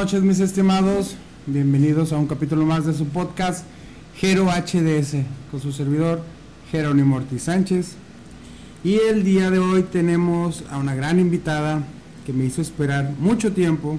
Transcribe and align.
noches, 0.00 0.22
mis 0.22 0.40
estimados. 0.40 1.14
Bienvenidos 1.44 2.10
a 2.14 2.16
un 2.16 2.26
capítulo 2.26 2.64
más 2.64 2.86
de 2.86 2.94
su 2.94 3.04
podcast 3.08 3.66
Gero 4.16 4.46
HDS 4.46 5.16
con 5.50 5.60
su 5.60 5.72
servidor 5.72 6.22
Jerónimo 6.70 7.16
Ortiz 7.16 7.42
Sánchez. 7.42 7.96
Y 8.82 8.94
el 8.94 9.24
día 9.24 9.50
de 9.50 9.58
hoy 9.58 9.82
tenemos 9.82 10.64
a 10.70 10.78
una 10.78 10.94
gran 10.94 11.20
invitada 11.20 11.82
que 12.24 12.32
me 12.32 12.46
hizo 12.46 12.62
esperar 12.62 13.12
mucho 13.18 13.52
tiempo, 13.52 13.98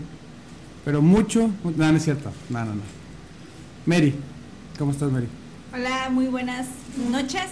pero 0.84 1.04
mucho. 1.04 1.52
No, 1.64 1.92
no 1.92 1.98
es 1.98 2.04
cierto. 2.04 2.32
No, 2.50 2.66
no, 2.66 2.74
no. 2.74 2.82
Mary, 3.86 4.16
¿cómo 4.80 4.94
estás, 4.94 5.12
Mary? 5.12 5.28
Hola, 5.72 6.10
muy 6.10 6.26
buenas 6.26 6.66
noches. 7.12 7.46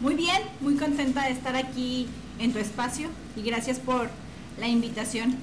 Muy 0.00 0.14
bien, 0.14 0.42
muy 0.60 0.76
contenta 0.76 1.24
de 1.24 1.32
estar 1.32 1.56
aquí 1.56 2.06
en 2.38 2.52
tu 2.52 2.60
espacio 2.60 3.08
y 3.34 3.42
gracias 3.42 3.80
por 3.80 4.08
la 4.60 4.68
invitación. 4.68 5.34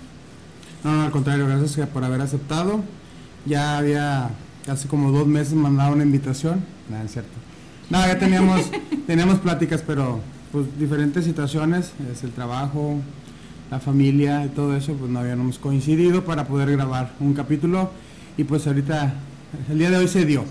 No, 0.83 1.03
al 1.03 1.11
contrario, 1.11 1.47
gracias 1.47 1.87
por 1.89 2.03
haber 2.03 2.21
aceptado. 2.21 2.83
Ya 3.45 3.77
había 3.77 4.29
casi 4.65 4.87
como 4.87 5.11
dos 5.11 5.27
meses 5.27 5.53
mandado 5.53 5.93
una 5.93 6.03
invitación. 6.03 6.63
Nada, 6.89 7.03
es 7.03 7.11
cierto. 7.11 7.31
No, 7.89 8.05
ya 8.05 8.19
teníamos, 8.19 8.69
teníamos 9.07 9.39
pláticas, 9.39 9.83
pero 9.85 10.19
pues 10.51 10.65
diferentes 10.79 11.25
situaciones, 11.25 11.91
es 12.11 12.23
el 12.23 12.31
trabajo, 12.31 12.99
la 13.71 13.79
familia 13.79 14.45
y 14.45 14.49
todo 14.49 14.75
eso, 14.75 14.93
pues 14.93 15.11
no 15.11 15.19
habíamos 15.19 15.59
coincidido 15.59 16.23
para 16.23 16.47
poder 16.47 16.71
grabar 16.71 17.13
un 17.19 17.33
capítulo 17.33 17.91
y 18.37 18.43
pues 18.43 18.67
ahorita, 18.67 19.13
el 19.69 19.77
día 19.79 19.89
de 19.89 19.97
hoy 19.97 20.07
se 20.07 20.25
dio. 20.25 20.45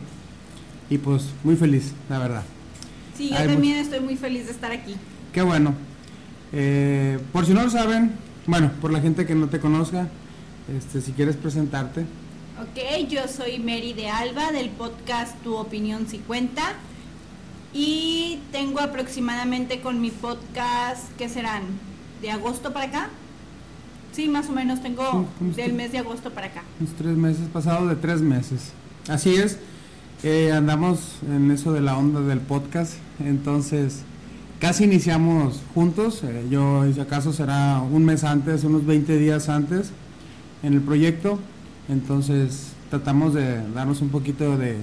Y 0.91 0.99
pues 0.99 1.25
muy 1.43 1.57
feliz, 1.57 1.93
la 2.09 2.19
verdad. 2.19 2.43
Sí, 3.17 3.31
yo 3.31 3.37
también 3.37 3.79
estoy 3.79 4.01
muy 4.01 4.17
feliz 4.17 4.47
de 4.47 4.53
estar 4.53 4.71
aquí. 4.73 4.95
Qué 5.33 5.43
bueno. 5.43 5.75
Eh, 6.53 7.19
por 7.33 7.47
si 7.47 7.55
no 7.55 7.63
lo 7.63 7.71
saben, 7.71 8.13
bueno, 8.47 8.71
por 8.81 8.93
la 8.93 9.01
gente 9.01 9.27
que 9.27 9.35
no 9.35 9.49
te 9.49 9.61
conozca, 9.61 10.09
este, 10.77 11.01
si 11.01 11.13
quieres 11.13 11.37
presentarte. 11.37 12.03
Ok, 12.61 13.09
yo 13.09 13.29
soy 13.29 13.59
Mary 13.59 13.93
de 13.93 14.09
Alba 14.09 14.51
del 14.53 14.71
podcast 14.71 15.37
Tu 15.43 15.55
Opinión 15.55 16.07
si 16.09 16.19
cuenta 16.19 16.75
y 17.75 18.39
tengo 18.53 18.81
aproximadamente 18.81 19.81
con 19.81 20.01
mi 20.01 20.11
podcast, 20.11 21.05
¿qué 21.19 21.29
serán? 21.29 21.63
¿De 22.23 22.31
agosto 22.31 22.73
para 22.73 22.87
acá? 22.87 23.11
Sí, 24.13 24.29
más 24.29 24.49
o 24.49 24.53
menos 24.53 24.83
tengo 24.83 25.29
del 25.41 25.75
mes 25.75 25.93
de 25.93 25.99
agosto 25.99 26.31
para 26.31 26.47
acá. 26.47 26.63
Unos 26.81 26.95
tres 26.95 27.17
meses, 27.17 27.49
pasado 27.53 27.87
de 27.87 27.97
tres 27.97 28.23
meses. 28.23 28.73
Así 29.09 29.35
es, 29.35 29.59
eh, 30.23 30.53
andamos 30.53 31.19
en 31.29 31.51
eso 31.51 31.75
de 31.75 31.83
la 31.83 31.99
onda 31.99 32.23
del 32.23 32.41
podcast, 32.41 32.95
entonces 33.21 34.05
casi 34.61 34.85
iniciamos 34.85 35.61
juntos, 35.75 36.23
eh, 36.25 36.47
yo 36.51 36.85
si 36.93 37.01
acaso 37.01 37.33
será 37.33 37.81
un 37.81 38.05
mes 38.05 38.25
antes, 38.25 38.65
unos 38.65 38.87
20 38.87 39.19
días 39.19 39.49
antes 39.49 39.91
en 40.63 40.75
el 40.75 40.81
proyecto, 40.81 41.39
entonces 41.89 42.73
tratamos 42.91 43.35
de 43.35 43.61
darnos 43.73 44.01
un 44.01 44.09
poquito 44.09 44.57
de, 44.57 44.77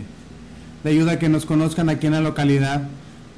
ayuda 0.83 1.17
que 1.17 1.29
nos 1.29 1.45
conozcan 1.45 1.89
aquí 1.89 2.07
en 2.07 2.13
la 2.13 2.21
localidad 2.21 2.87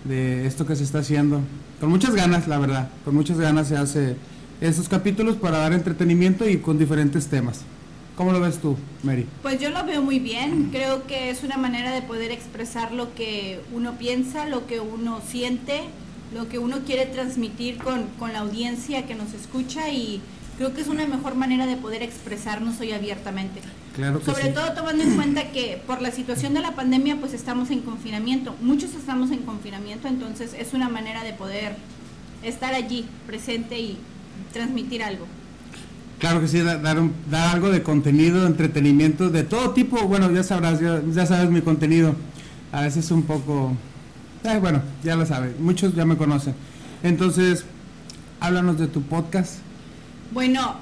de 0.04 0.48
esto 0.48 0.66
que 0.66 0.76
se 0.76 0.84
está 0.84 1.00
haciendo. 1.00 1.42
Con 1.80 1.90
muchas 1.90 2.16
ganas, 2.16 2.48
la 2.48 2.58
verdad, 2.58 2.90
con 3.04 3.16
muchas 3.16 3.40
ganas 3.40 3.68
se 3.68 3.78
hace 3.78 4.16
estos 4.62 4.90
capítulos 4.90 5.36
para 5.36 5.60
dar 5.60 5.74
entretenimiento 5.74 6.48
y 6.50 6.58
con 6.58 6.80
diferentes 6.80 7.28
temas. 7.28 7.62
¿Cómo 8.16 8.32
lo 8.32 8.40
ves 8.40 8.60
tú, 8.60 8.78
Mary? 9.04 9.28
Pues 9.42 9.60
yo 9.60 9.70
lo 9.70 9.84
veo 9.86 10.02
muy 10.02 10.20
bien. 10.20 10.70
Creo 10.72 11.06
que 11.06 11.30
es 11.30 11.44
una 11.44 11.58
manera 11.58 11.92
de 11.92 12.02
poder 12.02 12.32
expresar 12.32 12.94
lo 12.94 13.14
que 13.14 13.60
uno 13.74 13.98
piensa, 13.98 14.48
lo 14.48 14.68
que 14.68 14.80
uno 14.80 15.20
siente, 15.28 15.82
lo 16.34 16.50
que 16.50 16.60
uno 16.60 16.80
quiere 16.86 17.06
transmitir 17.06 17.78
con, 17.78 18.06
con 18.20 18.34
la 18.34 18.40
audiencia 18.40 19.06
que 19.06 19.16
nos 19.16 19.34
escucha 19.34 19.90
y 19.90 20.22
creo 20.58 20.74
que 20.74 20.82
es 20.82 20.88
una 20.88 21.06
mejor 21.06 21.36
manera 21.36 21.66
de 21.66 21.76
poder 21.78 22.04
expresarnos 22.04 22.80
hoy 22.80 22.92
abiertamente. 22.92 23.62
Claro 23.96 24.20
que 24.20 24.26
Sobre 24.26 24.50
todo 24.50 24.74
tomando 24.74 25.04
en 25.04 25.16
cuenta 25.16 25.52
que 25.52 25.82
por 25.86 26.02
la 26.02 26.12
situación 26.12 26.54
de 26.54 26.62
la 26.62 26.76
pandemia 26.76 27.18
pues 27.18 27.34
estamos 27.34 27.72
en 27.72 27.82
confinamiento, 27.82 28.56
muchos 28.62 28.94
estamos 28.94 29.32
en 29.32 29.40
confinamiento, 29.40 30.08
entonces 30.08 30.54
es 30.58 30.74
una 30.74 30.90
manera 30.90 31.24
de 31.24 31.34
poder 31.34 31.76
estar 32.44 32.74
allí 32.74 33.06
presente 33.26 33.80
y 33.80 33.98
transmitir 34.52 35.04
algo. 35.04 35.26
Claro 36.20 36.42
que 36.42 36.48
sí, 36.48 36.62
dar, 36.62 36.82
dar 36.82 37.54
algo 37.54 37.70
de 37.70 37.84
contenido, 37.84 38.48
entretenimiento, 38.48 39.30
de 39.30 39.44
todo 39.44 39.72
tipo. 39.72 40.08
Bueno, 40.08 40.32
ya 40.32 40.44
sabrás, 40.44 40.80
ya, 40.80 41.26
sabes 41.26 41.50
mi 41.50 41.62
contenido. 41.62 42.16
A 42.72 42.82
veces 42.82 43.12
un 43.12 43.24
poco... 43.24 43.76
Eh, 44.46 44.60
bueno, 44.60 44.82
ya 45.04 45.16
lo 45.16 45.26
sabes, 45.26 45.60
muchos 45.60 45.96
ya 45.96 46.06
me 46.06 46.18
conocen. 46.18 46.54
Entonces, 47.02 47.66
háblanos 48.40 48.78
de 48.78 48.88
tu 48.88 49.02
podcast. 49.02 49.56
Bueno, 50.32 50.76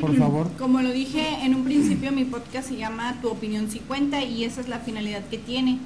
por 0.00 0.16
favor. 0.16 0.50
Como 0.58 0.82
lo 0.82 0.90
dije 0.90 1.44
en 1.44 1.54
un 1.54 1.62
principio, 1.62 2.10
mi 2.10 2.24
podcast 2.24 2.68
se 2.68 2.76
llama 2.76 3.16
Tu 3.22 3.28
opinión 3.28 3.70
si 3.70 3.78
cuenta 3.78 4.22
y 4.22 4.42
esa 4.42 4.60
es 4.60 4.68
la 4.68 4.80
finalidad 4.80 5.22
que 5.30 5.38
tiene. 5.38 5.78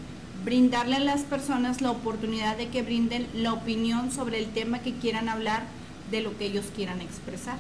Brindarle 0.45 0.97
a 0.97 1.01
las 1.01 1.23
personas 1.23 1.83
la 1.83 1.91
oportunidad 1.91 2.57
de 2.57 2.69
que 2.69 2.83
brinden 2.83 3.27
la 3.35 3.53
opinión 3.53 4.11
sobre 4.11 4.39
el 4.39 4.47
tema 4.47 4.79
que 4.79 4.95
quieran 4.95 5.29
hablar, 5.29 5.65
de 6.11 6.23
lo 6.23 6.37
que 6.39 6.47
ellos 6.47 6.65
quieran 6.75 7.03
expresar. 7.03 7.59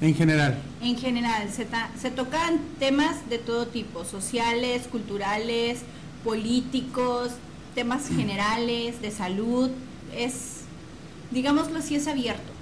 En 0.00 0.14
general. 0.14 0.56
En 0.80 0.96
general, 0.96 1.50
se, 1.50 1.66
se 2.00 2.10
tocan 2.10 2.58
temas 2.78 3.28
de 3.28 3.36
todo 3.36 3.66
tipo, 3.66 4.06
sociales, 4.06 4.88
culturales, 4.90 5.82
políticos, 6.24 7.32
temas 7.80 8.10
generales, 8.14 9.00
de 9.00 9.10
salud. 9.10 9.70
Es, 10.14 10.64
digámoslo 11.30 11.78
así, 11.78 11.94
es 11.94 12.06
abierto. 12.08 12.52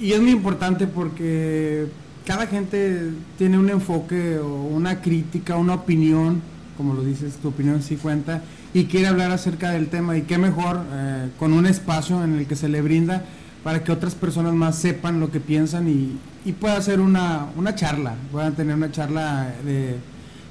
Y, 0.00 0.12
es 0.12 0.20
muy 0.20 0.30
importante 0.30 0.86
porque 0.86 1.88
cada 2.24 2.46
gente 2.46 3.10
tiene 3.38 3.58
un 3.58 3.68
enfoque 3.68 4.38
o 4.38 4.62
una 4.66 5.00
crítica, 5.00 5.56
una 5.56 5.74
opinión, 5.74 6.40
como 6.76 6.94
lo 6.94 7.02
dices, 7.02 7.34
tu 7.42 7.48
opinión 7.48 7.82
sí 7.82 7.96
cuenta, 7.96 8.44
y 8.72 8.84
quiere 8.84 9.08
hablar 9.08 9.32
acerca 9.32 9.70
del 9.70 9.88
tema. 9.88 10.16
Y 10.16 10.22
qué 10.22 10.38
mejor 10.38 10.84
eh, 10.92 11.30
con 11.36 11.52
un 11.52 11.66
espacio 11.66 12.22
en 12.22 12.38
el 12.38 12.46
que 12.46 12.54
se 12.54 12.68
le 12.68 12.82
brinda 12.82 13.24
para 13.64 13.82
que 13.82 13.90
otras 13.90 14.14
personas 14.14 14.54
más 14.54 14.76
sepan 14.76 15.18
lo 15.18 15.32
que 15.32 15.40
piensan 15.40 15.88
y, 15.88 16.20
y 16.44 16.52
pueda 16.52 16.76
hacer 16.76 17.00
una, 17.00 17.46
una, 17.56 17.74
charla, 17.74 18.14
puedan 18.30 18.54
tener 18.54 18.76
una 18.76 18.92
charla 18.92 19.52
de, 19.64 19.96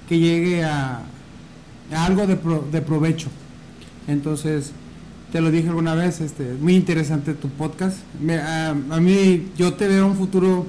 que 0.09 0.19
llegue 0.19 0.65
a, 0.65 0.99
algo 1.91 2.27
de, 2.27 2.37
de, 2.71 2.81
provecho. 2.81 3.29
Entonces, 4.07 4.71
te 5.31 5.41
lo 5.41 5.51
dije 5.51 5.69
alguna 5.69 5.95
vez, 5.95 6.21
este, 6.21 6.53
muy 6.59 6.75
interesante 6.75 7.33
tu 7.33 7.49
podcast. 7.49 7.97
a, 8.29 8.99
mí, 8.99 9.49
yo 9.57 9.73
te 9.73 9.87
veo 9.87 10.07
un 10.07 10.15
futuro 10.15 10.65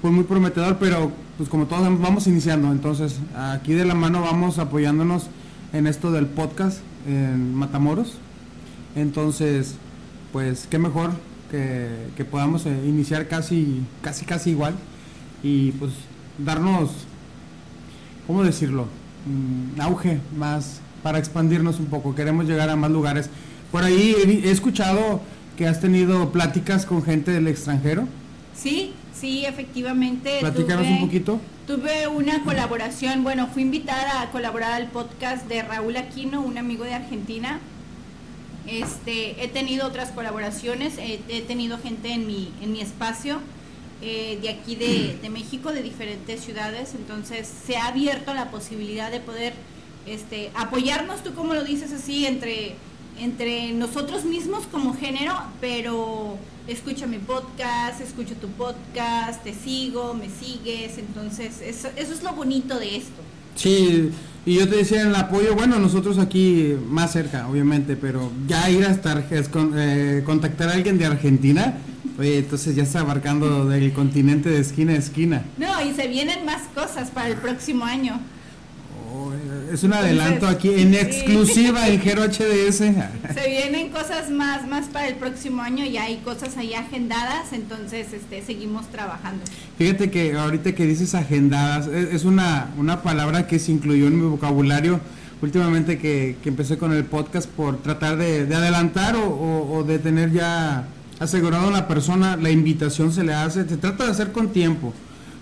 pues 0.00 0.12
muy 0.12 0.24
prometedor, 0.24 0.76
pero 0.78 1.10
pues 1.36 1.48
como 1.48 1.66
todos 1.66 1.82
vamos 2.00 2.26
iniciando, 2.26 2.70
entonces 2.70 3.16
aquí 3.34 3.72
de 3.72 3.84
la 3.84 3.94
mano 3.94 4.20
vamos 4.20 4.58
apoyándonos 4.58 5.26
en 5.72 5.86
esto 5.86 6.12
del 6.12 6.26
podcast 6.26 6.78
en 7.08 7.54
Matamoros. 7.54 8.18
Entonces, 8.94 9.74
pues 10.32 10.68
qué 10.70 10.78
mejor 10.78 11.10
que, 11.50 12.24
podamos 12.24 12.66
eh, 12.66 12.84
iniciar 12.86 13.28
casi, 13.28 13.82
casi, 14.00 14.24
casi 14.24 14.50
igual 14.50 14.74
y 15.42 15.72
pues 15.72 15.92
darnos, 16.38 16.90
¿cómo 18.26 18.42
decirlo? 18.42 18.86
Mm, 19.26 19.80
auge 19.80 20.20
más 20.36 20.80
para 21.02 21.18
expandirnos 21.18 21.78
un 21.78 21.86
poco. 21.86 22.14
Queremos 22.14 22.46
llegar 22.46 22.70
a 22.70 22.76
más 22.76 22.90
lugares. 22.90 23.30
Por 23.72 23.84
ahí 23.84 24.42
he, 24.44 24.50
escuchado 24.50 25.20
que 25.56 25.66
has 25.66 25.80
tenido 25.80 26.30
pláticas 26.30 26.86
con 26.86 27.02
gente 27.02 27.30
del 27.30 27.48
extranjero. 27.48 28.06
Sí, 28.54 28.92
sí, 29.12 29.44
efectivamente. 29.44 30.38
Platícanos 30.40 30.86
un 30.86 31.00
poquito. 31.00 31.40
Tuve 31.66 32.08
una 32.08 32.42
colaboración, 32.44 33.24
bueno, 33.24 33.48
fui 33.48 33.62
invitada 33.62 34.20
a 34.20 34.30
colaborar 34.30 34.72
al 34.72 34.88
podcast 34.88 35.48
de 35.48 35.62
Raúl 35.62 35.96
Aquino, 35.96 36.42
un 36.42 36.58
amigo 36.58 36.84
de 36.84 36.94
Argentina, 36.94 37.58
este, 38.66 39.42
he 39.44 39.48
tenido 39.48 39.86
otras 39.86 40.10
colaboraciones, 40.10 40.94
he, 40.98 41.40
tenido 41.42 41.78
gente 41.78 42.12
en 42.12 42.26
mi, 42.26 42.50
en 42.62 42.72
mi 42.72 42.80
espacio 42.80 43.40
eh, 44.02 44.38
de 44.42 44.48
aquí 44.48 44.76
de, 44.76 45.28
México, 45.30 45.72
de 45.72 45.82
diferentes 45.82 46.40
ciudades, 46.40 46.94
entonces 46.94 47.48
se 47.66 47.76
ha 47.76 47.86
abierto 47.86 48.34
la 48.34 48.50
posibilidad 48.50 49.10
de 49.10 49.20
poder 49.20 49.54
este, 50.06 50.50
apoyarnos, 50.54 51.22
tú 51.22 51.34
como 51.34 51.54
lo 51.54 51.64
dices 51.64 51.92
así, 51.92 52.26
entre, 52.26 52.74
entre 53.18 53.72
nosotros 53.72 54.24
mismos 54.24 54.64
como 54.70 54.94
género, 54.94 55.34
pero 55.60 56.36
escucha 56.68 57.06
mi 57.06 57.18
podcast, 57.18 58.00
escucho 58.00 58.34
tu 58.34 58.48
podcast, 58.48 59.42
te 59.42 59.54
sigo, 59.54 60.14
me 60.14 60.28
sigues, 60.28 60.98
entonces 60.98 61.60
eso, 61.62 61.88
eso 61.96 62.12
es 62.12 62.22
lo 62.22 62.32
bonito 62.32 62.78
de 62.78 62.96
esto. 62.96 63.22
Sí, 63.54 64.10
y 64.46 64.56
yo 64.56 64.68
te 64.68 64.76
decía 64.76 65.02
el 65.02 65.14
apoyo, 65.14 65.54
bueno, 65.54 65.78
nosotros 65.78 66.18
aquí 66.18 66.74
más 66.88 67.12
cerca, 67.12 67.48
obviamente, 67.48 67.96
pero 67.96 68.30
ya 68.46 68.68
ir 68.68 68.84
a 68.84 68.90
estar, 68.90 69.24
eh, 69.30 70.22
contactar 70.26 70.68
a 70.68 70.72
alguien 70.72 70.98
de 70.98 71.06
Argentina, 71.06 71.78
oye, 72.18 72.38
entonces 72.38 72.74
ya 72.76 72.82
está 72.82 73.00
abarcando 73.00 73.66
del 73.68 73.92
continente 73.92 74.48
de 74.48 74.60
esquina 74.60 74.92
a 74.92 74.96
esquina. 74.96 75.42
No, 75.58 75.84
y 75.84 75.92
se 75.94 76.08
vienen 76.08 76.44
más 76.44 76.62
cosas 76.74 77.10
para 77.10 77.28
el 77.28 77.36
próximo 77.36 77.84
año. 77.84 78.20
Oh, 79.12 79.32
Es 79.72 79.82
un 79.84 79.92
adelanto 79.92 80.46
aquí 80.46 80.70
en 80.74 80.94
exclusiva 80.94 81.88
en 81.88 82.00
Gero 82.00 82.22
HDS. 82.24 82.78
Se 82.78 83.48
vienen 83.48 83.90
cosas 83.90 84.30
más, 84.30 84.66
más 84.66 84.86
para 84.86 85.08
el 85.08 85.14
próximo 85.16 85.62
año 85.62 85.84
y 85.84 85.96
hay 85.96 86.16
cosas 86.18 86.56
ahí 86.56 86.74
agendadas, 86.74 87.52
entonces 87.52 88.12
este, 88.12 88.42
seguimos 88.42 88.88
trabajando. 88.88 89.44
Fíjate 89.78 90.10
que 90.10 90.34
ahorita 90.34 90.74
que 90.74 90.86
dices 90.86 91.14
agendadas, 91.14 91.88
e, 91.88 92.14
es 92.14 92.24
una, 92.24 92.70
una 92.76 93.02
palabra 93.02 93.46
que 93.46 93.58
se 93.58 93.72
incluyó 93.72 94.06
en 94.06 94.20
mi 94.20 94.26
vocabulario 94.26 95.00
últimamente 95.44 95.98
que, 95.98 96.36
empecé 96.44 96.78
con 96.78 96.92
el 96.92 97.04
podcast 97.04 97.48
por 97.48 97.82
tratar 97.82 98.16
de, 98.16 98.42
adelantar 98.54 99.14
o, 99.16 99.84
de 99.86 99.98
tener 99.98 100.32
ya 100.32 100.86
asegurado 101.24 101.68
a 101.68 101.70
la 101.70 101.88
persona, 101.88 102.36
la 102.36 102.50
invitación 102.50 103.12
se 103.12 103.24
le 103.24 103.34
hace, 103.34 103.68
se 103.68 103.76
trata 103.76 104.04
de 104.04 104.10
hacer 104.10 104.32
con 104.32 104.48
tiempo 104.50 104.94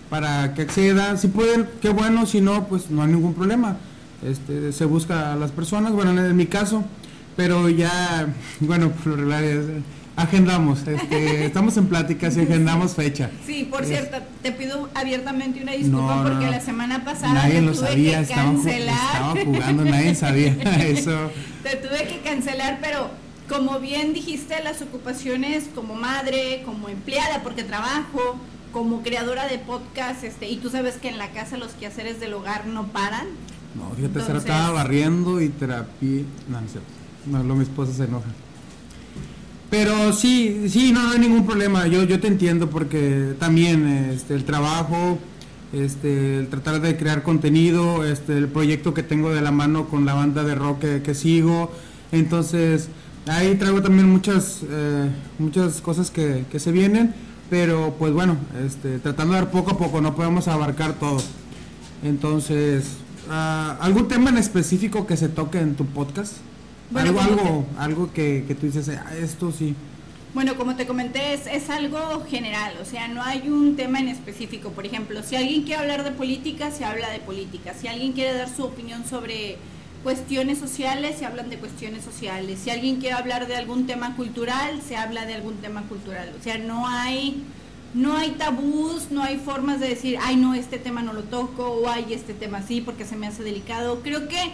para 0.08 0.52
que 0.55 0.62
acceda, 0.62 1.17
si 1.17 1.29
pueden, 1.29 1.67
qué 1.81 1.88
bueno, 1.88 2.26
si 2.26 2.40
no, 2.40 2.67
pues 2.69 2.90
no 2.90 3.02
hay 3.02 3.08
ningún 3.08 3.34
problema. 3.34 3.79
Este, 4.23 4.73
se 4.73 4.84
busca 4.84 5.32
a 5.32 5.37
las 5.37 5.50
personas, 5.52 5.93
bueno, 5.93 6.11
en 6.11 6.37
mi 6.37 6.46
caso, 6.46 6.84
pero 7.34 7.69
ya, 7.69 8.26
bueno, 8.61 8.90
por 8.90 9.19
lo 9.19 9.34
agendamos, 10.17 10.87
este, 10.87 11.46
estamos 11.46 11.76
en 11.76 11.87
pláticas 11.87 12.37
y 12.37 12.40
agendamos 12.40 12.94
fecha. 12.94 13.31
Sí, 13.46 13.67
por 13.70 13.84
cierto, 13.84 14.19
te 14.43 14.52
pido 14.52 14.88
abiertamente 14.94 15.62
una 15.62 15.73
disculpa 15.73 16.23
porque 16.23 16.50
la 16.50 16.61
semana 16.61 17.05
pasada 17.05 17.32
nadie 17.32 17.61
te 17.61 17.73
tuve 17.73 17.75
sabía, 17.75 18.25
que 18.26 18.34
cancelar. 18.34 19.12
Estaba 19.12 19.44
jugando, 19.44 19.84
nadie 19.84 20.14
sabía 20.14 20.52
eso. 20.87 21.31
Te 21.62 21.76
tuve 21.76 22.06
que 22.06 22.20
cancelar, 22.20 22.79
pero 22.82 23.11
como 23.52 23.78
bien 23.81 24.14
dijiste, 24.14 24.54
las 24.64 24.81
ocupaciones 24.81 25.64
como 25.75 25.94
madre, 25.94 26.62
como 26.64 26.88
empleada, 26.88 27.43
porque 27.43 27.62
trabajo, 27.62 28.37
como 28.72 29.02
creadora 29.02 29.46
de 29.46 29.58
podcast, 29.58 30.25
este, 30.25 30.49
y 30.49 30.56
tú 30.56 30.70
sabes 30.70 30.96
que 30.96 31.08
en 31.08 31.19
la 31.19 31.32
casa 31.32 31.58
los 31.58 31.72
quehaceres 31.72 32.19
del 32.19 32.32
hogar 32.32 32.66
no 32.66 32.87
paran. 32.87 33.26
No, 33.75 33.94
fíjate, 33.94 34.20
se 34.25 34.37
estaba 34.38 34.70
barriendo 34.70 35.40
y 35.43 35.50
terapia. 35.50 36.22
No, 36.49 36.60
no 36.60 36.66
es 36.66 36.72
cierto. 36.72 36.88
No, 37.26 37.43
lo 37.43 37.54
mi 37.54 37.62
esposa 37.62 37.93
se 37.93 38.04
enoja. 38.04 38.28
Pero 39.70 40.12
sí, 40.14 40.69
sí, 40.69 40.93
no, 40.93 41.10
hay 41.10 41.19
ningún 41.19 41.46
problema. 41.46 41.87
Yo, 41.87 42.05
yo 42.05 42.20
te 42.20 42.28
entiendo 42.28 42.70
porque 42.70 43.34
también 43.38 43.87
este, 43.87 44.34
el 44.34 44.44
trabajo, 44.44 45.19
este, 45.72 46.38
el 46.38 46.48
tratar 46.48 46.81
de 46.81 46.96
crear 46.96 47.22
contenido, 47.22 48.05
este, 48.05 48.37
el 48.37 48.48
proyecto 48.48 48.94
que 48.94 49.02
tengo 49.02 49.31
de 49.31 49.43
la 49.43 49.50
mano 49.50 49.88
con 49.88 50.06
la 50.06 50.14
banda 50.14 50.43
de 50.43 50.55
rock 50.55 50.81
que, 51.02 51.14
sigo. 51.14 51.70
Entonces, 52.12 52.88
ahí 53.26 53.54
traigo 53.56 53.82
también 53.82 54.08
muchas, 54.08 54.62
eh, 54.69 55.10
muchas 55.38 55.80
cosas 55.80 56.10
que, 56.10 56.44
se 56.58 56.72
vienen, 56.72 57.14
pero 57.50 57.94
pues 57.98 58.12
bueno, 58.12 58.36
este, 58.64 58.98
tratando 58.98 59.34
de 59.34 59.40
dar 59.40 59.50
poco 59.50 59.72
a 59.72 59.78
poco, 59.78 60.00
no 60.00 60.14
podemos 60.14 60.48
abarcar 60.48 60.94
todo. 60.94 61.22
Entonces, 62.02 62.84
ah, 63.30 63.76
¿algún 63.80 64.08
tema 64.08 64.30
en 64.30 64.38
específico 64.38 65.06
que 65.06 65.16
se 65.16 65.28
toque 65.28 65.58
en 65.58 65.74
tu 65.74 65.86
podcast? 65.86 66.34
algo, 66.94 67.20
algo, 67.20 67.66
algo 67.78 68.12
que, 68.12 68.44
que, 68.46 68.54
tú 68.54 68.66
dices, 68.66 68.88
ah, 68.90 69.14
esto 69.16 69.50
sí. 69.50 69.74
Bueno, 70.34 70.56
como 70.56 70.76
te 70.76 70.86
comenté, 70.86 71.34
es, 71.34 71.46
es, 71.46 71.69
algo 71.69 72.24
general, 72.28 72.74
o 72.80 72.86
sea, 72.86 73.06
no 73.08 73.22
hay 73.22 73.48
un 73.48 73.76
tema 73.76 74.00
en 74.00 74.08
específico. 74.08 74.70
Por 74.70 74.86
ejemplo, 74.86 75.22
si 75.22 75.36
alguien 75.36 75.62
quiere 75.62 75.82
hablar 75.82 76.04
de 76.04 76.10
política, 76.10 76.70
se 76.70 76.84
habla 76.84 77.10
de 77.10 77.19
política. 77.19 77.74
Si 77.74 77.86
alguien 77.86 78.12
quiere 78.12 78.34
dar 78.34 78.48
su 78.48 78.64
opinión 78.64 79.04
sobre 79.04 79.58
cuestiones 80.02 80.58
sociales, 80.58 81.16
se 81.19 81.26
hablan 81.26 81.49
de 81.50 81.58
cuestiones 81.58 82.04
sociales. 82.04 82.60
Si 82.62 82.70
alguien 82.70 82.96
quiere 83.00 83.14
hablar 83.14 83.46
de 83.46 83.56
algún 83.56 83.87
tema 83.87 84.16
cultural, 84.16 84.81
se 84.87 84.96
habla 84.96 85.26
de 85.26 85.34
algún 85.34 85.56
tema 85.56 85.82
cultural. 85.82 86.32
O 86.38 86.43
sea, 86.43 86.58
no 86.58 86.88
hay, 86.88 87.43
no 87.94 88.16
hay 88.16 88.31
tabús, 88.32 89.10
no 89.10 89.22
hay 89.22 89.38
formas 89.38 89.81
de 89.81 89.88
decir, 89.88 90.19
ay, 90.20 90.37
no, 90.37 90.54
este 90.54 90.78
tema 90.78 91.02
no 91.02 91.12
lo 91.12 91.22
toco, 91.22 91.70
o 91.70 91.88
ay, 91.88 92.12
este 92.12 92.34
tema 92.34 92.62
sí, 92.62 92.81
porque 92.81 93.04
se 93.04 93.16
me 93.16 93.26
hace 93.26 93.43
delicado. 93.43 94.00
Creo 94.02 94.28
que 94.28 94.52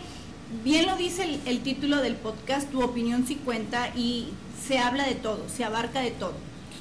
bien 0.64 0.86
lo 0.86 0.96
dice 0.96 1.40
el, 1.46 1.60
título 1.60 1.98
del 1.98 2.14
podcast, 2.14 2.70
tu 2.70 2.82
opinión 2.82 3.26
sí 3.26 3.36
cuenta 3.36 3.88
y 3.96 4.28
se 4.66 4.78
habla 4.78 5.04
de 5.04 5.14
todo, 5.14 5.48
se 5.48 5.64
abarca 5.64 6.00
de 6.00 6.10
todo. 6.10 6.34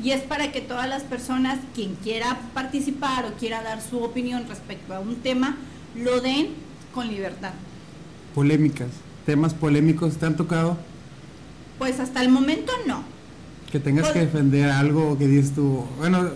Y 0.04 0.12
es 0.12 0.22
para 0.22 0.52
que 0.52 0.62
todas 0.62 0.88
las 0.88 1.04
personas, 1.04 1.58
quien 1.74 1.96
quiera 1.96 2.38
participar 2.54 3.26
o 3.26 3.34
quiera 3.34 3.64
dar 3.64 3.82
su 3.82 4.04
opinión 4.04 4.46
respecto 4.48 4.94
a 4.94 5.00
un 5.00 5.16
tema, 5.18 5.58
lo 5.96 6.22
den 6.22 6.50
con 6.94 7.08
libertad. 7.08 7.54
Polémicas, 8.38 8.90
temas 9.26 9.56
polémicos, 9.56 10.18
¿te 10.18 10.28
han 10.28 10.38
tocado? 10.38 10.78
Pues 11.80 12.00
hasta 12.00 12.22
el 12.22 12.30
momento 12.30 12.72
no. 12.86 13.04
Que 13.72 13.80
tengas 13.80 14.10
que 14.10 14.20
defender 14.20 14.70
algo 14.70 15.18
que 15.18 15.26
dices 15.28 15.56
tú, 15.56 15.86
bueno, 15.98 16.30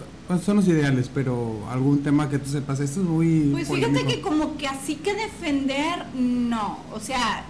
son 0.43 0.55
los 0.55 0.67
ideales, 0.67 1.11
pero 1.13 1.59
algún 1.69 2.01
tema 2.01 2.27
que 2.27 2.39
tú 2.39 2.49
sepas, 2.49 2.79
esto 2.79 3.01
es 3.01 3.05
muy... 3.05 3.49
Pues 3.51 3.67
fíjate 3.67 4.03
que 4.07 4.19
como 4.19 4.57
que 4.57 4.67
así 4.67 4.95
que 4.95 5.13
defender, 5.13 6.07
no. 6.15 6.79
O 6.91 6.99
sea, 6.99 7.43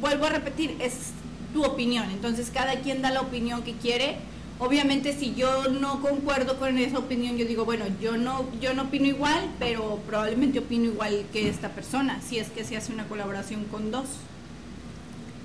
vuelvo 0.00 0.26
a 0.26 0.28
repetir, 0.28 0.76
es 0.78 1.08
tu 1.52 1.64
opinión. 1.64 2.08
Entonces 2.12 2.52
cada 2.54 2.76
quien 2.76 3.02
da 3.02 3.10
la 3.10 3.22
opinión 3.22 3.64
que 3.64 3.72
quiere. 3.72 4.18
Obviamente 4.58 5.16
si 5.16 5.34
yo 5.34 5.68
no 5.68 6.00
concuerdo 6.00 6.58
con 6.58 6.78
esa 6.78 6.98
opinión, 6.98 7.36
yo 7.36 7.46
digo, 7.46 7.64
bueno, 7.64 7.84
yo 8.00 8.16
no, 8.16 8.44
yo 8.60 8.74
no 8.74 8.82
opino 8.82 9.06
igual, 9.06 9.50
pero 9.58 10.00
probablemente 10.06 10.58
opino 10.58 10.86
igual 10.86 11.24
que 11.32 11.48
esta 11.48 11.70
persona, 11.70 12.20
si 12.20 12.38
es 12.38 12.48
que 12.48 12.64
se 12.64 12.76
hace 12.76 12.92
una 12.92 13.06
colaboración 13.06 13.64
con 13.64 13.90
dos. 13.90 14.06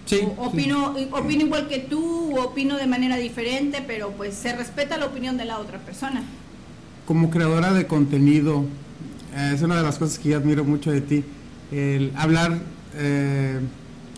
Sí, 0.05 0.21
opino, 0.37 0.95
opino 1.11 1.45
igual 1.45 1.67
que 1.67 1.79
tú, 1.79 2.37
opino 2.37 2.75
de 2.77 2.87
manera 2.87 3.17
diferente, 3.17 3.83
pero 3.85 4.11
pues 4.11 4.33
se 4.33 4.55
respeta 4.55 4.97
la 4.97 5.05
opinión 5.05 5.37
de 5.37 5.45
la 5.45 5.59
otra 5.59 5.79
persona 5.79 6.23
como 7.05 7.29
creadora 7.29 7.73
de 7.73 7.87
contenido, 7.87 8.65
eh, 9.35 9.51
es 9.53 9.61
una 9.61 9.75
de 9.75 9.83
las 9.83 9.97
cosas 9.97 10.19
que 10.19 10.29
yo 10.29 10.37
admiro 10.37 10.63
mucho 10.63 10.91
de 10.91 11.01
ti, 11.01 11.23
el 11.71 12.11
hablar 12.15 12.59
eh, 12.95 13.59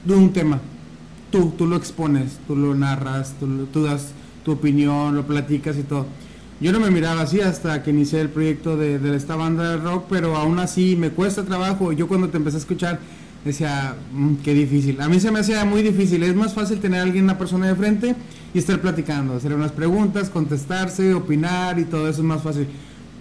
de 0.03 0.13
un 0.13 0.33
tema. 0.33 0.59
Tú, 1.31 1.53
tú 1.57 1.65
lo 1.67 1.75
expones, 1.75 2.37
tú 2.47 2.55
lo 2.55 2.75
narras, 2.75 3.33
tú, 3.39 3.65
tú, 3.67 3.83
das 3.83 4.11
tu 4.45 4.53
opinión, 4.53 5.15
lo 5.15 5.25
platicas 5.25 5.75
y 5.77 5.83
todo. 5.83 6.05
Yo 6.61 6.71
no 6.71 6.79
me 6.79 6.89
miraba 6.89 7.21
así 7.21 7.41
hasta 7.41 7.83
que 7.83 7.89
inicié 7.89 8.21
el 8.21 8.29
proyecto 8.29 8.77
de, 8.77 9.15
esta 9.15 9.35
banda 9.35 9.71
de 9.71 9.77
rock, 9.77 10.05
pero 10.09 10.37
aún 10.37 10.59
así 10.59 10.95
me 10.95 11.09
cuesta 11.09 11.43
trabajo. 11.43 11.91
Yo 11.91 12.07
cuando 12.07 12.29
te 12.29 12.37
empecé 12.37 12.57
a 12.57 12.59
escuchar 12.59 12.99
decía, 13.43 13.95
mm, 14.13 14.35
qué 14.35 14.53
difícil. 14.53 15.01
A 15.01 15.09
mí 15.09 15.19
se 15.19 15.31
me 15.31 15.39
hacía 15.39 15.65
muy 15.65 15.81
difícil. 15.81 16.23
Es 16.23 16.35
más 16.35 16.53
fácil 16.53 16.79
tener 16.79 17.01
a 17.01 17.03
alguien, 17.03 17.25
una 17.25 17.37
persona 17.37 17.67
de 17.67 17.75
frente 17.75 18.15
y 18.53 18.59
estar 18.59 18.79
platicando, 18.79 19.35
hacer 19.35 19.53
unas 19.53 19.71
preguntas, 19.71 20.29
contestarse, 20.29 21.13
opinar 21.13 21.77
y 21.77 21.83
todo 21.83 22.07
eso 22.07 22.21
es 22.21 22.25
más 22.25 22.41
fácil. 22.41 22.67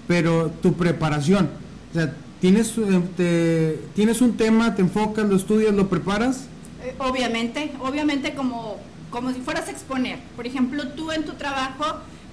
Pero 0.06 0.50
tu 0.62 0.74
preparación, 0.74 1.48
o 1.90 1.94
sea, 1.94 2.14
tienes, 2.40 2.72
eh, 3.18 3.80
tienes 3.94 4.20
un 4.20 4.36
tema, 4.36 4.74
te 4.74 4.82
enfocas, 4.82 5.28
lo 5.28 5.36
estudias, 5.36 5.74
lo 5.74 5.88
preparas. 5.88 6.46
Eh, 6.84 6.94
obviamente, 6.98 7.72
obviamente 7.80 8.34
como, 8.34 8.76
como 9.14 9.32
si 9.32 9.40
fueras 9.40 9.68
a 9.68 9.70
exponer. 9.70 10.18
Por 10.34 10.44
ejemplo, 10.44 10.88
tú 10.88 11.12
en 11.12 11.24
tu 11.24 11.34
trabajo, 11.34 11.84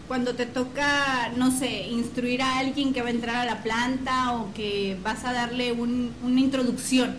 cuando 0.08 0.34
te 0.34 0.48
toca, 0.48 1.32
no 1.38 1.52
sé, 1.52 1.88
instruir 1.90 2.42
a 2.42 2.58
alguien 2.58 2.92
que 2.92 3.04
va 3.04 3.10
a 3.10 3.12
entrar 3.12 3.36
a 3.36 3.46
la 3.46 3.62
planta 3.62 4.34
o 4.34 4.52
que 4.56 4.98
vas 5.04 5.24
a 5.24 5.32
darle 5.32 5.74
una 5.74 6.40
introducción 6.40 7.16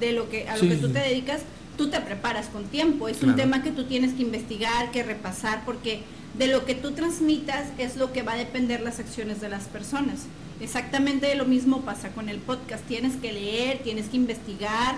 de 0.00 0.12
lo 0.12 0.30
que, 0.30 0.48
a 0.48 0.56
lo 0.56 0.62
que 0.62 0.76
tú 0.76 0.88
te 0.88 1.00
dedicas, 1.00 1.42
tú 1.76 1.90
te 1.90 2.00
preparas 2.00 2.46
con 2.46 2.64
tiempo. 2.64 3.06
Es 3.06 3.22
un 3.22 3.36
tema 3.36 3.62
que 3.62 3.70
tú 3.70 3.84
tienes 3.84 4.14
que 4.14 4.22
investigar, 4.22 4.90
que 4.92 5.02
repasar, 5.02 5.66
porque 5.66 6.00
de 6.38 6.46
lo 6.46 6.64
que 6.64 6.74
tú 6.74 6.92
transmitas 6.92 7.66
es 7.76 7.98
lo 7.98 8.14
que 8.14 8.22
va 8.22 8.32
a 8.32 8.36
depender 8.36 8.80
las 8.80 8.98
acciones 8.98 9.42
de 9.42 9.50
las 9.50 9.64
personas. 9.64 10.20
Exactamente 10.58 11.34
lo 11.34 11.44
mismo 11.44 11.82
pasa 11.82 12.08
con 12.12 12.30
el 12.30 12.38
podcast. 12.38 12.82
Tienes 12.86 13.16
que 13.16 13.30
leer, 13.30 13.80
tienes 13.84 14.08
que 14.08 14.16
investigar, 14.16 14.94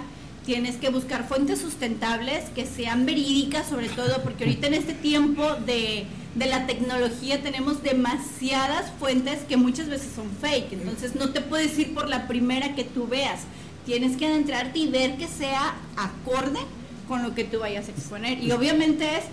tienes 0.48 0.76
que 0.76 0.88
buscar 0.88 1.28
fuentes 1.28 1.58
sustentables 1.60 2.48
que 2.54 2.64
sean 2.64 3.04
verídicas 3.04 3.68
sobre 3.68 3.90
todo, 3.90 4.22
porque 4.22 4.44
ahorita 4.44 4.68
en 4.68 4.74
este 4.74 4.94
tiempo 4.94 5.44
de, 5.66 6.06
de 6.36 6.46
la 6.46 6.66
tecnología 6.66 7.42
tenemos 7.42 7.82
demasiadas 7.82 8.90
fuentes 8.98 9.40
que 9.46 9.58
muchas 9.58 9.90
veces 9.90 10.08
son 10.16 10.30
fake. 10.40 10.72
Entonces 10.72 11.14
no 11.16 11.34
te 11.34 11.42
puedes 11.42 11.78
ir 11.78 11.92
por 11.92 12.08
la 12.08 12.26
primera 12.26 12.74
que 12.74 12.84
tú 12.84 13.06
veas 13.06 13.40
tienes 13.84 14.16
que 14.16 14.26
adentrarte 14.26 14.78
y 14.78 14.88
ver 14.88 15.18
que 15.18 15.28
sea 15.28 15.74
acorde 15.96 16.60
con 17.08 17.22
lo 17.22 17.34
que 17.34 17.44
tú 17.44 17.58
vayas 17.58 17.88
a 17.88 17.90
exponer. 17.90 18.42
Y 18.42 18.50
obviamente 18.52 19.04
es 19.16 19.24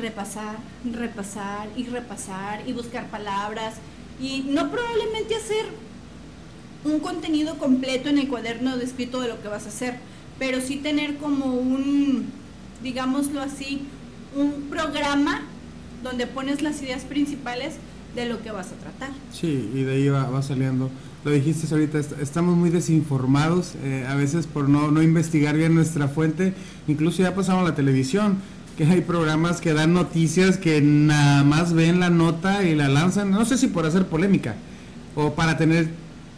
repasar, 0.00 0.56
repasar 0.84 1.68
y 1.76 1.84
repasar 1.84 2.62
y 2.66 2.72
buscar 2.72 3.08
palabras 3.10 3.74
y 4.20 4.44
no 4.48 4.72
probablemente 4.72 5.36
hacer 5.36 5.66
un 6.84 6.98
contenido 6.98 7.58
completo 7.58 8.08
en 8.08 8.18
el 8.18 8.28
cuaderno 8.28 8.76
descrito 8.76 9.20
de 9.20 9.28
lo 9.28 9.40
que 9.40 9.48
vas 9.48 9.66
a 9.66 9.68
hacer, 9.68 9.98
pero 10.38 10.60
sí 10.60 10.76
tener 10.76 11.16
como 11.16 11.54
un, 11.54 12.26
digámoslo 12.82 13.40
así, 13.40 13.82
un 14.36 14.68
programa 14.70 15.42
donde 16.02 16.26
pones 16.26 16.62
las 16.62 16.80
ideas 16.82 17.02
principales 17.02 17.74
de 18.14 18.26
lo 18.26 18.42
que 18.42 18.50
vas 18.50 18.68
a 18.68 18.76
tratar. 18.76 19.10
Sí, 19.32 19.70
y 19.74 19.82
de 19.82 19.92
ahí 19.94 20.08
va, 20.08 20.42
saliendo. 20.42 20.90
Lo 21.24 21.30
dijiste 21.30 21.72
ahorita, 21.72 21.98
estamos 22.20 22.56
muy 22.56 22.70
desinformados, 22.70 23.74
eh, 23.82 24.06
a 24.08 24.14
veces 24.14 24.46
por 24.46 24.68
no, 24.68 24.90
no 24.90 25.02
investigar 25.02 25.56
bien 25.56 25.74
nuestra 25.74 26.08
fuente, 26.08 26.54
incluso 26.86 27.22
ya 27.22 27.34
pasamos 27.34 27.62
a 27.62 27.70
la 27.70 27.74
televisión, 27.74 28.38
que 28.76 28.84
hay 28.84 29.00
programas 29.00 29.60
que 29.60 29.74
dan 29.74 29.92
noticias 29.92 30.56
que 30.56 30.80
nada 30.80 31.42
más 31.42 31.72
ven 31.72 31.98
la 31.98 32.10
nota 32.10 32.62
y 32.62 32.76
la 32.76 32.88
lanzan, 32.88 33.30
no 33.32 33.44
sé 33.44 33.58
si 33.58 33.66
por 33.66 33.84
hacer 33.84 34.06
polémica 34.06 34.54
o 35.16 35.34
para 35.34 35.58
tener 35.58 35.88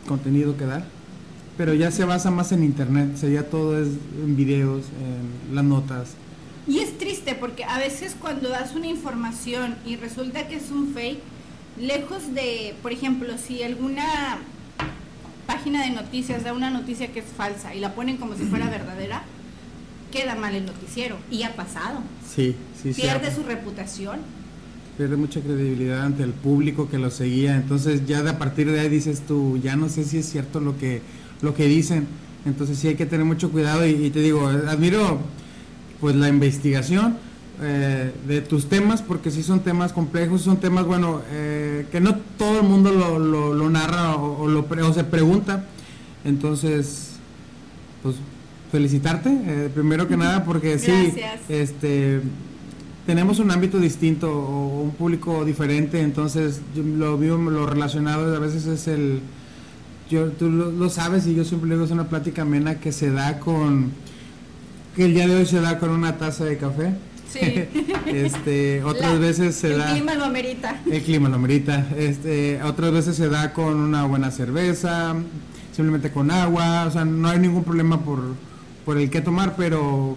contenido 0.08 0.56
que 0.56 0.64
dar, 0.64 0.84
pero 1.60 1.74
ya 1.74 1.90
se 1.90 2.06
basa 2.06 2.30
más 2.30 2.52
en 2.52 2.64
internet, 2.64 3.10
o 3.14 3.18
sea, 3.18 3.28
ya 3.28 3.42
todo 3.42 3.78
es 3.78 3.88
en 4.24 4.34
videos, 4.34 4.86
en 4.98 5.54
las 5.54 5.62
notas. 5.62 6.12
Y 6.66 6.78
es 6.78 6.96
triste 6.96 7.34
porque 7.34 7.64
a 7.64 7.76
veces 7.76 8.16
cuando 8.18 8.48
das 8.48 8.74
una 8.74 8.86
información 8.86 9.76
y 9.84 9.96
resulta 9.96 10.48
que 10.48 10.56
es 10.56 10.70
un 10.70 10.94
fake, 10.94 11.20
lejos 11.78 12.32
de, 12.32 12.74
por 12.80 12.92
ejemplo, 12.92 13.34
si 13.36 13.62
alguna 13.62 14.38
página 15.46 15.84
de 15.84 15.90
noticias 15.90 16.44
da 16.44 16.54
una 16.54 16.70
noticia 16.70 17.12
que 17.12 17.18
es 17.18 17.26
falsa 17.26 17.74
y 17.74 17.80
la 17.80 17.94
ponen 17.94 18.16
como 18.16 18.36
si 18.36 18.44
fuera 18.44 18.70
verdadera, 18.70 19.24
queda 20.10 20.36
mal 20.36 20.54
el 20.54 20.64
noticiero. 20.64 21.18
Y 21.30 21.42
ha 21.42 21.54
pasado. 21.56 22.00
Sí, 22.26 22.56
sí, 22.82 22.94
sí. 22.94 23.02
Pierde 23.02 23.34
su 23.34 23.42
reputación. 23.42 24.20
Pierde 24.96 25.18
mucha 25.18 25.42
credibilidad 25.42 26.06
ante 26.06 26.22
el 26.22 26.32
público 26.32 26.88
que 26.88 26.96
lo 26.96 27.10
seguía. 27.10 27.56
Entonces 27.56 28.06
ya 28.06 28.22
de 28.22 28.30
a 28.30 28.38
partir 28.38 28.70
de 28.70 28.80
ahí 28.80 28.88
dices 28.88 29.20
tú, 29.28 29.60
ya 29.62 29.76
no 29.76 29.90
sé 29.90 30.04
si 30.04 30.16
es 30.16 30.26
cierto 30.26 30.60
lo 30.60 30.78
que, 30.78 31.19
lo 31.42 31.54
que 31.54 31.66
dicen. 31.66 32.06
Entonces 32.46 32.78
sí 32.78 32.88
hay 32.88 32.94
que 32.94 33.06
tener 33.06 33.26
mucho 33.26 33.50
cuidado 33.50 33.86
y, 33.86 33.90
y 33.90 34.10
te 34.10 34.20
digo, 34.20 34.46
admiro 34.46 35.18
pues 36.00 36.16
la 36.16 36.28
investigación 36.28 37.16
eh, 37.62 38.10
de 38.26 38.40
tus 38.40 38.70
temas, 38.70 39.02
porque 39.02 39.30
sí 39.30 39.42
son 39.42 39.60
temas 39.60 39.92
complejos, 39.92 40.40
son 40.40 40.56
temas, 40.56 40.86
bueno, 40.86 41.20
eh, 41.30 41.84
que 41.92 42.00
no 42.00 42.16
todo 42.38 42.60
el 42.60 42.66
mundo 42.66 42.90
lo, 42.90 43.18
lo, 43.18 43.70
narra 43.70 44.16
o, 44.16 44.48
lo 44.48 44.60
o 44.66 44.92
se 44.94 45.04
pregunta. 45.04 45.66
Entonces, 46.24 47.10
pues 48.02 48.16
felicitarte, 48.72 49.28
eh, 49.30 49.70
primero 49.74 50.08
que 50.08 50.16
nada, 50.16 50.44
porque 50.44 50.78
sí, 50.78 51.12
este 51.50 52.22
tenemos 53.06 53.40
un 53.40 53.50
ámbito 53.50 53.78
distinto 53.78 54.30
o 54.30 54.82
un 54.82 54.92
público 54.92 55.44
diferente, 55.44 56.00
entonces 56.00 56.60
yo 56.74 56.82
lo 56.82 57.18
veo 57.18 57.36
lo 57.36 57.66
relacionado 57.66 58.34
a 58.34 58.38
veces 58.38 58.66
es 58.66 58.86
el 58.88 59.20
yo 60.10 60.30
tú 60.32 60.50
lo, 60.50 60.70
lo 60.70 60.90
sabes 60.90 61.26
y 61.26 61.34
yo 61.34 61.44
siempre 61.44 61.70
digo 61.70 61.84
es 61.84 61.90
una 61.90 62.08
plática 62.08 62.42
amena 62.42 62.80
que 62.80 62.92
se 62.92 63.10
da 63.10 63.38
con 63.38 63.92
que 64.96 65.06
el 65.06 65.14
día 65.14 65.26
de 65.26 65.36
hoy 65.36 65.46
se 65.46 65.60
da 65.60 65.78
con 65.78 65.90
una 65.90 66.18
taza 66.18 66.44
de 66.44 66.58
café 66.58 66.92
Sí. 67.30 67.40
este, 68.06 68.82
otras 68.84 69.18
veces 69.18 69.54
se 69.54 69.76
da. 69.76 69.90
El 69.90 69.98
clima 69.98 70.14
lo 70.14 70.24
amerita. 70.24 70.80
El 70.90 71.02
clima 71.02 71.28
lo 71.28 71.36
amerita. 71.36 71.86
Este, 71.96 72.60
otras 72.62 72.92
veces 72.92 73.16
se 73.16 73.28
da 73.28 73.52
con 73.52 73.76
una 73.76 74.04
buena 74.04 74.30
cerveza, 74.30 75.14
simplemente 75.72 76.10
con 76.10 76.30
agua. 76.30 76.86
O 76.86 76.90
sea, 76.90 77.04
no 77.04 77.28
hay 77.28 77.38
ningún 77.38 77.64
problema 77.64 78.00
por, 78.00 78.20
por 78.84 78.98
el 78.98 79.10
que 79.10 79.20
tomar, 79.20 79.54
pero 79.56 80.16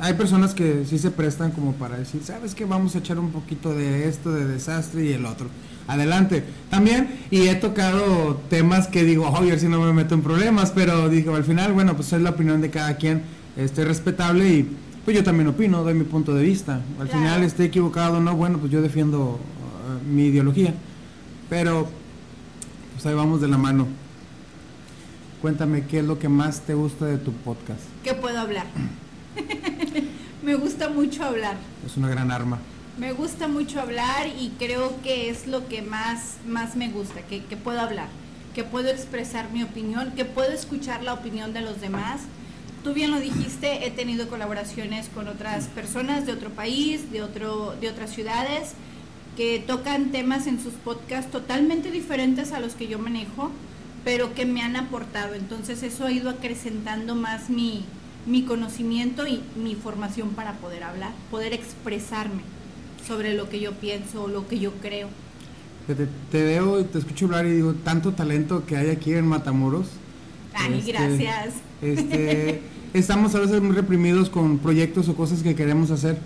hay 0.00 0.14
personas 0.14 0.54
que 0.54 0.84
sí 0.84 0.98
se 0.98 1.10
prestan 1.10 1.52
como 1.52 1.72
para 1.72 1.96
decir, 1.96 2.22
¿sabes 2.24 2.54
qué? 2.54 2.64
Vamos 2.64 2.94
a 2.94 2.98
echar 2.98 3.18
un 3.18 3.30
poquito 3.30 3.74
de 3.74 4.08
esto, 4.08 4.32
de 4.32 4.44
desastre 4.44 5.04
y 5.04 5.12
el 5.12 5.24
otro. 5.24 5.48
Adelante. 5.86 6.44
También, 6.70 7.08
y 7.30 7.48
he 7.48 7.54
tocado 7.54 8.40
temas 8.48 8.88
que 8.88 9.04
digo, 9.04 9.28
oye, 9.28 9.58
si 9.58 9.68
no 9.68 9.80
me 9.80 9.92
meto 9.92 10.14
en 10.14 10.22
problemas, 10.22 10.70
pero 10.70 11.08
digo, 11.08 11.34
al 11.34 11.44
final, 11.44 11.72
bueno, 11.72 11.94
pues 11.94 12.12
es 12.12 12.22
la 12.22 12.30
opinión 12.30 12.60
de 12.60 12.70
cada 12.70 12.96
quien, 12.96 13.22
este, 13.56 13.84
respetable 13.84 14.48
y 14.48 14.76
pues 15.04 15.16
yo 15.16 15.22
también 15.22 15.48
opino, 15.48 15.82
doy 15.84 15.94
mi 15.94 16.04
punto 16.04 16.34
de 16.34 16.42
vista. 16.42 16.80
Al 16.98 17.08
final 17.08 17.42
esté 17.42 17.64
equivocado 17.64 18.16
o 18.16 18.20
no, 18.20 18.34
bueno, 18.34 18.58
pues 18.58 18.72
yo 18.72 18.80
defiendo 18.80 19.38
uh, 19.38 20.08
mi 20.08 20.26
ideología. 20.26 20.72
Pero, 21.50 21.88
pues 22.94 23.04
ahí 23.04 23.14
vamos 23.14 23.42
de 23.42 23.48
la 23.48 23.58
mano. 23.58 23.86
Cuéntame, 25.42 25.84
¿qué 25.86 25.98
es 25.98 26.04
lo 26.06 26.18
que 26.18 26.30
más 26.30 26.62
te 26.62 26.72
gusta 26.72 27.04
de 27.04 27.18
tu 27.18 27.32
podcast? 27.32 27.82
¿Qué 28.02 28.14
puedo 28.14 28.38
hablar? 28.38 28.64
me 30.42 30.54
gusta 30.54 30.88
mucho 30.88 31.22
hablar. 31.22 31.56
Es 31.84 31.98
una 31.98 32.08
gran 32.08 32.30
arma. 32.30 32.58
Me 32.98 33.12
gusta 33.12 33.48
mucho 33.48 33.80
hablar 33.80 34.28
y 34.28 34.50
creo 34.58 35.00
que 35.02 35.28
es 35.28 35.46
lo 35.46 35.68
que 35.68 35.82
más, 35.82 36.36
más 36.46 36.76
me 36.76 36.90
gusta, 36.90 37.22
que, 37.22 37.44
que 37.44 37.56
puedo 37.56 37.80
hablar, 37.80 38.08
que 38.54 38.62
puedo 38.62 38.88
expresar 38.88 39.50
mi 39.50 39.62
opinión, 39.62 40.12
que 40.12 40.24
puedo 40.24 40.52
escuchar 40.52 41.02
la 41.02 41.14
opinión 41.14 41.52
de 41.52 41.60
los 41.60 41.80
demás 41.80 42.22
tú 42.84 42.92
bien 42.92 43.10
lo 43.10 43.18
dijiste, 43.18 43.86
he 43.86 43.90
tenido 43.90 44.28
colaboraciones 44.28 45.08
con 45.08 45.26
otras 45.26 45.68
personas 45.68 46.26
de 46.26 46.32
otro 46.32 46.50
país, 46.50 47.10
de, 47.10 47.22
otro, 47.22 47.74
de 47.80 47.88
otras 47.88 48.10
ciudades, 48.10 48.74
que 49.38 49.58
tocan 49.58 50.12
temas 50.12 50.46
en 50.46 50.62
sus 50.62 50.74
podcasts 50.74 51.32
totalmente 51.32 51.90
diferentes 51.90 52.52
a 52.52 52.60
los 52.60 52.74
que 52.74 52.86
yo 52.86 52.98
manejo, 52.98 53.50
pero 54.04 54.34
que 54.34 54.44
me 54.44 54.60
han 54.60 54.76
aportado. 54.76 55.34
Entonces 55.34 55.82
eso 55.82 56.04
ha 56.04 56.12
ido 56.12 56.28
acrecentando 56.28 57.14
más 57.14 57.48
mi, 57.48 57.84
mi 58.26 58.42
conocimiento 58.42 59.26
y 59.26 59.42
mi 59.56 59.74
formación 59.74 60.34
para 60.34 60.52
poder 60.52 60.84
hablar, 60.84 61.12
poder 61.30 61.54
expresarme 61.54 62.42
sobre 63.06 63.34
lo 63.34 63.48
que 63.48 63.60
yo 63.60 63.72
pienso 63.72 64.24
o 64.24 64.28
lo 64.28 64.46
que 64.48 64.58
yo 64.58 64.72
creo. 64.82 65.08
Te, 65.86 65.94
te 66.30 66.42
veo 66.42 66.84
te 66.84 66.98
escucho 66.98 67.26
hablar 67.26 67.46
y 67.46 67.52
digo, 67.52 67.74
tanto 67.84 68.12
talento 68.12 68.64
que 68.66 68.76
hay 68.76 68.90
aquí 68.90 69.12
en 69.12 69.26
Matamoros. 69.26 69.88
Ay, 70.54 70.78
este, 70.78 70.92
gracias. 70.92 71.54
Este, 71.82 72.62
estamos 72.94 73.34
a 73.34 73.40
veces 73.40 73.60
muy 73.60 73.74
reprimidos 73.74 74.30
con 74.30 74.58
proyectos 74.58 75.08
o 75.08 75.14
cosas 75.14 75.42
que 75.42 75.54
queremos 75.54 75.90
hacer. 75.90 76.18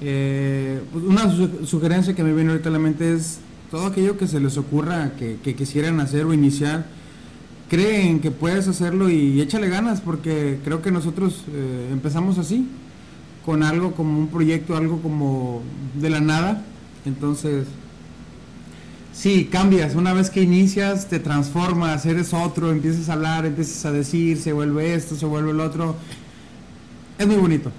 Eh, 0.00 0.80
pues 0.92 1.04
una 1.04 1.32
sugerencia 1.64 2.14
que 2.14 2.22
me 2.22 2.32
viene 2.32 2.50
ahorita 2.50 2.68
a 2.68 2.72
la 2.72 2.78
mente 2.78 3.14
es 3.14 3.38
todo 3.70 3.86
aquello 3.86 4.16
que 4.16 4.26
se 4.26 4.38
les 4.38 4.56
ocurra 4.56 5.12
que, 5.18 5.54
quisieran 5.54 5.98
hacer 6.00 6.26
o 6.26 6.34
iniciar, 6.34 6.86
creen 7.68 8.20
que 8.20 8.30
puedes 8.30 8.68
hacerlo 8.68 9.08
y 9.10 9.40
échale 9.40 9.68
ganas 9.68 10.00
porque 10.00 10.58
creo 10.64 10.82
que 10.82 10.90
nosotros 10.90 11.44
eh, 11.52 11.88
empezamos 11.90 12.38
así, 12.38 12.68
con 13.44 13.62
algo 13.62 13.92
como 13.92 14.18
un 14.18 14.28
proyecto, 14.28 14.76
algo 14.76 15.00
como 15.00 15.62
de 15.94 16.10
la 16.10 16.20
nada. 16.20 16.64
Entonces, 17.04 17.66
Sí, 19.14 19.48
cambias. 19.50 19.94
Una 19.94 20.12
vez 20.12 20.28
que 20.28 20.42
inicias, 20.42 21.08
te 21.08 21.20
transformas, 21.20 22.04
eres 22.04 22.34
otro, 22.34 22.72
empiezas 22.72 23.08
a 23.08 23.12
hablar, 23.12 23.46
empiezas 23.46 23.84
a 23.86 23.92
decir, 23.92 24.36
se 24.38 24.52
vuelve 24.52 24.94
esto, 24.94 25.14
se 25.14 25.24
vuelve 25.24 25.52
el 25.52 25.60
otro. 25.60 25.94
Es 27.16 27.26
muy 27.26 27.36
bonito. 27.36 27.70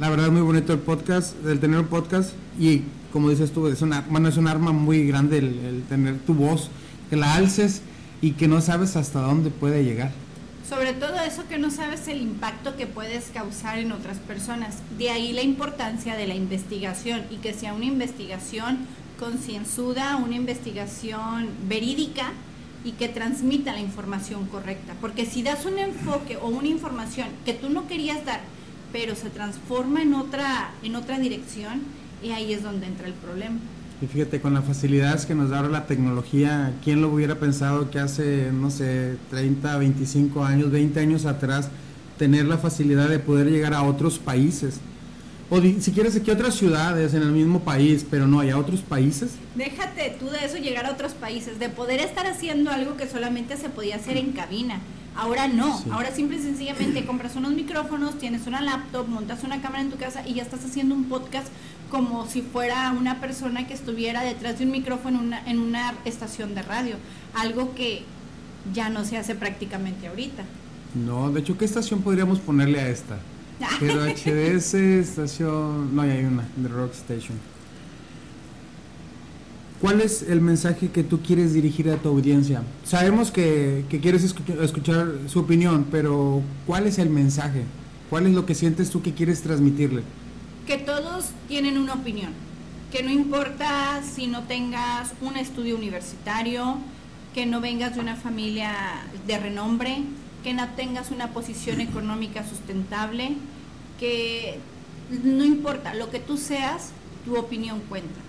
La 0.00 0.08
verdad 0.08 0.26
es 0.26 0.32
muy 0.32 0.40
bonito 0.40 0.72
el 0.72 0.78
podcast, 0.78 1.34
el 1.46 1.60
tener 1.60 1.78
un 1.78 1.86
podcast 1.86 2.32
y 2.58 2.82
como 3.12 3.30
dices 3.30 3.52
tú, 3.52 3.68
es 3.68 3.82
una, 3.82 4.04
es 4.28 4.36
un 4.36 4.48
arma 4.48 4.72
muy 4.72 5.06
grande 5.06 5.38
el, 5.38 5.58
el 5.64 5.82
tener 5.82 6.18
tu 6.20 6.34
voz, 6.34 6.70
que 7.10 7.16
la 7.16 7.34
alces 7.34 7.82
y 8.20 8.32
que 8.32 8.48
no 8.48 8.60
sabes 8.60 8.96
hasta 8.96 9.20
dónde 9.20 9.50
puede 9.50 9.84
llegar. 9.84 10.10
Sobre 10.74 10.92
todo 10.92 11.20
eso 11.20 11.46
que 11.46 11.56
no 11.56 11.70
sabes 11.70 12.08
el 12.08 12.20
impacto 12.20 12.76
que 12.76 12.88
puedes 12.88 13.26
causar 13.26 13.78
en 13.78 13.92
otras 13.92 14.18
personas. 14.18 14.78
De 14.98 15.08
ahí 15.08 15.32
la 15.32 15.42
importancia 15.42 16.16
de 16.16 16.26
la 16.26 16.34
investigación 16.34 17.22
y 17.30 17.36
que 17.36 17.54
sea 17.54 17.74
una 17.74 17.84
investigación 17.84 18.78
concienzuda, 19.20 20.16
una 20.16 20.34
investigación 20.34 21.48
verídica 21.68 22.32
y 22.84 22.90
que 22.92 23.08
transmita 23.08 23.72
la 23.72 23.78
información 23.78 24.46
correcta. 24.46 24.94
Porque 25.00 25.26
si 25.26 25.44
das 25.44 25.64
un 25.64 25.78
enfoque 25.78 26.38
o 26.38 26.48
una 26.48 26.66
información 26.66 27.28
que 27.44 27.54
tú 27.54 27.70
no 27.70 27.86
querías 27.86 28.24
dar, 28.24 28.40
pero 28.90 29.14
se 29.14 29.30
transforma 29.30 30.02
en 30.02 30.12
otra, 30.12 30.72
en 30.82 30.96
otra 30.96 31.20
dirección, 31.20 31.82
y 32.20 32.32
ahí 32.32 32.52
es 32.52 32.64
donde 32.64 32.88
entra 32.88 33.06
el 33.06 33.14
problema. 33.14 33.60
Y 34.04 34.06
fíjate, 34.06 34.38
con 34.42 34.52
las 34.52 34.66
facilidades 34.66 35.24
que 35.24 35.34
nos 35.34 35.48
da 35.48 35.56
ahora 35.56 35.70
la 35.70 35.86
tecnología, 35.86 36.74
¿quién 36.84 37.00
lo 37.00 37.08
hubiera 37.08 37.36
pensado 37.36 37.90
que 37.90 37.98
hace, 37.98 38.50
no 38.52 38.70
sé, 38.70 39.16
30, 39.30 39.78
25 39.78 40.44
años, 40.44 40.70
20 40.70 41.00
años 41.00 41.24
atrás, 41.24 41.70
tener 42.18 42.44
la 42.44 42.58
facilidad 42.58 43.08
de 43.08 43.18
poder 43.18 43.50
llegar 43.50 43.72
a 43.72 43.82
otros 43.82 44.18
países? 44.18 44.78
O 45.48 45.58
si 45.58 45.90
quieres 45.92 46.16
aquí 46.16 46.30
otras 46.30 46.54
ciudades 46.54 47.14
en 47.14 47.22
el 47.22 47.32
mismo 47.32 47.60
país, 47.60 48.04
pero 48.10 48.26
no, 48.26 48.40
hay 48.40 48.52
otros 48.52 48.80
países. 48.80 49.36
Déjate 49.54 50.14
tú 50.20 50.28
de 50.28 50.44
eso 50.44 50.58
llegar 50.58 50.84
a 50.84 50.90
otros 50.90 51.14
países, 51.14 51.58
de 51.58 51.70
poder 51.70 52.00
estar 52.00 52.26
haciendo 52.26 52.70
algo 52.70 52.98
que 52.98 53.08
solamente 53.08 53.56
se 53.56 53.70
podía 53.70 53.96
hacer 53.96 54.18
en 54.18 54.32
cabina. 54.32 54.80
Ahora 55.16 55.46
no, 55.46 55.80
ahora 55.92 56.10
simple 56.10 56.38
y 56.38 56.42
sencillamente 56.42 57.06
compras 57.06 57.36
unos 57.36 57.52
micrófonos, 57.52 58.18
tienes 58.18 58.48
una 58.48 58.60
laptop, 58.60 59.06
montas 59.06 59.44
una 59.44 59.62
cámara 59.62 59.82
en 59.82 59.90
tu 59.90 59.96
casa 59.96 60.26
y 60.26 60.34
ya 60.34 60.42
estás 60.42 60.64
haciendo 60.64 60.94
un 60.94 61.04
podcast 61.04 61.46
como 61.94 62.26
si 62.26 62.42
fuera 62.42 62.92
una 62.98 63.20
persona 63.20 63.68
que 63.68 63.72
estuviera 63.72 64.22
detrás 64.22 64.58
de 64.58 64.64
un 64.64 64.72
micrófono 64.72 65.20
en 65.20 65.26
una, 65.26 65.48
en 65.48 65.60
una 65.60 65.94
estación 66.04 66.52
de 66.56 66.62
radio. 66.62 66.96
Algo 67.34 67.72
que 67.76 68.02
ya 68.72 68.88
no 68.88 69.04
se 69.04 69.16
hace 69.16 69.36
prácticamente 69.36 70.08
ahorita. 70.08 70.42
No, 70.96 71.30
de 71.30 71.38
hecho, 71.38 71.56
¿qué 71.56 71.64
estación 71.64 72.02
podríamos 72.02 72.40
ponerle 72.40 72.80
a 72.80 72.88
esta? 72.88 73.18
Pero 73.78 74.04
HDS, 74.06 74.74
estación. 74.74 75.94
No, 75.94 76.02
hay 76.02 76.24
una, 76.24 76.42
The 76.60 76.68
Rock 76.68 76.94
Station. 76.94 77.38
¿Cuál 79.80 80.00
es 80.00 80.22
el 80.22 80.40
mensaje 80.40 80.88
que 80.88 81.04
tú 81.04 81.20
quieres 81.20 81.52
dirigir 81.52 81.88
a 81.90 81.96
tu 81.96 82.08
audiencia? 82.08 82.64
Sabemos 82.82 83.30
que, 83.30 83.84
quieres 83.88 84.24
escuchar, 84.24 85.12
su 85.28 85.38
opinión, 85.38 85.86
pero 85.92 86.42
¿cuál 86.66 86.88
es 86.88 86.98
el 86.98 87.10
mensaje? 87.10 87.62
¿Cuál 88.10 88.26
es 88.26 88.32
lo 88.32 88.46
que 88.46 88.56
sientes 88.56 88.90
tú 88.90 89.00
que 89.00 89.14
quieres 89.14 89.42
transmitirle? 89.42 90.02
Que 90.66 90.78
todos 90.78 91.26
tienen 91.48 91.78
una 91.78 91.94
opinión. 91.94 92.32
Que 92.90 93.02
no 93.02 93.10
importa 93.10 94.02
si 94.02 94.26
no 94.26 94.44
tengas 94.44 95.12
un 95.20 95.36
estudio 95.36 95.76
universitario, 95.76 96.78
que 97.34 97.46
no 97.46 97.60
vengas 97.60 97.94
de 97.96 98.00
una 98.00 98.16
familia 98.16 98.72
de 99.26 99.38
renombre, 99.38 100.02
que 100.44 100.54
no 100.54 100.68
tengas 100.76 101.10
una 101.10 101.32
posición 101.32 101.80
económica 101.80 102.48
sustentable, 102.48 103.32
que 103.98 104.58
no 105.10 105.44
importa, 105.44 105.94
lo 105.94 106.10
que 106.10 106.20
tú 106.20 106.36
seas, 106.36 106.92
tu 107.24 107.36
opinión 107.36 107.80
cuenta. 107.88 108.20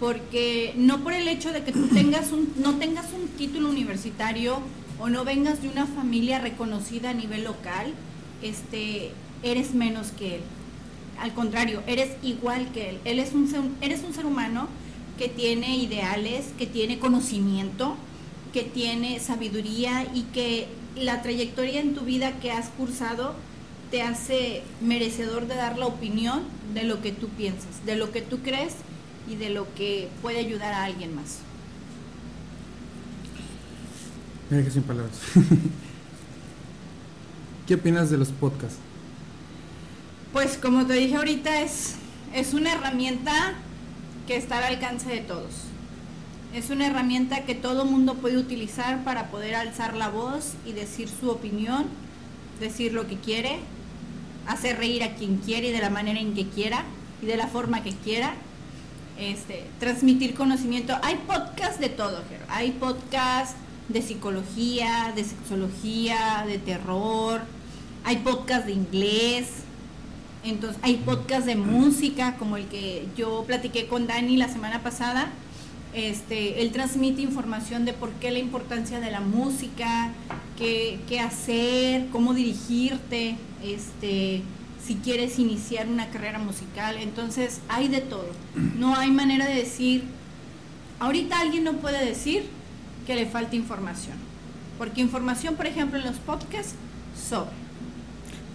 Porque 0.00 0.74
no 0.76 1.02
por 1.02 1.12
el 1.12 1.28
hecho 1.28 1.52
de 1.52 1.64
que 1.64 1.72
tú 1.72 1.88
tengas 1.88 2.32
un, 2.32 2.52
no 2.56 2.74
tengas 2.76 3.06
un 3.12 3.28
título 3.28 3.68
universitario 3.68 4.60
o 4.98 5.08
no 5.08 5.24
vengas 5.24 5.62
de 5.62 5.68
una 5.68 5.86
familia 5.86 6.38
reconocida 6.38 7.10
a 7.10 7.14
nivel 7.14 7.44
local, 7.44 7.92
este, 8.42 9.12
eres 9.42 9.74
menos 9.74 10.08
que 10.12 10.36
él. 10.36 10.40
Al 11.20 11.34
contrario, 11.34 11.82
eres 11.86 12.10
igual 12.22 12.70
que 12.72 12.90
él. 12.90 12.98
Él 13.04 13.18
es 13.18 13.32
un 13.32 13.76
eres 13.80 14.02
un 14.04 14.12
ser 14.12 14.26
humano 14.26 14.68
que 15.18 15.28
tiene 15.28 15.76
ideales, 15.76 16.46
que 16.58 16.66
tiene 16.66 16.98
conocimiento, 16.98 17.96
que 18.52 18.62
tiene 18.62 19.18
sabiduría 19.20 20.06
y 20.14 20.22
que 20.22 20.68
la 20.96 21.22
trayectoria 21.22 21.80
en 21.80 21.94
tu 21.94 22.02
vida 22.02 22.32
que 22.40 22.52
has 22.52 22.68
cursado 22.70 23.34
te 23.90 24.02
hace 24.02 24.62
merecedor 24.80 25.46
de 25.46 25.54
dar 25.54 25.78
la 25.78 25.86
opinión 25.86 26.42
de 26.74 26.84
lo 26.84 27.00
que 27.00 27.12
tú 27.12 27.28
piensas, 27.28 27.84
de 27.86 27.96
lo 27.96 28.12
que 28.12 28.22
tú 28.22 28.38
crees 28.38 28.74
y 29.28 29.36
de 29.36 29.50
lo 29.50 29.66
que 29.74 30.08
puede 30.22 30.38
ayudar 30.38 30.72
a 30.72 30.84
alguien 30.84 31.14
más. 31.14 31.38
Mira 34.50 34.64
que 34.64 34.70
sin 34.70 34.82
palabras. 34.82 35.18
¿Qué 37.66 37.74
opinas 37.74 38.10
de 38.10 38.18
los 38.18 38.28
podcasts? 38.28 38.78
Pues 40.36 40.58
como 40.58 40.84
te 40.84 40.92
dije 40.92 41.16
ahorita, 41.16 41.62
es, 41.62 41.94
es 42.34 42.52
una 42.52 42.74
herramienta 42.74 43.54
que 44.26 44.36
está 44.36 44.58
al 44.58 44.64
alcance 44.64 45.08
de 45.08 45.20
todos. 45.20 45.62
Es 46.54 46.68
una 46.68 46.86
herramienta 46.86 47.46
que 47.46 47.54
todo 47.54 47.86
mundo 47.86 48.16
puede 48.16 48.36
utilizar 48.36 49.02
para 49.02 49.30
poder 49.30 49.54
alzar 49.54 49.96
la 49.96 50.10
voz 50.10 50.52
y 50.66 50.72
decir 50.72 51.08
su 51.08 51.30
opinión, 51.30 51.86
decir 52.60 52.92
lo 52.92 53.06
que 53.06 53.16
quiere, 53.16 53.60
hacer 54.46 54.76
reír 54.76 55.04
a 55.04 55.14
quien 55.14 55.38
quiere 55.38 55.68
y 55.68 55.72
de 55.72 55.80
la 55.80 55.88
manera 55.88 56.20
en 56.20 56.34
que 56.34 56.46
quiera 56.46 56.84
y 57.22 57.24
de 57.24 57.38
la 57.38 57.46
forma 57.46 57.82
que 57.82 57.94
quiera. 57.94 58.34
Este, 59.18 59.64
transmitir 59.80 60.34
conocimiento. 60.34 60.98
Hay 61.02 61.14
podcasts 61.26 61.80
de 61.80 61.88
todo, 61.88 62.22
hay 62.50 62.72
podcasts 62.72 63.56
de 63.88 64.02
psicología, 64.02 65.14
de 65.16 65.24
sexología, 65.24 66.44
de 66.46 66.58
terror, 66.58 67.40
hay 68.04 68.18
podcasts 68.18 68.66
de 68.66 68.72
inglés, 68.74 69.64
entonces 70.50 70.80
hay 70.82 70.96
podcasts 70.98 71.46
de 71.46 71.56
música, 71.56 72.36
como 72.36 72.56
el 72.56 72.66
que 72.66 73.06
yo 73.16 73.44
platiqué 73.46 73.86
con 73.86 74.06
Dani 74.06 74.36
la 74.36 74.48
semana 74.48 74.82
pasada. 74.82 75.30
Este, 75.92 76.62
él 76.62 76.72
transmite 76.72 77.22
información 77.22 77.84
de 77.84 77.92
por 77.92 78.10
qué 78.12 78.30
la 78.30 78.38
importancia 78.38 79.00
de 79.00 79.10
la 79.10 79.20
música, 79.20 80.12
qué, 80.58 81.00
qué 81.08 81.20
hacer, 81.20 82.06
cómo 82.12 82.34
dirigirte, 82.34 83.36
este, 83.62 84.42
si 84.84 84.94
quieres 84.96 85.38
iniciar 85.38 85.88
una 85.88 86.08
carrera 86.08 86.38
musical. 86.38 86.96
Entonces 86.98 87.60
hay 87.68 87.88
de 87.88 88.00
todo. 88.00 88.28
No 88.78 88.94
hay 88.94 89.10
manera 89.10 89.46
de 89.46 89.54
decir, 89.54 90.04
ahorita 91.00 91.40
alguien 91.40 91.64
no 91.64 91.74
puede 91.74 92.04
decir 92.04 92.44
que 93.06 93.14
le 93.14 93.26
falta 93.26 93.56
información. 93.56 94.16
Porque 94.78 95.00
información, 95.00 95.56
por 95.56 95.66
ejemplo, 95.66 95.98
en 95.98 96.04
los 96.04 96.18
podcasts, 96.18 96.74
sobre. 97.16 97.65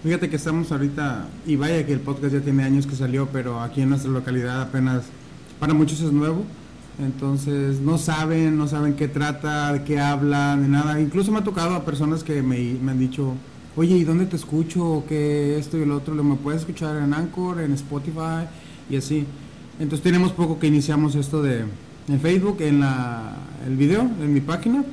Fíjate 0.04 0.32
que 0.32 0.36
estamos 0.36 0.72
ahorita, 0.72 1.28
y 1.46 1.58
vaya 1.58 1.86
que 1.86 1.94
el 1.94 2.00
podcast 2.00 2.34
ya 2.34 2.42
tiene 2.42 2.64
años 2.64 2.88
que 2.88 2.96
salió, 2.96 3.28
pero 3.32 3.62
aquí 3.62 3.82
en 3.82 3.90
nuestra 3.90 4.10
localidad 4.10 4.60
apenas, 4.60 5.04
para 5.60 5.76
muchos 5.76 6.02
es 6.02 6.12
nuevo. 6.12 6.44
Entonces 7.00 7.80
no 7.82 8.00
saben, 8.00 8.58
no 8.58 8.68
saben 8.68 8.96
qué 8.96 9.08
trata, 9.08 9.72
de 9.74 9.84
qué 9.84 10.00
hablan, 10.00 10.64
de 10.64 10.70
nada. 10.70 11.00
Incluso 11.00 11.32
me 11.32 11.38
ha 11.38 11.44
tocado 11.44 11.76
a 11.76 11.86
personas 11.86 12.24
que 12.24 12.42
me, 12.42 12.58
me 12.82 12.94
han 12.94 13.00
dicho, 13.00 13.36
oye, 13.76 13.96
¿y 13.96 14.04
dónde 14.04 14.26
te 14.26 14.38
escucho? 14.38 15.04
¿Qué 15.08 15.60
esto 15.60 15.78
y 15.78 15.84
el 15.84 15.92
otro? 15.92 16.16
¿Me 16.16 16.36
puedes 16.36 16.62
escuchar 16.62 16.98
en 16.98 17.14
Anchor, 17.14 17.62
en 17.62 17.74
Spotify? 17.74 18.48
Y 18.90 18.96
así. 18.96 19.26
Entonces 19.80 20.02
tenemos 20.02 20.32
poco 20.32 20.58
que 20.58 20.66
iniciamos 20.66 21.14
esto 21.14 21.44
de, 21.44 21.66
en 22.08 22.20
Facebook, 22.20 22.58
en 22.62 22.80
la, 22.80 23.36
el 23.68 23.78
video, 23.78 24.02
en 24.02 24.34
mi 24.34 24.42
página. 24.42 24.84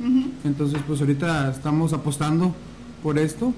Entonces, 0.44 0.80
pues 0.86 1.00
ahorita 1.00 1.50
estamos 1.50 1.94
apostando 1.94 2.54
por 3.02 3.18
esto. 3.18 3.54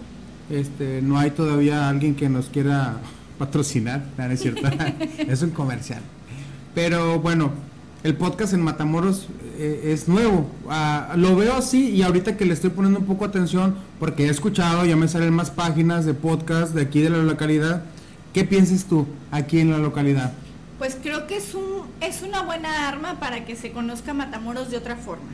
Este, 0.51 1.01
no 1.03 1.19
hay 1.19 1.31
todavía 1.31 1.89
alguien 1.89 2.15
que 2.15 2.29
nos 2.29 2.47
quiera 2.47 2.99
patrocinar, 3.39 4.05
¿no 4.19 4.25
es 4.25 4.41
cierto? 4.41 4.69
es 5.19 5.43
un 5.43 5.51
comercial. 5.51 6.01
Pero 6.75 7.21
bueno, 7.21 7.53
el 8.05 8.15
podcast 8.15 8.53
en 8.53 8.63
Matamoros 8.63 9.29
eh, 9.59 9.93
es 9.93 10.09
nuevo. 10.09 10.51
Ah, 10.69 11.15
lo 11.17 11.37
veo 11.37 11.55
así 11.55 11.91
y 11.91 12.03
ahorita 12.03 12.37
que 12.37 12.45
le 12.45 12.55
estoy 12.55 12.71
poniendo 12.71 13.01
un 13.01 13.07
poco 13.07 13.25
atención, 13.25 13.77
porque 13.99 14.27
he 14.27 14.29
escuchado, 14.29 14.85
ya 14.85 14.97
me 14.97 15.09
salen 15.09 15.33
más 15.33 15.51
páginas 15.51 16.05
de 16.05 16.15
podcast 16.15 16.75
de 16.75 16.83
aquí 16.83 17.01
de 17.01 17.11
la 17.11 17.19
localidad. 17.19 17.85
¿Qué 18.35 18.45
piensas 18.45 18.85
tú 18.85 19.07
aquí 19.31 19.61
en 19.61 19.71
la 19.71 19.79
localidad? 19.79 20.33
pues 20.81 20.97
creo 21.03 21.27
que 21.27 21.37
es, 21.37 21.53
un, 21.53 21.87
es 22.01 22.23
una 22.23 22.41
buena 22.41 22.89
arma 22.89 23.21
para 23.21 23.45
que 23.45 23.55
se 23.55 23.71
conozca 23.71 24.15
Matamoros 24.15 24.71
de 24.71 24.79
otra 24.79 24.97
forma. 24.97 25.29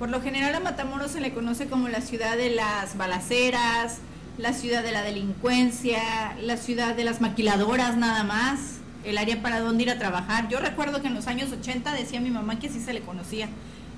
Por 0.00 0.10
lo 0.10 0.20
general 0.20 0.56
a 0.56 0.58
Matamoros 0.58 1.12
se 1.12 1.20
le 1.20 1.32
conoce 1.32 1.68
como 1.68 1.88
la 1.88 2.00
ciudad 2.00 2.36
de 2.36 2.50
las 2.50 2.96
balaceras, 2.96 3.98
la 4.38 4.52
ciudad 4.52 4.82
de 4.82 4.92
la 4.92 5.02
delincuencia, 5.02 6.36
la 6.40 6.56
ciudad 6.56 6.94
de 6.94 7.04
las 7.04 7.20
maquiladoras 7.20 7.96
nada 7.96 8.24
más, 8.24 8.78
el 9.04 9.18
área 9.18 9.42
para 9.42 9.60
donde 9.60 9.84
ir 9.84 9.90
a 9.90 9.98
trabajar. 9.98 10.48
Yo 10.48 10.60
recuerdo 10.60 11.00
que 11.02 11.08
en 11.08 11.14
los 11.14 11.26
años 11.26 11.50
80 11.52 11.92
decía 11.92 12.20
mi 12.20 12.30
mamá 12.30 12.58
que 12.58 12.68
así 12.68 12.80
se 12.80 12.92
le 12.92 13.00
conocía. 13.00 13.48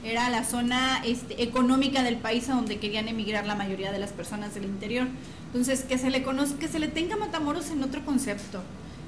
Era 0.02 0.28
la 0.28 0.44
zona 0.44 1.02
este, 1.04 1.42
económica 1.42 2.02
del 2.02 2.16
país 2.16 2.48
a 2.48 2.54
donde 2.54 2.78
querían 2.78 3.08
emigrar 3.08 3.46
la 3.46 3.54
mayoría 3.54 3.90
de 3.90 3.98
las 3.98 4.10
personas 4.10 4.54
del 4.54 4.64
interior. 4.64 5.06
Entonces, 5.46 5.84
que 5.84 5.96
se 5.98 6.10
le 6.10 6.22
conozca, 6.22 6.58
que 6.58 6.68
se 6.68 6.78
le 6.78 6.88
tenga 6.88 7.16
Matamoros 7.16 7.70
en 7.70 7.82
otro 7.82 8.04
concepto 8.04 8.62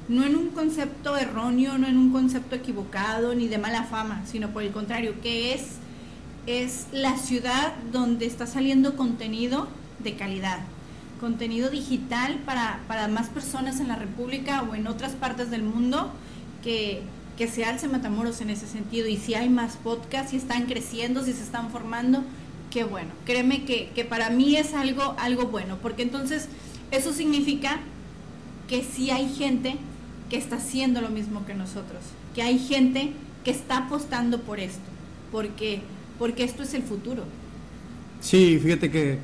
no 0.08 0.24
en 0.24 0.36
un 0.36 0.48
concepto 0.50 1.16
erróneo, 1.16 1.78
no 1.78 1.86
en 1.88 1.96
un 1.96 2.12
concepto 2.12 2.54
equivocado 2.54 3.34
ni 3.34 3.48
de 3.48 3.58
mala 3.58 3.84
fama, 3.84 4.22
sino 4.26 4.50
por 4.50 4.62
el 4.62 4.70
contrario, 4.70 5.20
que 5.20 5.52
es, 5.52 5.62
es 6.46 6.86
la 6.92 7.16
ciudad 7.16 7.74
donde 7.92 8.26
está 8.26 8.46
saliendo 8.46 8.96
contenido 8.96 9.66
de 9.98 10.14
calidad, 10.14 10.60
contenido 11.20 11.70
digital 11.70 12.38
para, 12.44 12.80
para 12.88 13.08
más 13.08 13.28
personas 13.28 13.80
en 13.80 13.88
la 13.88 13.96
República 13.96 14.62
o 14.62 14.74
en 14.74 14.86
otras 14.86 15.12
partes 15.12 15.50
del 15.50 15.62
mundo 15.62 16.10
que, 16.62 17.02
que 17.36 17.48
se 17.48 17.64
alce 17.64 17.88
Matamoros 17.88 18.40
en 18.40 18.50
ese 18.50 18.66
sentido. 18.66 19.08
Y 19.08 19.16
si 19.16 19.34
hay 19.34 19.48
más 19.48 19.76
podcasts, 19.76 20.30
si 20.30 20.36
están 20.36 20.66
creciendo, 20.66 21.24
si 21.24 21.32
se 21.32 21.42
están 21.42 21.70
formando, 21.70 22.22
qué 22.70 22.84
bueno. 22.84 23.10
Créeme 23.24 23.64
que, 23.64 23.90
que 23.94 24.04
para 24.04 24.30
mí 24.30 24.56
es 24.56 24.74
algo, 24.74 25.14
algo 25.18 25.46
bueno, 25.46 25.78
porque 25.82 26.02
entonces 26.02 26.48
eso 26.90 27.12
significa 27.12 27.80
que 28.68 28.82
sí 28.82 29.10
hay 29.10 29.32
gente 29.32 29.76
que 30.28 30.36
está 30.36 30.56
haciendo 30.56 31.00
lo 31.00 31.08
mismo 31.08 31.46
que 31.46 31.54
nosotros, 31.54 32.02
que 32.34 32.42
hay 32.42 32.58
gente 32.58 33.12
que 33.44 33.50
está 33.50 33.78
apostando 33.78 34.40
por 34.40 34.58
esto, 34.58 34.80
porque, 35.30 35.80
porque 36.18 36.44
esto 36.44 36.64
es 36.64 36.74
el 36.74 36.82
futuro. 36.82 37.24
Sí, 38.20 38.58
fíjate 38.60 38.90
que, 38.90 39.18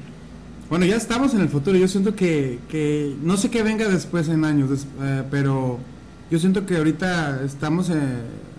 bueno, 0.73 0.87
ya 0.87 0.97
estamos 0.97 1.35
en 1.35 1.43
el 1.43 1.51
futuro, 1.51 1.77
yo 1.77 1.87
siento 1.87 2.17
que, 2.17 2.59
que 2.71 3.15
no 3.23 3.37
sé 3.37 3.51
qué 3.51 3.63
venga 3.63 3.87
después 3.89 4.31
en 4.31 4.43
años, 4.43 4.87
eh, 5.03 5.23
pero 5.31 5.79
yo 6.31 6.39
siento 6.39 6.65
que 6.65 6.79
ahorita 6.79 7.45
estamos 7.45 7.91
eh, 7.91 7.95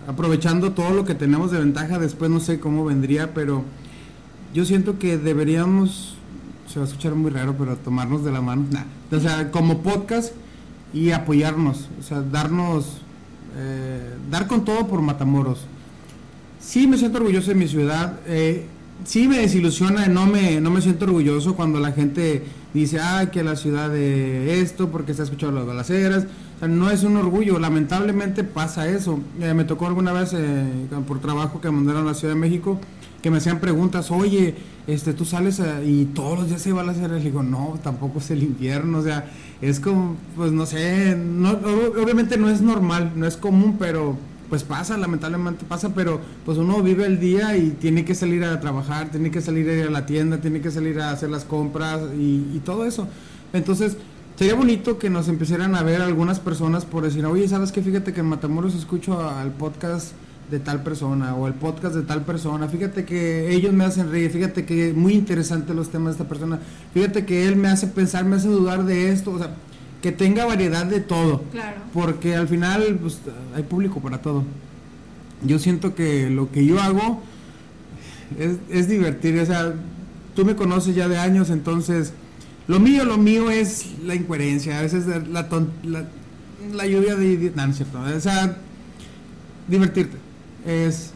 aprovechando 0.06 0.70
todo 0.74 0.90
lo 0.90 1.04
que 1.04 1.16
tenemos 1.16 1.50
de 1.50 1.58
ventaja, 1.58 1.98
después 1.98 2.30
no 2.30 2.38
sé 2.38 2.60
cómo 2.60 2.84
vendría, 2.84 3.34
pero 3.34 3.64
yo 4.54 4.64
siento 4.64 4.96
que 5.00 5.18
deberíamos, 5.18 6.14
se 6.68 6.78
va 6.78 6.84
a 6.84 6.88
escuchar 6.88 7.16
muy 7.16 7.32
raro, 7.32 7.56
pero 7.58 7.74
tomarnos 7.78 8.24
de 8.24 8.30
la 8.30 8.40
mano, 8.40 8.64
o 9.10 9.18
sea, 9.18 9.50
como 9.50 9.82
podcast 9.82 10.34
y 10.92 11.10
apoyarnos, 11.10 11.88
o 11.98 12.02
sea, 12.04 12.22
darnos, 12.22 12.98
eh, 13.56 14.14
dar 14.30 14.46
con 14.46 14.64
todo 14.64 14.86
por 14.86 15.02
Matamoros. 15.02 15.66
Sí 16.60 16.86
me 16.86 16.96
siento 16.96 17.18
orgulloso 17.18 17.48
de 17.48 17.56
mi 17.56 17.66
ciudad, 17.66 18.20
eh, 18.28 18.68
sí 19.04 19.28
me 19.28 19.38
desilusiona, 19.38 20.06
no 20.06 20.26
me, 20.26 20.60
no 20.60 20.70
me 20.70 20.80
siento 20.80 21.04
orgulloso 21.04 21.54
cuando 21.56 21.80
la 21.80 21.92
gente 21.92 22.44
dice, 22.72 23.00
ah, 23.00 23.30
que 23.30 23.42
la 23.42 23.56
ciudad 23.56 23.90
de 23.90 24.60
esto, 24.60 24.90
porque 24.90 25.14
se 25.14 25.22
ha 25.22 25.24
escuchado 25.24 25.52
las 25.52 25.66
balaceras, 25.66 26.26
o 26.56 26.58
sea, 26.60 26.68
no 26.68 26.90
es 26.90 27.02
un 27.02 27.16
orgullo, 27.16 27.58
lamentablemente 27.58 28.44
pasa 28.44 28.88
eso. 28.88 29.20
Eh, 29.40 29.54
me 29.54 29.64
tocó 29.64 29.86
alguna 29.86 30.12
vez 30.12 30.34
por 31.06 31.20
trabajo 31.20 31.60
que 31.60 31.70
mandaron 31.70 32.02
a 32.02 32.06
la 32.06 32.14
Ciudad 32.14 32.34
de 32.34 32.40
México, 32.40 32.78
que 33.22 33.30
me 33.30 33.38
hacían 33.38 33.58
preguntas, 33.58 34.10
oye, 34.10 34.54
este, 34.86 35.14
tú 35.14 35.24
sales 35.24 35.60
y 35.84 36.04
todos 36.06 36.40
los 36.40 36.48
días 36.48 36.60
se 36.60 36.72
va 36.72 36.82
a 36.82 36.90
hacer, 36.90 37.10
digo, 37.22 37.42
no, 37.42 37.78
tampoco 37.82 38.18
es 38.18 38.30
el 38.30 38.42
infierno, 38.42 38.98
o 38.98 39.02
sea, 39.02 39.30
es 39.62 39.80
como, 39.80 40.16
pues 40.36 40.52
no 40.52 40.66
sé, 40.66 41.16
no, 41.16 41.52
obviamente 42.02 42.36
no 42.36 42.50
es 42.50 42.60
normal, 42.60 43.12
no 43.16 43.26
es 43.26 43.36
común, 43.36 43.76
pero 43.78 44.18
pues 44.54 44.62
pasa, 44.62 44.96
lamentablemente 44.96 45.64
pasa, 45.64 45.92
pero 45.96 46.20
pues 46.44 46.58
uno 46.58 46.80
vive 46.80 47.06
el 47.06 47.18
día 47.18 47.56
y 47.56 47.70
tiene 47.70 48.04
que 48.04 48.14
salir 48.14 48.44
a 48.44 48.60
trabajar, 48.60 49.10
tiene 49.10 49.32
que 49.32 49.40
salir 49.40 49.68
a 49.68 49.72
ir 49.72 49.86
a 49.88 49.90
la 49.90 50.06
tienda, 50.06 50.40
tiene 50.40 50.60
que 50.60 50.70
salir 50.70 51.00
a 51.00 51.10
hacer 51.10 51.28
las 51.28 51.44
compras 51.44 52.00
y, 52.16 52.60
todo 52.64 52.84
eso. 52.84 53.08
Entonces, 53.52 53.96
sería 54.36 54.54
bonito 54.54 54.96
que 54.96 55.10
nos 55.10 55.26
empezaran 55.26 55.74
a 55.74 55.82
ver 55.82 56.02
algunas 56.02 56.38
personas 56.38 56.84
por 56.84 57.02
decir, 57.02 57.26
oye, 57.26 57.48
¿sabes 57.48 57.72
qué? 57.72 57.82
Fíjate 57.82 58.12
que 58.12 58.20
en 58.20 58.26
Matamoros 58.26 58.76
escucho 58.76 59.28
al 59.28 59.50
podcast 59.50 60.12
de 60.52 60.60
tal 60.60 60.84
persona 60.84 61.34
o 61.34 61.48
el 61.48 61.54
podcast 61.54 61.96
de 61.96 62.02
tal 62.02 62.22
persona, 62.22 62.68
fíjate 62.68 63.04
que 63.04 63.52
ellos 63.52 63.72
me 63.72 63.82
hacen 63.82 64.08
reír, 64.08 64.30
fíjate 64.30 64.64
que 64.64 64.92
muy 64.92 65.14
interesante 65.14 65.74
los 65.74 65.90
temas 65.90 66.16
de 66.16 66.22
esta 66.22 66.28
persona, 66.28 66.60
fíjate 66.92 67.26
que 67.26 67.48
él 67.48 67.56
me 67.56 67.66
hace 67.66 67.88
pensar, 67.88 68.24
me 68.24 68.36
hace 68.36 68.46
dudar 68.46 68.84
de 68.84 69.10
esto, 69.10 69.32
o 69.32 69.38
sea, 69.38 69.56
que 70.04 70.12
tenga 70.12 70.44
variedad 70.44 70.84
de 70.84 71.00
todo, 71.00 71.44
claro. 71.50 71.78
porque 71.94 72.36
al 72.36 72.46
final 72.46 72.98
pues, 73.00 73.20
hay 73.56 73.62
público 73.62 74.00
para 74.00 74.20
todo. 74.20 74.44
Yo 75.42 75.58
siento 75.58 75.94
que 75.94 76.28
lo 76.28 76.52
que 76.52 76.66
yo 76.66 76.78
hago 76.78 77.22
es, 78.38 78.56
es 78.68 78.86
divertir, 78.86 79.40
o 79.40 79.46
sea, 79.46 79.72
tú 80.36 80.44
me 80.44 80.56
conoces 80.56 80.94
ya 80.94 81.08
de 81.08 81.16
años, 81.16 81.48
entonces 81.48 82.12
lo 82.68 82.80
mío, 82.80 83.06
lo 83.06 83.16
mío 83.16 83.48
es 83.48 83.94
la 84.04 84.14
incoherencia, 84.14 84.78
a 84.78 84.82
veces 84.82 85.06
la, 85.06 85.48
la, 85.82 86.04
la 86.74 86.86
lluvia 86.86 87.14
de... 87.14 87.50
No, 87.56 87.66
no 87.66 87.70
es 87.70 87.76
cierto, 87.78 87.98
o 88.02 88.20
sea, 88.20 88.58
divertirte. 89.68 90.18
Es 90.66 91.12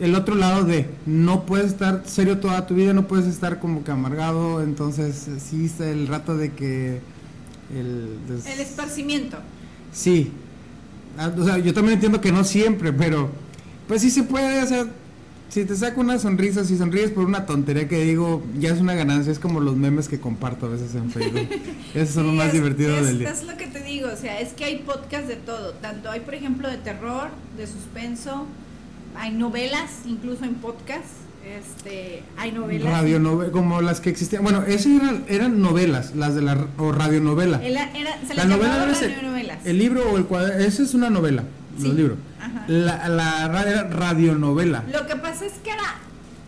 el 0.00 0.14
otro 0.14 0.36
lado 0.36 0.64
de 0.64 0.88
no 1.04 1.44
puedes 1.44 1.66
estar 1.66 2.04
serio 2.06 2.38
toda 2.38 2.66
tu 2.66 2.76
vida, 2.76 2.94
no 2.94 3.06
puedes 3.08 3.26
estar 3.26 3.60
como 3.60 3.84
que 3.84 3.90
amargado, 3.90 4.62
entonces 4.62 5.28
sí 5.38 5.70
el 5.80 6.06
rato 6.06 6.34
de 6.34 6.52
que 6.52 7.02
el, 7.74 8.18
el 8.28 8.60
esparcimiento. 8.60 9.38
Sí, 9.92 10.30
ah, 11.18 11.32
o 11.36 11.44
sea, 11.44 11.58
yo 11.58 11.72
también 11.74 11.94
entiendo 11.94 12.20
que 12.20 12.32
no 12.32 12.44
siempre, 12.44 12.92
pero 12.92 13.30
pues 13.88 14.02
sí 14.02 14.10
se 14.10 14.22
puede, 14.22 14.62
o 14.62 14.66
sea, 14.66 14.86
si 15.48 15.64
te 15.64 15.76
saco 15.76 16.00
una 16.00 16.18
sonrisa, 16.18 16.64
si 16.64 16.76
sonríes 16.76 17.10
por 17.10 17.24
una 17.24 17.46
tontería 17.46 17.88
que 17.88 18.04
digo, 18.04 18.42
ya 18.58 18.70
es 18.70 18.80
una 18.80 18.94
ganancia, 18.94 19.32
es 19.32 19.38
como 19.38 19.60
los 19.60 19.76
memes 19.76 20.08
que 20.08 20.18
comparto 20.18 20.66
a 20.66 20.70
veces 20.70 20.94
en 20.94 21.10
Facebook. 21.10 21.48
Esos 21.94 22.14
son 22.14 22.26
los 22.26 22.34
más 22.34 22.52
divertidos 22.52 23.06
del 23.06 23.20
día. 23.20 23.30
Es 23.30 23.44
lo 23.44 23.56
que 23.56 23.66
te 23.68 23.82
digo, 23.82 24.08
o 24.12 24.16
sea, 24.16 24.40
es 24.40 24.52
que 24.52 24.64
hay 24.64 24.78
podcast 24.78 25.28
de 25.28 25.36
todo, 25.36 25.72
tanto 25.74 26.10
hay 26.10 26.20
por 26.20 26.34
ejemplo 26.34 26.68
de 26.68 26.78
terror, 26.78 27.28
de 27.56 27.66
suspenso, 27.66 28.46
hay 29.16 29.32
novelas, 29.32 29.90
incluso 30.04 30.44
en 30.44 30.54
podcast. 30.54 31.25
Este, 31.46 32.24
hay 32.36 32.50
novelas. 32.50 32.92
Radio 32.92 33.52
como 33.52 33.80
las 33.80 34.00
que 34.00 34.10
existían. 34.10 34.42
Bueno, 34.42 34.64
esas 34.64 34.86
eran, 34.86 35.24
eran 35.28 35.62
novelas, 35.62 36.16
las 36.16 36.34
de 36.34 36.42
la 36.42 36.66
o 36.76 36.90
radionovela. 36.90 37.62
Era, 37.62 37.88
se 38.26 38.34
la 38.34 38.46
novela 38.46 38.86
radionovelas. 38.86 39.64
El, 39.64 39.78
libro 39.78 40.10
o 40.10 40.16
el 40.16 40.24
cuadro, 40.24 40.54
esa 40.54 40.82
es 40.82 40.94
una 40.94 41.08
novela, 41.08 41.44
los 41.78 41.94
libros. 41.94 42.18
La, 42.66 43.08
la 43.08 43.62
era 43.62 43.84
radionovela. 43.84 44.82
Lo 44.92 45.06
que 45.06 45.14
pasa 45.16 45.46
es 45.46 45.52
que 45.62 45.70
era 45.70 45.94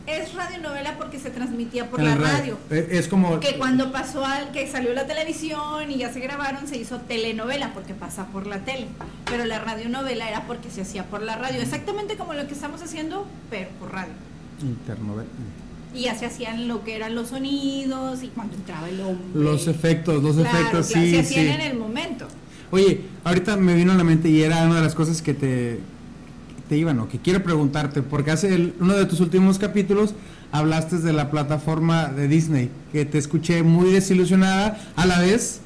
es 0.09 0.35
radionovela 0.35 0.97
porque 0.97 1.19
se 1.19 1.31
transmitía 1.31 1.89
por 1.89 2.03
la 2.03 2.15
radio. 2.17 2.59
Eh, 2.71 2.89
es 2.93 3.09
como 3.09 3.39
que 3.41 3.57
cuando 3.57 3.93
pasó 3.93 4.25
al 4.25 4.51
que 4.53 4.67
salió 4.67 4.95
la 4.95 5.07
televisión 5.07 5.91
y 5.91 5.99
ya 5.99 6.13
se 6.13 6.21
grabaron 6.21 6.67
se 6.67 6.79
hizo 6.79 6.99
telenovela 7.01 7.73
porque 7.75 7.95
pasa 7.95 8.27
por 8.27 8.47
la 8.47 8.61
tele, 8.61 8.87
pero 9.27 9.45
la 9.45 9.59
radionovela 9.59 10.29
era 10.29 10.47
porque 10.47 10.71
se 10.71 10.81
hacía 10.81 11.05
por 11.05 11.23
la 11.23 11.37
radio, 11.37 11.61
exactamente 11.61 12.17
como 12.17 12.33
lo 12.35 12.47
que 12.47 12.55
estamos 12.55 12.83
haciendo, 12.83 13.27
pero 13.51 13.69
por 13.79 13.93
radio. 13.93 14.15
Internovela. 14.63 15.29
Y 15.95 16.03
ya 16.03 16.15
se 16.15 16.27
hacían 16.27 16.69
lo 16.69 16.85
que 16.85 16.97
eran 16.97 17.15
los 17.15 17.29
sonidos 17.29 18.23
y 18.23 18.29
cuando 18.29 18.57
entraba 18.57 18.89
el 18.89 19.01
hombre. 19.01 19.25
Los 19.35 19.67
efectos, 19.69 20.23
los 20.23 20.37
efectos, 20.37 20.87
sí, 20.87 21.11
se 21.11 21.21
hacían 21.21 21.47
en 21.47 21.61
el 21.61 21.79
momento. 21.79 22.29
Oye, 22.71 23.03
ahorita 23.25 23.57
me 23.57 23.75
vino 23.75 23.93
a 23.93 23.95
la 23.95 24.05
mente 24.05 24.29
y 24.29 24.43
era 24.43 24.65
una 24.65 24.77
de 24.77 24.83
las 24.83 24.95
cosas 24.95 25.23
que 25.23 25.33
te 25.33 25.81
te 26.69 26.77
iban 26.77 27.01
o 27.01 27.09
que 27.09 27.19
quiero 27.19 27.43
preguntarte, 27.43 28.03
porque 28.03 28.31
hace 28.31 28.73
uno 28.79 28.95
de 28.95 29.07
tus 29.07 29.21
últimos 29.21 29.59
capítulos 29.59 30.15
hablaste 30.53 30.99
de 30.99 31.13
la 31.13 31.31
plataforma 31.31 32.09
de 32.09 32.29
Disney, 32.29 32.71
que 32.93 33.05
te 33.05 33.19
escuché 33.19 33.63
muy 33.63 33.91
desilusionada, 33.91 34.79
a 34.95 35.07
la 35.07 35.19
vez 35.21 35.61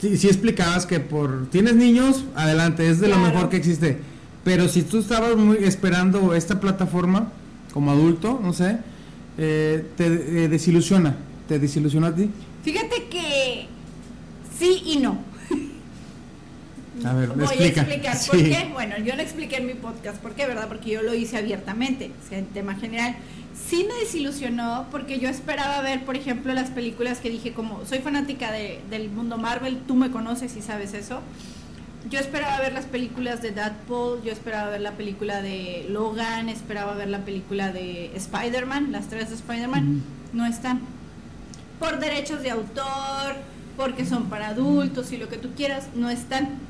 sí, 0.00 0.26
explicabas 0.26 0.86
que 0.86 1.00
por 1.00 1.48
tienes 1.50 1.74
niños, 1.74 2.24
adelante, 2.34 2.88
es 2.88 3.00
de 3.00 3.08
lo 3.08 3.18
mejor 3.18 3.48
que 3.48 3.56
existe. 3.56 3.98
Pero 4.44 4.68
si 4.68 4.82
tú 4.82 4.98
estabas 4.98 5.36
muy 5.36 5.58
esperando 5.58 6.32
esta 6.34 6.60
plataforma 6.60 7.32
como 7.76 7.90
adulto, 7.90 8.40
no 8.42 8.54
sé, 8.54 8.78
eh, 9.36 9.84
te 9.98 10.06
eh, 10.06 10.48
desilusiona, 10.48 11.14
¿te 11.46 11.58
desilusiona 11.58 12.06
a 12.06 12.14
ti? 12.14 12.30
Fíjate 12.64 13.04
que 13.10 13.66
sí 14.58 14.82
y 14.86 14.96
no. 14.96 15.18
A 17.04 17.12
ver, 17.12 17.28
Voy 17.28 17.44
a 17.44 17.66
explicar 17.66 18.16
por 18.28 18.38
qué. 18.38 18.70
Bueno, 18.72 18.96
yo 19.04 19.14
lo 19.14 19.20
expliqué 19.20 19.56
en 19.56 19.66
mi 19.66 19.74
podcast. 19.74 20.16
¿Por 20.22 20.32
qué? 20.32 20.46
¿Verdad? 20.46 20.68
Porque 20.68 20.88
yo 20.88 21.02
lo 21.02 21.12
hice 21.12 21.36
abiertamente, 21.36 22.12
en 22.30 22.46
tema 22.46 22.76
general. 22.76 23.14
Sí 23.68 23.84
me 23.86 23.92
desilusionó 24.00 24.86
porque 24.90 25.18
yo 25.18 25.28
esperaba 25.28 25.82
ver, 25.82 26.06
por 26.06 26.16
ejemplo, 26.16 26.54
las 26.54 26.70
películas 26.70 27.18
que 27.18 27.28
dije, 27.28 27.52
como 27.52 27.84
soy 27.84 27.98
fanática 27.98 28.52
de, 28.52 28.80
del 28.88 29.10
mundo 29.10 29.36
Marvel, 29.36 29.80
tú 29.86 29.96
me 29.96 30.10
conoces 30.10 30.56
y 30.56 30.62
sabes 30.62 30.94
eso. 30.94 31.20
Yo 32.08 32.20
esperaba 32.20 32.60
ver 32.60 32.72
las 32.72 32.84
películas 32.84 33.42
de 33.42 33.50
Deadpool, 33.50 34.22
yo 34.22 34.32
esperaba 34.32 34.70
ver 34.70 34.80
la 34.80 34.92
película 34.92 35.42
de 35.42 35.86
Logan, 35.88 36.48
esperaba 36.48 36.94
ver 36.94 37.08
la 37.08 37.24
película 37.24 37.72
de 37.72 38.14
Spider-Man, 38.14 38.92
las 38.92 39.08
tres 39.08 39.30
de 39.30 39.34
Spider-Man, 39.34 40.02
no 40.32 40.46
están. 40.46 40.80
Por 41.80 41.98
derechos 41.98 42.42
de 42.42 42.50
autor, 42.50 43.36
porque 43.76 44.06
son 44.06 44.28
para 44.30 44.48
adultos 44.48 45.10
y 45.12 45.16
lo 45.16 45.28
que 45.28 45.36
tú 45.36 45.50
quieras, 45.56 45.88
no 45.94 46.08
están 46.08 46.60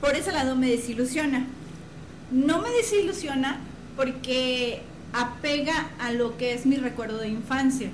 por 0.00 0.14
ese 0.14 0.32
lado 0.32 0.56
me 0.56 0.68
desilusiona. 0.68 1.46
No 2.30 2.60
me 2.60 2.70
desilusiona 2.70 3.60
porque 3.96 4.82
apega 5.12 5.90
a 5.98 6.12
lo 6.12 6.36
que 6.36 6.54
es 6.54 6.66
mi 6.66 6.76
recuerdo 6.76 7.18
de 7.18 7.28
infancia. 7.28 7.90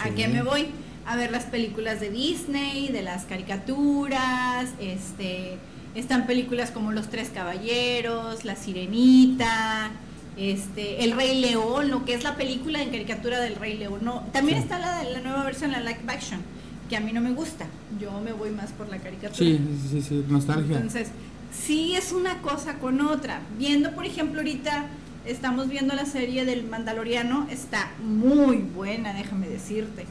¿A 0.00 0.10
qué 0.10 0.28
me 0.28 0.42
voy? 0.42 0.68
A 1.06 1.16
ver 1.16 1.30
las 1.30 1.44
películas 1.44 2.00
de 2.00 2.10
Disney, 2.10 2.88
de 2.88 3.02
las 3.02 3.24
caricaturas, 3.24 4.70
este, 4.80 5.58
están 5.94 6.26
películas 6.26 6.70
como 6.70 6.92
Los 6.92 7.08
Tres 7.08 7.30
Caballeros, 7.32 8.44
La 8.44 8.56
Sirenita, 8.56 9.90
este, 10.36 11.04
El 11.04 11.12
Rey 11.12 11.40
León, 11.40 11.90
lo 11.90 12.04
que 12.04 12.14
es 12.14 12.24
la 12.24 12.36
película 12.36 12.82
en 12.82 12.90
caricatura 12.90 13.40
del 13.40 13.56
Rey 13.56 13.76
León. 13.76 14.00
No, 14.02 14.20
también 14.32 14.58
está 14.58 14.78
la, 14.78 15.04
la 15.04 15.20
nueva 15.20 15.44
versión, 15.44 15.72
la 15.72 15.80
live 15.80 16.00
action 16.08 16.40
que 16.88 16.96
a 16.96 17.00
mí 17.00 17.12
no 17.12 17.20
me 17.20 17.32
gusta. 17.32 17.66
Yo 18.00 18.20
me 18.20 18.32
voy 18.32 18.50
más 18.50 18.70
por 18.72 18.88
la 18.88 18.98
caricatura. 18.98 19.36
Sí, 19.36 19.60
sí, 19.90 20.02
sí, 20.02 20.24
nostalgia. 20.28 20.76
Entonces, 20.76 21.08
sí 21.52 21.94
es 21.94 22.12
una 22.12 22.42
cosa 22.42 22.78
con 22.78 23.00
otra. 23.00 23.40
Viendo, 23.58 23.92
por 23.92 24.04
ejemplo, 24.06 24.40
ahorita 24.40 24.86
estamos 25.24 25.68
viendo 25.68 25.94
la 25.94 26.04
serie 26.04 26.44
del 26.44 26.64
Mandaloriano, 26.64 27.46
está 27.50 27.90
muy 28.02 28.58
buena, 28.58 29.14
déjame 29.14 29.48
decirte. 29.48 30.04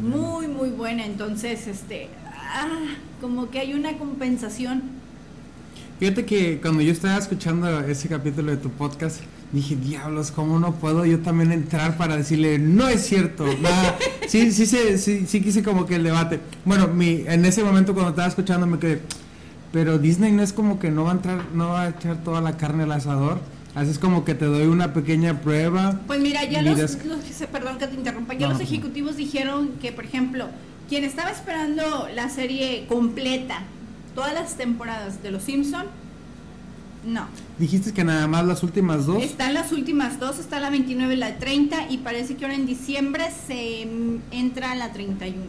Muy, 0.00 0.48
muy 0.48 0.70
buena. 0.70 1.04
Entonces, 1.04 1.66
este, 1.66 2.08
ah, 2.26 2.68
como 3.20 3.50
que 3.50 3.60
hay 3.60 3.74
una 3.74 3.96
compensación. 3.98 4.82
Fíjate 5.98 6.24
que 6.24 6.60
cuando 6.60 6.82
yo 6.82 6.92
estaba 6.92 7.16
escuchando 7.16 7.80
ese 7.80 8.08
capítulo 8.08 8.50
de 8.50 8.56
tu 8.56 8.68
podcast, 8.70 9.20
dije, 9.52 9.76
diablos, 9.76 10.32
¿cómo 10.32 10.58
no 10.58 10.74
puedo 10.74 11.06
yo 11.06 11.20
también 11.20 11.52
entrar 11.52 11.96
para 11.96 12.16
decirle, 12.16 12.58
no 12.58 12.88
es 12.88 13.06
cierto? 13.06 13.46
sí, 14.26 14.50
sí, 14.50 14.66
sí, 14.66 15.26
sí, 15.26 15.40
quise 15.40 15.62
como 15.62 15.86
que 15.86 15.94
el 15.94 16.02
debate. 16.02 16.40
Bueno, 16.64 16.88
mi, 16.88 17.22
en 17.26 17.44
ese 17.44 17.62
momento 17.62 17.94
cuando 17.94 18.10
estaba 18.10 18.28
escuchando 18.28 18.66
me 18.66 18.78
quedé, 18.78 19.00
pero 19.72 19.98
Disney 19.98 20.32
no 20.32 20.42
es 20.42 20.52
como 20.52 20.78
que 20.78 20.90
no 20.90 21.04
va 21.04 21.10
a 21.10 21.14
entrar, 21.14 21.44
no 21.54 21.68
va 21.68 21.82
a 21.82 21.88
echar 21.90 22.22
toda 22.24 22.40
la 22.40 22.56
carne 22.56 22.82
al 22.82 22.92
asador. 22.92 23.38
Así 23.74 23.90
es 23.90 23.98
como 23.98 24.24
que 24.24 24.34
te 24.34 24.44
doy 24.44 24.66
una 24.66 24.92
pequeña 24.92 25.40
prueba. 25.40 26.00
Pues 26.06 26.20
mira, 26.20 26.44
ya 26.44 26.62
los, 26.62 26.96
perdón 27.50 27.78
que 27.78 27.88
te 27.88 27.94
interrumpa, 27.94 28.34
ya 28.34 28.48
los 28.48 28.60
ejecutivos 28.60 29.16
dijeron 29.16 29.70
que, 29.80 29.90
por 29.90 30.04
ejemplo, 30.04 30.46
quien 30.88 31.02
estaba 31.02 31.30
esperando 31.30 32.08
la 32.14 32.28
serie 32.28 32.86
completa, 32.88 33.62
todas 34.14 34.32
las 34.32 34.56
temporadas 34.56 35.22
de 35.22 35.32
Los 35.32 35.42
Simpson, 35.42 35.86
no. 37.04 37.26
Dijiste 37.58 37.92
que 37.92 38.04
nada 38.04 38.26
más 38.26 38.46
las 38.46 38.62
últimas 38.62 39.06
dos. 39.06 39.22
Están 39.22 39.54
las 39.54 39.72
últimas 39.72 40.18
dos, 40.20 40.38
está 40.38 40.60
la 40.60 40.70
29 40.70 41.14
y 41.14 41.16
la 41.16 41.38
30 41.38 41.90
y 41.90 41.98
parece 41.98 42.36
que 42.36 42.44
ahora 42.44 42.56
en 42.56 42.66
diciembre 42.66 43.24
se 43.46 43.88
entra 44.30 44.74
la 44.74 44.92
31. 44.92 45.42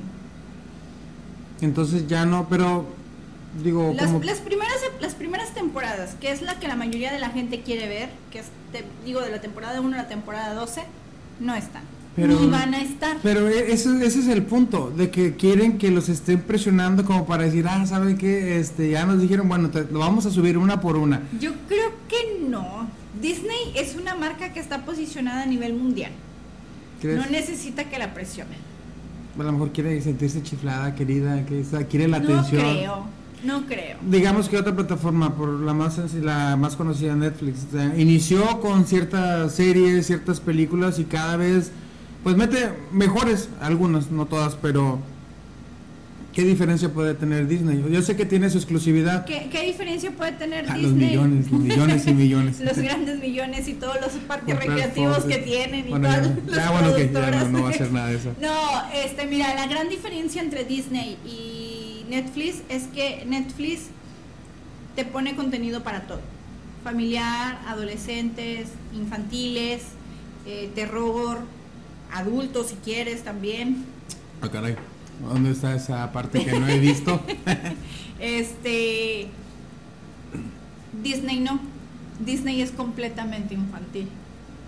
Entonces 1.61 2.07
ya 2.07 2.25
no, 2.25 2.47
pero 2.49 2.85
digo 3.63 3.93
las, 3.95 4.11
las 4.23 4.39
primeras 4.39 4.77
las 4.99 5.15
primeras 5.15 5.53
temporadas, 5.53 6.15
que 6.19 6.31
es 6.31 6.41
la 6.41 6.59
que 6.59 6.67
la 6.67 6.75
mayoría 6.75 7.11
de 7.11 7.19
la 7.19 7.29
gente 7.29 7.61
quiere 7.61 7.87
ver, 7.87 8.09
que 8.31 8.39
es 8.39 8.45
digo 9.05 9.21
de 9.21 9.31
la 9.31 9.41
temporada 9.41 9.81
1 9.81 9.95
a 9.95 9.97
la 9.97 10.07
temporada 10.07 10.53
12, 10.53 10.83
no 11.39 11.55
están 11.55 11.83
pero, 12.15 12.39
ni 12.39 12.47
van 12.47 12.73
a 12.73 12.81
estar. 12.81 13.17
Pero 13.21 13.49
e, 13.49 13.73
ese, 13.73 13.89
ese 14.05 14.19
es 14.19 14.27
el 14.27 14.43
punto, 14.43 14.91
de 14.95 15.09
que 15.09 15.35
quieren 15.35 15.77
que 15.77 15.91
los 15.91 16.07
estén 16.07 16.41
presionando 16.41 17.03
como 17.03 17.25
para 17.25 17.43
decir, 17.43 17.65
ah, 17.67 17.85
¿saben 17.85 18.17
qué? 18.17 18.57
Este, 18.59 18.89
ya 18.91 19.05
nos 19.05 19.21
dijeron, 19.21 19.49
bueno, 19.49 19.69
lo 19.91 19.99
vamos 19.99 20.25
a 20.25 20.31
subir 20.31 20.57
una 20.57 20.79
por 20.79 20.95
una. 20.95 21.23
Yo 21.39 21.51
creo 21.67 21.91
que 22.07 22.47
no. 22.47 22.87
Disney 23.21 23.73
es 23.75 23.95
una 23.95 24.15
marca 24.15 24.53
que 24.53 24.59
está 24.59 24.85
posicionada 24.85 25.43
a 25.43 25.45
nivel 25.45 25.73
mundial. 25.73 26.11
No 27.03 27.25
necesita 27.27 27.83
que 27.89 27.99
la 27.99 28.13
presionen. 28.13 28.57
A 29.37 29.43
lo 29.43 29.51
mejor 29.51 29.71
quiere 29.73 30.01
sentirse 30.01 30.41
chiflada, 30.41 30.95
querida, 30.95 31.45
que 31.45 31.63
quiere 31.89 32.07
la 32.07 32.17
atención. 32.17 32.63
No 32.63 32.73
creo, 32.73 33.05
no 33.45 33.65
creo. 33.65 33.97
Digamos 34.01 34.49
que 34.49 34.57
otra 34.57 34.75
plataforma, 34.75 35.35
por 35.35 35.49
la 35.49 35.73
más 35.73 35.99
la 36.15 36.55
más 36.55 36.75
conocida, 36.75 37.15
Netflix, 37.15 37.67
inició 37.97 38.59
con 38.59 38.85
ciertas 38.85 39.53
series, 39.53 40.07
ciertas 40.07 40.39
películas 40.39 40.99
y 40.99 41.05
cada 41.05 41.37
vez 41.37 41.71
pues 42.25 42.35
mete 42.35 42.69
mejores, 42.91 43.49
algunas, 43.61 44.09
no 44.09 44.25
todas, 44.25 44.55
pero 44.55 44.97
¿qué 46.33 46.41
diferencia 46.41 46.89
puede 46.89 47.13
tener 47.13 47.47
Disney? 47.47 47.85
Yo 47.91 48.01
sé 48.01 48.15
que 48.15 48.25
tiene 48.25 48.49
su 48.49 48.57
exclusividad. 48.57 49.25
¿Qué, 49.25 49.61
diferencia 49.63 50.09
puede 50.09 50.31
tener 50.31 50.65
Disney? 50.65 50.81
Los 50.81 50.93
millones, 50.93 51.51
los 51.51 51.61
millones 51.61 52.07
y 52.07 52.13
millones. 52.15 52.59
los 52.65 52.79
grandes 52.79 53.19
millones 53.19 53.67
y 53.67 53.73
todos 53.75 54.01
los 54.01 54.11
parques 54.27 54.57
recreativos 54.57 55.23
que 55.25 55.37
tienen 55.37 55.87
y 55.87 55.91
bueno, 55.91 56.09
ya, 56.09 56.71
bueno, 56.71 56.95
que 56.95 57.11
ya 57.13 57.43
no, 57.45 57.61
va 57.61 57.69
a 57.69 57.73
ser 57.73 57.91
nada 57.91 58.07
de 58.07 58.15
eso. 58.15 58.33
No, 58.41 58.81
este, 58.91 59.27
mira, 59.27 59.53
la 59.53 59.67
gran 59.67 59.87
diferencia 59.87 60.41
entre 60.41 60.65
Disney 60.65 61.19
y 61.23 61.64
Netflix 62.09 62.61
es 62.69 62.83
que 62.83 63.25
Netflix 63.25 63.87
te 64.95 65.05
pone 65.05 65.35
contenido 65.35 65.83
para 65.83 66.07
todo. 66.07 66.21
Familiar, 66.83 67.59
adolescentes, 67.67 68.69
infantiles, 68.93 69.81
eh, 70.45 70.69
terror, 70.75 71.39
adultos 72.13 72.67
si 72.67 72.75
quieres 72.75 73.23
también. 73.23 73.85
Ah, 74.41 74.49
caray. 74.49 74.75
¿Dónde 75.21 75.51
está 75.51 75.75
esa 75.75 76.11
parte 76.11 76.43
que 76.43 76.59
no 76.59 76.67
he 76.67 76.79
visto? 76.79 77.21
este 78.19 79.27
Disney 81.03 81.39
no. 81.39 81.59
Disney 82.19 82.61
es 82.61 82.71
completamente 82.71 83.53
infantil. 83.53 84.07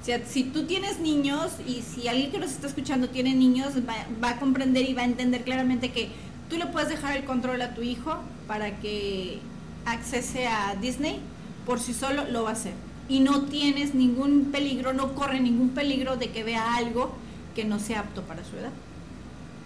O 0.01 0.05
sea, 0.05 0.25
si 0.25 0.43
tú 0.43 0.65
tienes 0.65 0.99
niños 0.99 1.53
y 1.67 1.81
si 1.81 2.07
alguien 2.07 2.31
que 2.31 2.39
nos 2.39 2.51
está 2.51 2.67
escuchando 2.67 3.09
tiene 3.09 3.33
niños, 3.33 3.73
va, 3.87 3.95
va, 4.23 4.31
a 4.31 4.39
comprender 4.39 4.89
y 4.89 4.93
va 4.93 5.01
a 5.01 5.05
entender 5.05 5.43
claramente 5.43 5.91
que 5.91 6.09
tú 6.49 6.57
le 6.57 6.67
puedes 6.67 6.89
dejar 6.89 7.17
el 7.17 7.25
control 7.25 7.61
a 7.61 7.73
tu 7.73 7.81
hijo 7.81 8.17
para 8.47 8.79
que 8.79 9.39
accese 9.85 10.47
a 10.47 10.75
Disney, 10.75 11.19
por 11.65 11.79
sí 11.79 11.93
solo 11.93 12.25
lo 12.25 12.43
va 12.43 12.49
a 12.49 12.53
hacer. 12.53 12.73
Y 13.09 13.21
no 13.21 13.43
tienes 13.43 13.95
ningún 13.95 14.51
peligro, 14.51 14.93
no 14.93 15.15
corre 15.15 15.39
ningún 15.39 15.69
peligro 15.69 16.17
de 16.17 16.29
que 16.31 16.43
vea 16.43 16.75
algo 16.75 17.13
que 17.55 17.65
no 17.65 17.79
sea 17.79 18.01
apto 18.01 18.21
para 18.23 18.43
su 18.43 18.57
edad. 18.57 18.71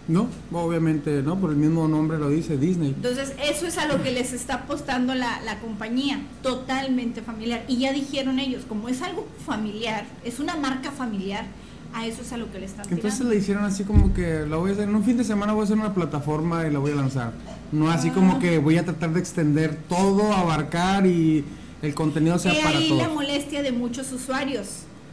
No, 0.07 0.27
obviamente 0.51 1.21
no, 1.21 1.39
por 1.39 1.51
el 1.51 1.55
mismo 1.55 1.87
nombre 1.87 2.17
lo 2.17 2.29
dice 2.29 2.57
Disney. 2.57 2.89
Entonces, 2.89 3.33
eso 3.43 3.67
es 3.67 3.77
a 3.77 3.87
lo 3.87 4.01
que 4.01 4.11
les 4.11 4.33
está 4.33 4.55
apostando 4.55 5.13
la, 5.13 5.41
la, 5.41 5.59
compañía, 5.59 6.21
totalmente 6.41 7.21
familiar. 7.21 7.63
Y 7.67 7.77
ya 7.77 7.93
dijeron 7.93 8.39
ellos, 8.39 8.63
como 8.67 8.89
es 8.89 9.01
algo 9.01 9.27
familiar, 9.45 10.05
es 10.25 10.39
una 10.39 10.55
marca 10.55 10.91
familiar, 10.91 11.45
a 11.93 12.05
eso 12.05 12.21
es 12.21 12.31
a 12.31 12.37
lo 12.37 12.51
que 12.51 12.59
le 12.59 12.65
están 12.65 12.85
Entonces 12.89 13.19
le 13.25 13.35
hicieron 13.35 13.63
así 13.65 13.83
como 13.83 14.13
que 14.13 14.45
la 14.47 14.57
voy 14.57 14.71
a 14.71 14.73
hacer, 14.73 14.87
en 14.89 14.95
un 14.95 15.03
fin 15.03 15.17
de 15.17 15.23
semana 15.23 15.53
voy 15.53 15.61
a 15.61 15.63
hacer 15.65 15.77
una 15.77 15.93
plataforma 15.93 16.65
y 16.67 16.71
la 16.71 16.79
voy 16.79 16.91
a 16.91 16.95
lanzar. 16.95 17.33
No 17.71 17.89
así 17.91 18.09
Ah. 18.09 18.13
como 18.13 18.39
que 18.39 18.57
voy 18.59 18.77
a 18.77 18.85
tratar 18.85 19.11
de 19.13 19.19
extender 19.19 19.75
todo, 19.89 20.31
abarcar 20.33 21.05
y 21.05 21.43
el 21.81 21.93
contenido 21.93 22.37
sea 22.39 22.53
He 22.53 22.61
para 22.63 22.77
ahí 22.77 22.89
todos. 22.89 23.01
la 23.03 23.09
molestia 23.09 23.61
de 23.61 23.71
muchos 23.71 24.11
usuarios, 24.11 24.67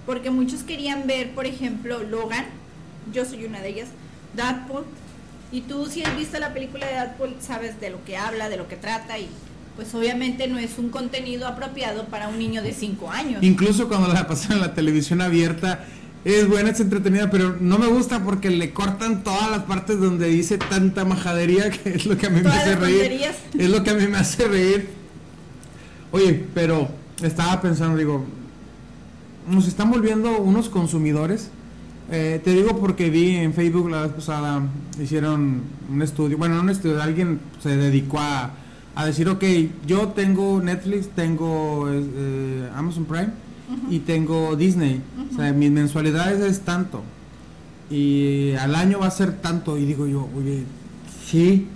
porque 0.06 0.30
muchos 0.30 0.62
querían 0.62 1.06
ver, 1.06 1.30
por 1.34 1.46
ejemplo, 1.46 2.02
Logan, 2.02 2.44
yo 3.12 3.24
soy 3.24 3.44
una 3.44 3.60
de 3.60 3.68
ellas, 3.70 3.88
Deadpool, 4.36 4.84
y 5.50 5.62
tú 5.62 5.86
si 5.86 6.02
has 6.02 6.16
visto 6.16 6.38
la 6.38 6.52
película 6.52 6.86
de 6.86 6.92
Deadpool 6.92 7.34
sabes 7.40 7.80
de 7.80 7.90
lo 7.90 8.04
que 8.04 8.16
habla, 8.16 8.48
de 8.48 8.56
lo 8.58 8.68
que 8.68 8.76
trata 8.76 9.18
y 9.18 9.28
pues 9.76 9.94
obviamente 9.94 10.48
no 10.48 10.58
es 10.58 10.76
un 10.76 10.88
contenido 10.90 11.46
apropiado 11.46 12.06
para 12.06 12.26
un 12.28 12.36
niño 12.36 12.62
de 12.62 12.72
5 12.72 13.12
años. 13.12 13.40
Incluso 13.44 13.86
cuando 13.88 14.08
la 14.12 14.26
pasan 14.28 14.54
en 14.56 14.60
la 14.60 14.74
televisión 14.74 15.20
abierta, 15.20 15.84
es 16.24 16.48
buena, 16.48 16.70
es 16.70 16.80
entretenida, 16.80 17.30
pero 17.30 17.56
no 17.60 17.78
me 17.78 17.86
gusta 17.86 18.22
porque 18.24 18.50
le 18.50 18.72
cortan 18.72 19.22
todas 19.22 19.50
las 19.50 19.62
partes 19.62 19.98
donde 20.00 20.28
dice 20.28 20.58
tanta 20.58 21.04
majadería 21.04 21.70
que 21.70 21.90
es 21.94 22.06
lo 22.06 22.16
que 22.18 22.26
a 22.26 22.30
mí 22.30 22.40
Todas 22.42 22.56
me 22.56 22.60
hace 22.62 22.76
reír. 22.76 22.98
tonterías. 23.00 23.36
Es 23.58 23.70
lo 23.70 23.82
que 23.84 23.90
a 23.90 23.94
mí 23.94 24.06
me 24.08 24.18
hace 24.18 24.48
reír. 24.48 24.88
Oye, 26.12 26.44
pero 26.54 26.88
estaba 27.22 27.60
pensando, 27.60 27.96
digo, 27.96 28.24
nos 29.48 29.66
están 29.68 29.90
volviendo 29.90 30.38
unos 30.38 30.68
consumidores. 30.68 31.50
Eh, 32.10 32.40
te 32.42 32.52
digo 32.52 32.78
porque 32.78 33.10
vi 33.10 33.36
en 33.36 33.52
Facebook 33.52 33.90
la 33.90 34.02
vez 34.02 34.12
pasada, 34.12 34.62
hicieron 35.02 35.62
un 35.90 36.02
estudio, 36.02 36.38
bueno, 36.38 36.54
no 36.56 36.62
un 36.62 36.70
estudio, 36.70 37.02
alguien 37.02 37.38
se 37.62 37.76
dedicó 37.76 38.18
a, 38.18 38.52
a 38.94 39.04
decir, 39.06 39.28
ok, 39.28 39.44
yo 39.86 40.08
tengo 40.08 40.60
Netflix, 40.62 41.08
tengo 41.14 41.86
eh, 41.90 42.70
Amazon 42.74 43.04
Prime 43.04 43.28
y 43.90 43.98
tengo 44.00 44.56
Disney. 44.56 45.00
O 45.32 45.36
sea, 45.36 45.52
mis 45.52 45.70
mensualidades 45.70 46.40
es 46.40 46.60
tanto. 46.60 47.02
Y 47.90 48.52
al 48.60 48.74
año 48.74 48.98
va 49.00 49.06
a 49.06 49.10
ser 49.10 49.32
tanto. 49.40 49.78
Y 49.78 49.84
digo 49.84 50.06
yo, 50.06 50.28
oye, 50.36 50.64
sí, 51.26 51.66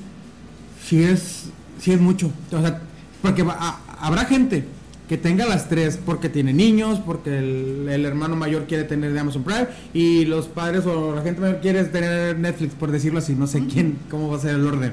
sí 0.87 1.03
es, 1.03 1.51
sí 1.81 1.93
es 1.93 2.01
mucho. 2.01 2.31
O 2.53 2.61
sea, 2.61 2.81
porque 3.23 3.43
va- 3.43 3.57
a- 3.59 3.81
habrá 4.07 4.25
gente 4.25 4.65
que 5.09 5.17
tenga 5.19 5.47
las 5.47 5.69
tres 5.69 5.99
porque 6.05 6.29
tiene 6.29 6.53
niños, 6.55 6.99
porque 7.05 7.37
el, 7.39 7.89
el 7.91 8.05
hermano 8.07 8.35
mayor 8.37 8.67
quiere 8.67 8.85
tener 8.85 9.13
de 9.13 9.21
Amazon 9.21 9.43
Prime 9.43 9.67
y 9.93 10.25
los 10.25 10.49
padres 10.49 10.87
o 10.87 11.15
la 11.15 11.23
gente 11.23 11.41
mayor 11.41 11.61
quiere 11.61 11.85
tener 11.85 12.39
Netflix, 12.39 12.75
por 12.75 12.91
decirlo 12.91 13.19
así. 13.19 13.35
No 13.35 13.47
sé 13.47 13.67
quién, 13.67 13.99
cómo 14.11 14.31
va 14.31 14.37
a 14.39 14.41
ser 14.41 14.55
el 14.55 14.67
orden. 14.67 14.93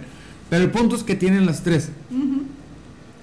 Pero 0.50 0.64
el 0.64 0.72
punto 0.72 0.96
es 0.96 1.04
que 1.04 1.16
tienen 1.16 1.46
las 1.46 1.62
tres. 1.64 1.90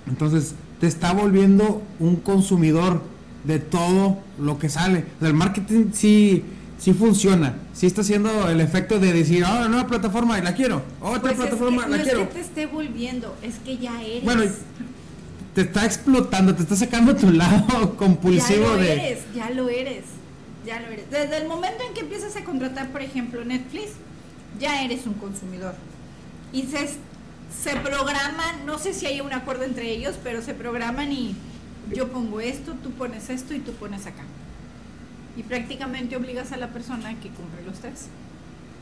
Entonces, 0.06 0.54
te 0.80 0.86
está 0.86 1.12
volviendo 1.12 1.82
un 1.98 2.16
consumidor 2.16 3.02
de 3.46 3.58
todo 3.58 4.18
lo 4.38 4.58
que 4.58 4.68
sale. 4.68 5.04
O 5.16 5.20
sea, 5.20 5.28
el 5.28 5.34
marketing 5.34 5.86
sí, 5.92 6.42
sí 6.78 6.92
funciona. 6.92 7.54
Sí 7.72 7.86
está 7.86 8.00
haciendo 8.00 8.48
el 8.48 8.60
efecto 8.60 8.98
de 8.98 9.12
decir, 9.12 9.44
ah, 9.44 9.58
una 9.60 9.68
nueva 9.68 9.86
plataforma 9.86 10.38
y 10.38 10.42
la 10.42 10.54
quiero. 10.54 10.82
Otra 11.00 11.20
Pues 11.20 11.32
es 11.34 11.38
plataforma 11.38 11.84
que 11.84 11.90
la 11.90 11.96
no 11.98 12.02
quiero. 12.02 12.20
es 12.22 12.28
que 12.28 12.34
te 12.34 12.40
esté 12.40 12.66
volviendo, 12.66 13.36
es 13.42 13.56
que 13.64 13.78
ya 13.78 14.02
eres. 14.02 14.24
Bueno, 14.24 14.42
te 15.54 15.60
está 15.62 15.86
explotando, 15.86 16.54
te 16.54 16.62
está 16.62 16.76
sacando 16.76 17.14
tu 17.16 17.30
lado 17.30 17.66
ya 17.90 17.96
compulsivo 17.96 18.68
lo 18.68 18.76
de... 18.76 18.92
eres, 18.92 19.24
ya 19.34 19.50
lo 19.50 19.68
eres, 19.68 20.04
ya 20.66 20.80
lo 20.80 20.88
eres. 20.88 21.10
Desde 21.10 21.38
el 21.38 21.48
momento 21.48 21.82
en 21.86 21.94
que 21.94 22.00
empiezas 22.00 22.36
a 22.36 22.44
contratar, 22.44 22.90
por 22.90 23.00
ejemplo, 23.00 23.44
Netflix, 23.44 23.92
ya 24.58 24.82
eres 24.82 25.06
un 25.06 25.14
consumidor. 25.14 25.74
Y 26.52 26.62
se, 26.64 26.88
se 26.88 27.76
programan, 27.82 28.66
no 28.66 28.78
sé 28.78 28.92
si 28.92 29.06
hay 29.06 29.20
un 29.20 29.32
acuerdo 29.32 29.64
entre 29.64 29.90
ellos, 29.90 30.16
pero 30.22 30.42
se 30.42 30.52
programan 30.54 31.12
y 31.12 31.36
yo 31.94 32.08
pongo 32.08 32.40
esto, 32.40 32.74
tú 32.82 32.90
pones 32.90 33.30
esto 33.30 33.54
y 33.54 33.60
tú 33.60 33.72
pones 33.72 34.06
acá. 34.06 34.22
Y 35.36 35.42
prácticamente 35.42 36.16
obligas 36.16 36.52
a 36.52 36.56
la 36.56 36.68
persona 36.68 37.10
a 37.10 37.14
que 37.14 37.28
compre 37.28 37.62
los 37.66 37.78
tres. 37.78 38.08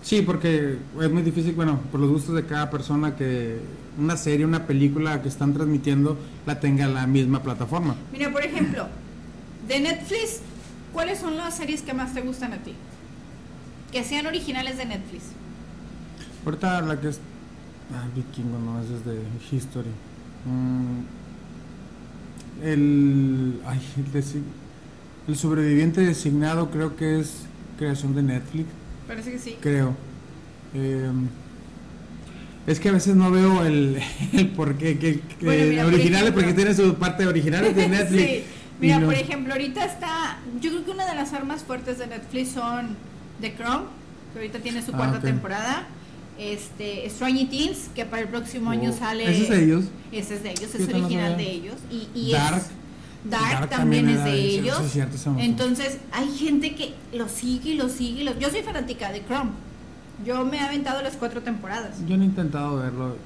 Sí, 0.03 0.23
porque 0.23 0.77
es 1.01 1.11
muy 1.11 1.23
difícil, 1.23 1.55
bueno, 1.55 1.81
por 1.91 1.99
los 1.99 2.11
gustos 2.11 2.35
de 2.35 2.45
cada 2.45 2.71
persona 2.71 3.17
que 3.17 3.59
una 3.99 4.17
serie, 4.17 4.45
una 4.45 4.67
película 4.67 5.23
que 5.23 5.29
están 5.29 5.55
transmitiendo 5.55 6.19
la 6.47 6.61
tenga 6.61 6.85
en 6.85 6.95
la 6.95 7.07
misma 7.07 7.43
plataforma. 7.43 7.97
Mira, 8.13 8.31
por 8.31 8.45
ejemplo, 8.45 8.87
de 9.67 9.81
Netflix, 9.81 10.41
¿cuáles 10.93 11.19
son 11.19 11.37
las 11.37 11.57
series 11.57 11.81
que 11.83 11.95
más 11.95 12.13
te 12.13 12.21
gustan 12.21 12.53
a 12.53 12.59
ti? 12.59 12.75
Que 13.93 14.05
sean 14.05 14.27
originales 14.27 14.77
de 14.77 14.85
Netflix. 14.85 15.25
Ahorita 16.45 16.83
la 16.83 17.01
que 17.01 17.09
es. 17.09 17.21
Ah, 17.95 18.07
Vikingo, 18.15 18.59
no, 18.59 18.83
esa 18.83 18.95
es 18.95 19.05
de 19.05 19.19
History. 19.51 19.89
Mm, 20.45 21.24
el. 22.63 23.61
Ay, 23.67 23.81
el, 25.29 25.37
sobreviviente 25.37 26.01
designado 26.03 26.71
creo 26.71 26.97
que 26.97 27.21
es 27.21 27.45
creación 27.79 28.15
de 28.15 28.23
Netflix, 28.23 28.69
Parece 29.09 29.33
que 29.33 29.39
sí. 29.39 29.57
creo. 29.61 29.95
Em, 30.75 31.27
es 32.67 32.81
que 32.81 32.89
a 32.89 32.93
veces 32.93 33.15
no 33.17 33.31
veo 33.31 33.65
el, 33.65 33.99
el 34.33 34.49
por 34.49 34.77
qué, 34.77 34.99
que, 34.99 35.21
que 35.21 35.45
Bueno, 35.45 35.65
mira, 35.71 35.85
por 35.85 35.95
originales, 35.95 36.23
ejemplo. 36.31 36.43
porque 36.43 36.55
tiene 36.55 36.75
su 36.75 36.95
parte 36.97 37.27
originales 37.27 37.75
de 37.77 37.89
Netflix. 37.97 38.23
Sí. 38.23 38.45
Mira, 38.81 38.99
no- 38.99 39.07
por 39.07 39.15
ejemplo, 39.15 39.53
ahorita 39.53 39.85
está, 39.85 40.39
yo 40.61 40.71
creo 40.71 40.85
que 40.85 40.91
una 40.91 41.07
de 41.07 41.15
las 41.15 41.33
armas 41.33 41.63
fuertes 41.63 41.99
de 41.99 42.07
Netflix 42.07 42.51
son 42.51 42.97
The 43.41 43.55
Crown, 43.55 43.83
que 44.33 44.39
ahorita 44.41 44.59
tiene 44.61 44.83
su 44.83 44.93
Ah, 44.95 44.97
cuarta 44.97 45.21
temporada. 45.21 45.87
Este, 46.39 47.09
Stranger 47.11 47.49
Things, 47.49 47.89
que 47.95 48.05
para 48.05 48.23
el 48.23 48.29
próximo 48.29 48.71
año 48.71 48.93
sale. 48.93 49.25
ese 49.31 49.43
es 49.45 49.49
de 49.51 49.65
ellos. 49.65 49.85
Ese 50.11 50.35
es 50.35 50.43
de 50.43 50.51
ellos, 50.51 50.75
es 50.75 50.89
original 50.89 51.37
de 51.37 51.51
ellos. 51.51 51.75
Y, 51.91 52.09
y 52.15 52.33
Dark. 52.33 52.57
es. 52.59 52.65
Dark, 53.31 53.53
Dark 53.53 53.71
también, 53.71 54.09
es 54.09 54.23
de 54.25 54.31
de 54.33 54.37
ellos, 54.39 54.79
ellos. 54.81 54.93
cierto. 54.93 55.17
Entonces, 55.39 55.99
hay 56.13 56.29
gente 56.37 56.75
que 56.75 56.95
lo 57.17 57.29
sigue 57.29 57.71
y 57.71 57.75
lo 57.77 57.89
sigue. 57.89 58.25
lo- 58.25 58.39
Yo 58.39 58.51
soy 58.51 58.63
fanática 58.63 59.11
de 59.13 59.23
Crown. 59.23 59.51
Yo 60.27 60.45
me 60.45 60.59
he 60.59 60.61
aventado 60.61 61.03
las 61.03 61.17
cuatro 61.17 61.41
temporadas. 61.43 61.97
Yo 62.07 62.17
no 62.17 62.23
he 62.23 62.27
intentado 62.27 62.77
verlo. 62.79 63.17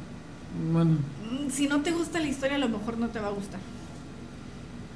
Bueno, 0.72 0.92
Mm, 1.30 1.50
Si 1.50 1.66
no 1.66 1.80
te 1.82 1.90
gusta 1.92 2.20
la 2.20 2.26
historia, 2.28 2.56
a 2.56 2.58
lo 2.60 2.68
mejor 2.70 2.96
no 2.96 3.08
te 3.08 3.18
va 3.20 3.28
a 3.28 3.32
gustar. 3.32 3.60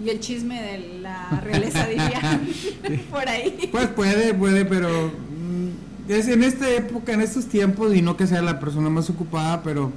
Y 0.03 0.09
el 0.09 0.19
chisme 0.21 0.61
de 0.63 0.99
la 1.01 1.29
realeza 1.45 1.87
diría 1.87 2.41
por 3.11 3.29
ahí. 3.29 3.69
Pues 3.71 3.89
puede, 3.89 4.33
puede, 4.35 4.65
pero 4.65 5.13
es 6.09 6.29
en 6.29 6.43
esta 6.43 6.69
época, 6.71 7.13
en 7.13 7.21
estos 7.21 7.47
tiempos, 7.47 7.95
y 7.95 8.03
no 8.03 8.17
que 8.17 8.27
sea 8.27 8.43
la 8.43 8.59
persona 8.61 8.91
más 8.91 9.09
ocupada, 9.11 9.63
pero 9.63 9.93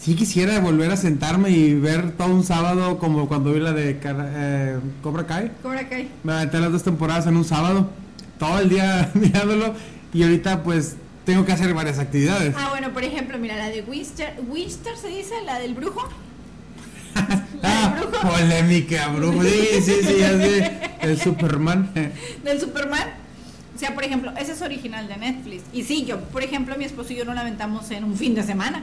sí 0.00 0.14
quisiera 0.14 0.60
volver 0.60 0.90
a 0.90 0.96
sentarme 0.96 1.50
y 1.50 1.74
ver 1.74 2.12
todo 2.12 2.28
un 2.28 2.44
sábado 2.44 2.98
como 2.98 3.28
cuando 3.28 3.52
vi 3.52 3.60
la 3.60 3.72
de 3.72 3.98
eh, 4.02 4.78
Cobra 5.02 5.26
Kai. 5.26 5.50
Cobra 5.62 5.88
Kai. 5.88 6.08
Me 6.24 6.32
aventé 6.32 6.58
las 6.60 6.72
dos 6.72 6.82
temporadas 6.82 7.26
en 7.26 7.36
un 7.36 7.44
sábado, 7.44 7.90
todo 8.38 8.58
el 8.60 8.68
día 8.68 9.10
mirándolo, 9.14 9.74
y 10.12 10.22
ahorita 10.22 10.62
pues 10.62 10.96
tengo 11.24 11.44
que 11.44 11.52
hacer 11.52 11.72
varias 11.74 11.98
actividades. 11.98 12.54
Ah, 12.56 12.68
bueno, 12.70 12.92
por 12.92 13.02
ejemplo, 13.04 13.38
mira, 13.38 13.56
la 13.56 13.68
de 13.68 13.82
Winster, 13.82 14.34
Winster 14.48 14.96
se 14.96 15.08
dice, 15.08 15.34
la 15.44 15.58
del 15.58 15.74
brujo. 15.74 16.08
La 17.62 17.84
Ah, 17.86 17.94
del 17.98 18.08
brujo 18.08 18.28
polémica, 18.28 19.08
brujo. 19.08 19.42
Sí, 19.42 19.80
sí, 19.80 19.92
sí, 20.02 20.16
ya 20.20 20.30
sé. 20.32 20.72
El 21.00 21.18
Superman. 21.18 21.90
del 22.44 22.60
Superman. 22.60 23.08
O 23.76 23.78
sea, 23.78 23.94
por 23.94 24.04
ejemplo, 24.04 24.32
ese 24.40 24.52
es 24.52 24.62
original 24.62 25.06
de 25.06 25.18
Netflix. 25.18 25.64
Y 25.74 25.82
sí, 25.82 26.06
yo, 26.06 26.18
por 26.18 26.42
ejemplo, 26.42 26.74
mi 26.78 26.86
esposo 26.86 27.12
y 27.12 27.16
yo 27.16 27.26
no 27.26 27.34
la 27.34 27.42
aventamos 27.42 27.90
en 27.90 28.04
un 28.04 28.16
fin 28.16 28.34
de 28.34 28.42
semana. 28.42 28.82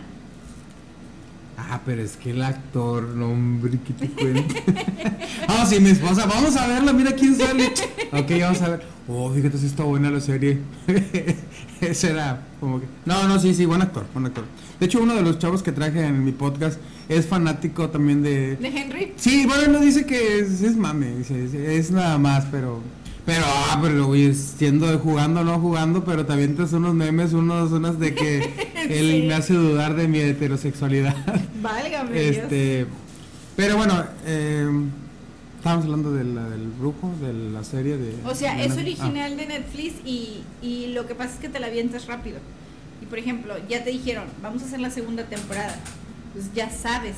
Ah, 1.58 1.82
pero 1.84 2.04
es 2.04 2.16
que 2.16 2.30
el 2.30 2.44
actor, 2.44 3.04
no, 3.04 3.32
hombre, 3.32 3.80
¿qué 3.84 3.94
te 3.94 4.08
cuento? 4.08 4.54
ah, 5.48 5.66
sí, 5.66 5.80
mi 5.80 5.90
esposa, 5.90 6.28
vamos 6.28 6.56
a 6.58 6.68
verla, 6.68 6.94
mira 6.94 7.12
quién 7.14 7.36
sale. 7.36 7.74
ok, 8.12 8.32
vamos 8.40 8.62
a 8.62 8.70
ver. 8.70 8.84
Oh, 9.08 9.32
fíjate 9.32 9.58
si 9.58 9.66
está 9.66 9.84
buena 9.84 10.12
la 10.12 10.22
serie. 10.22 10.60
Ese 11.82 12.12
era 12.12 12.44
como 12.60 12.80
que. 12.80 12.86
No, 13.06 13.28
no, 13.28 13.40
sí, 13.40 13.56
sí, 13.56 13.66
buen 13.66 13.82
actor, 13.82 14.06
buen 14.14 14.28
actor. 14.28 14.46
De 14.80 14.86
hecho, 14.86 15.02
uno 15.02 15.16
de 15.16 15.24
los 15.24 15.40
chavos 15.40 15.64
que 15.64 15.72
traje 15.72 16.06
en 16.06 16.24
mi 16.24 16.34
podcast 16.34 16.80
es 17.10 17.26
fanático 17.26 17.90
también 17.90 18.22
de. 18.22 18.58
De 18.58 18.68
Henry. 18.68 19.14
Sí, 19.16 19.48
bueno, 19.48 19.74
no 19.74 19.80
dice 19.80 20.06
que 20.06 20.40
es, 20.40 20.62
es 20.62 20.78
mame, 20.78 21.16
dice, 21.16 21.46
es, 21.46 21.54
es 21.56 21.90
nada 21.90 22.20
más, 22.20 22.46
pero. 22.52 22.82
Pero, 23.26 23.46
ah, 23.48 23.80
pero 23.82 24.14
siendo 24.34 25.00
jugando 25.00 25.44
no 25.46 25.58
jugando, 25.60 26.04
pero 26.04 26.26
te 26.26 26.34
avientas 26.34 26.74
unos 26.74 26.94
memes, 26.94 27.32
unos, 27.32 27.72
unas 27.72 27.98
de 27.98 28.14
que 28.14 28.54
él 28.90 29.26
me 29.28 29.34
hace 29.34 29.54
dudar 29.54 29.96
de 29.96 30.08
mi 30.10 30.20
heterosexualidad. 30.20 31.16
Válgame 31.62 32.28
este, 32.28 32.86
pero 33.56 33.78
bueno, 33.78 34.04
eh, 34.26 34.68
estábamos 35.58 35.86
hablando 35.86 36.12
de 36.12 36.26
la, 36.26 36.50
del 36.50 36.68
brujo, 36.68 37.14
de 37.22 37.32
la 37.32 37.64
serie 37.64 37.96
de... 37.98 38.14
O 38.26 38.36
sea, 38.36 38.56
de 38.56 38.66
es 38.66 38.72
Net- 38.76 38.80
original 38.82 39.38
de 39.38 39.46
Netflix 39.46 39.94
y, 40.06 40.42
y 40.62 40.88
lo 40.88 41.08
que 41.08 41.16
pasa 41.16 41.36
es 41.36 41.40
que 41.40 41.48
te 41.48 41.62
la 41.62 41.68
avientas 41.68 42.08
rápido. 42.08 42.40
Y 43.02 43.06
por 43.06 43.20
ejemplo, 43.20 43.54
ya 43.70 43.86
te 43.86 43.92
dijeron, 43.92 44.26
vamos 44.42 44.64
a 44.64 44.66
hacer 44.66 44.82
la 44.82 44.90
segunda 44.90 45.24
temporada. 45.24 45.80
Pues 46.34 46.54
ya 46.54 46.70
sabes 46.70 47.16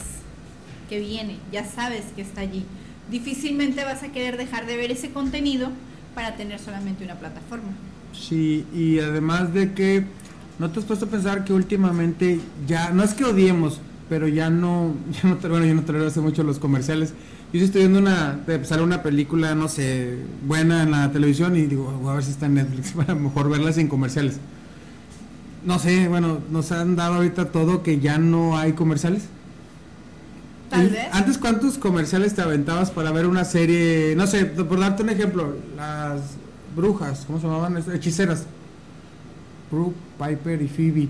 que 0.87 0.99
viene, 0.99 1.37
ya 1.51 1.65
sabes 1.65 2.03
que 2.15 2.21
está 2.21 2.41
allí. 2.41 2.63
Difícilmente 3.09 3.83
vas 3.83 4.03
a 4.03 4.09
querer 4.09 4.37
dejar 4.37 4.67
de 4.67 4.77
ver 4.77 4.91
ese 4.91 5.09
contenido 5.11 5.69
para 6.15 6.35
tener 6.35 6.59
solamente 6.59 7.03
una 7.03 7.15
plataforma. 7.15 7.69
Sí, 8.13 8.65
y 8.73 8.99
además 8.99 9.53
de 9.53 9.73
que 9.73 10.05
no 10.57 10.71
te 10.71 10.79
has 10.79 10.85
puesto 10.85 11.05
a 11.05 11.09
pensar 11.09 11.43
que 11.43 11.53
últimamente 11.53 12.39
ya, 12.65 12.91
no 12.91 13.03
es 13.03 13.13
que 13.13 13.25
odiemos, 13.25 13.81
pero 14.09 14.27
ya 14.27 14.49
no, 14.49 14.93
ya 15.11 15.29
no, 15.29 15.35
bueno, 15.49 15.65
yo 15.65 15.73
no 15.75 15.81
tolero 15.83 16.07
hace 16.07 16.21
mucho 16.21 16.43
los 16.43 16.57
comerciales. 16.59 17.13
Yo 17.53 17.63
estoy 17.63 17.81
viendo 17.81 17.99
una, 17.99 18.33
de- 18.47 18.65
sale 18.65 18.81
una 18.83 19.01
película, 19.03 19.53
no 19.55 19.67
sé, 19.69 20.17
buena 20.45 20.83
en 20.83 20.91
la 20.91 21.11
televisión 21.11 21.55
y 21.55 21.63
digo, 21.67 21.85
voy 22.01 22.11
a 22.11 22.15
ver 22.15 22.23
si 22.23 22.31
está 22.31 22.47
en 22.47 22.55
Netflix 22.55 22.91
para 22.95 23.15
mejor 23.15 23.49
verla 23.49 23.71
sin 23.73 23.87
comerciales. 23.87 24.39
No 25.65 25.79
sé, 25.79 26.07
bueno, 26.07 26.39
nos 26.51 26.71
han 26.71 26.95
dado 26.95 27.15
ahorita 27.15 27.45
todo 27.51 27.81
que 27.81 27.99
ya 27.99 28.17
no 28.17 28.57
hay 28.57 28.73
comerciales. 28.73 29.23
Tal 30.75 30.85
Y 30.87 30.89
vez. 30.89 31.07
Antes, 31.11 31.37
¿cuántos 31.37 31.77
comerciales 31.77 32.33
te 32.35 32.41
aventabas 32.41 32.91
para 32.91 33.11
ver 33.11 33.25
una 33.27 33.45
serie? 33.45 34.13
No 34.15 34.27
sé, 34.27 34.45
por 34.45 34.79
darte 34.79 35.03
un 35.03 35.09
ejemplo, 35.09 35.55
las 35.75 36.21
brujas, 36.75 37.23
¿cómo 37.27 37.39
se 37.39 37.47
llamaban? 37.47 37.77
Estas 37.77 37.95
Hechiceras. 37.95 38.45
Brooke, 39.71 39.95
Piper 40.19 40.61
y 40.61 40.67
Phoebe. 40.67 41.07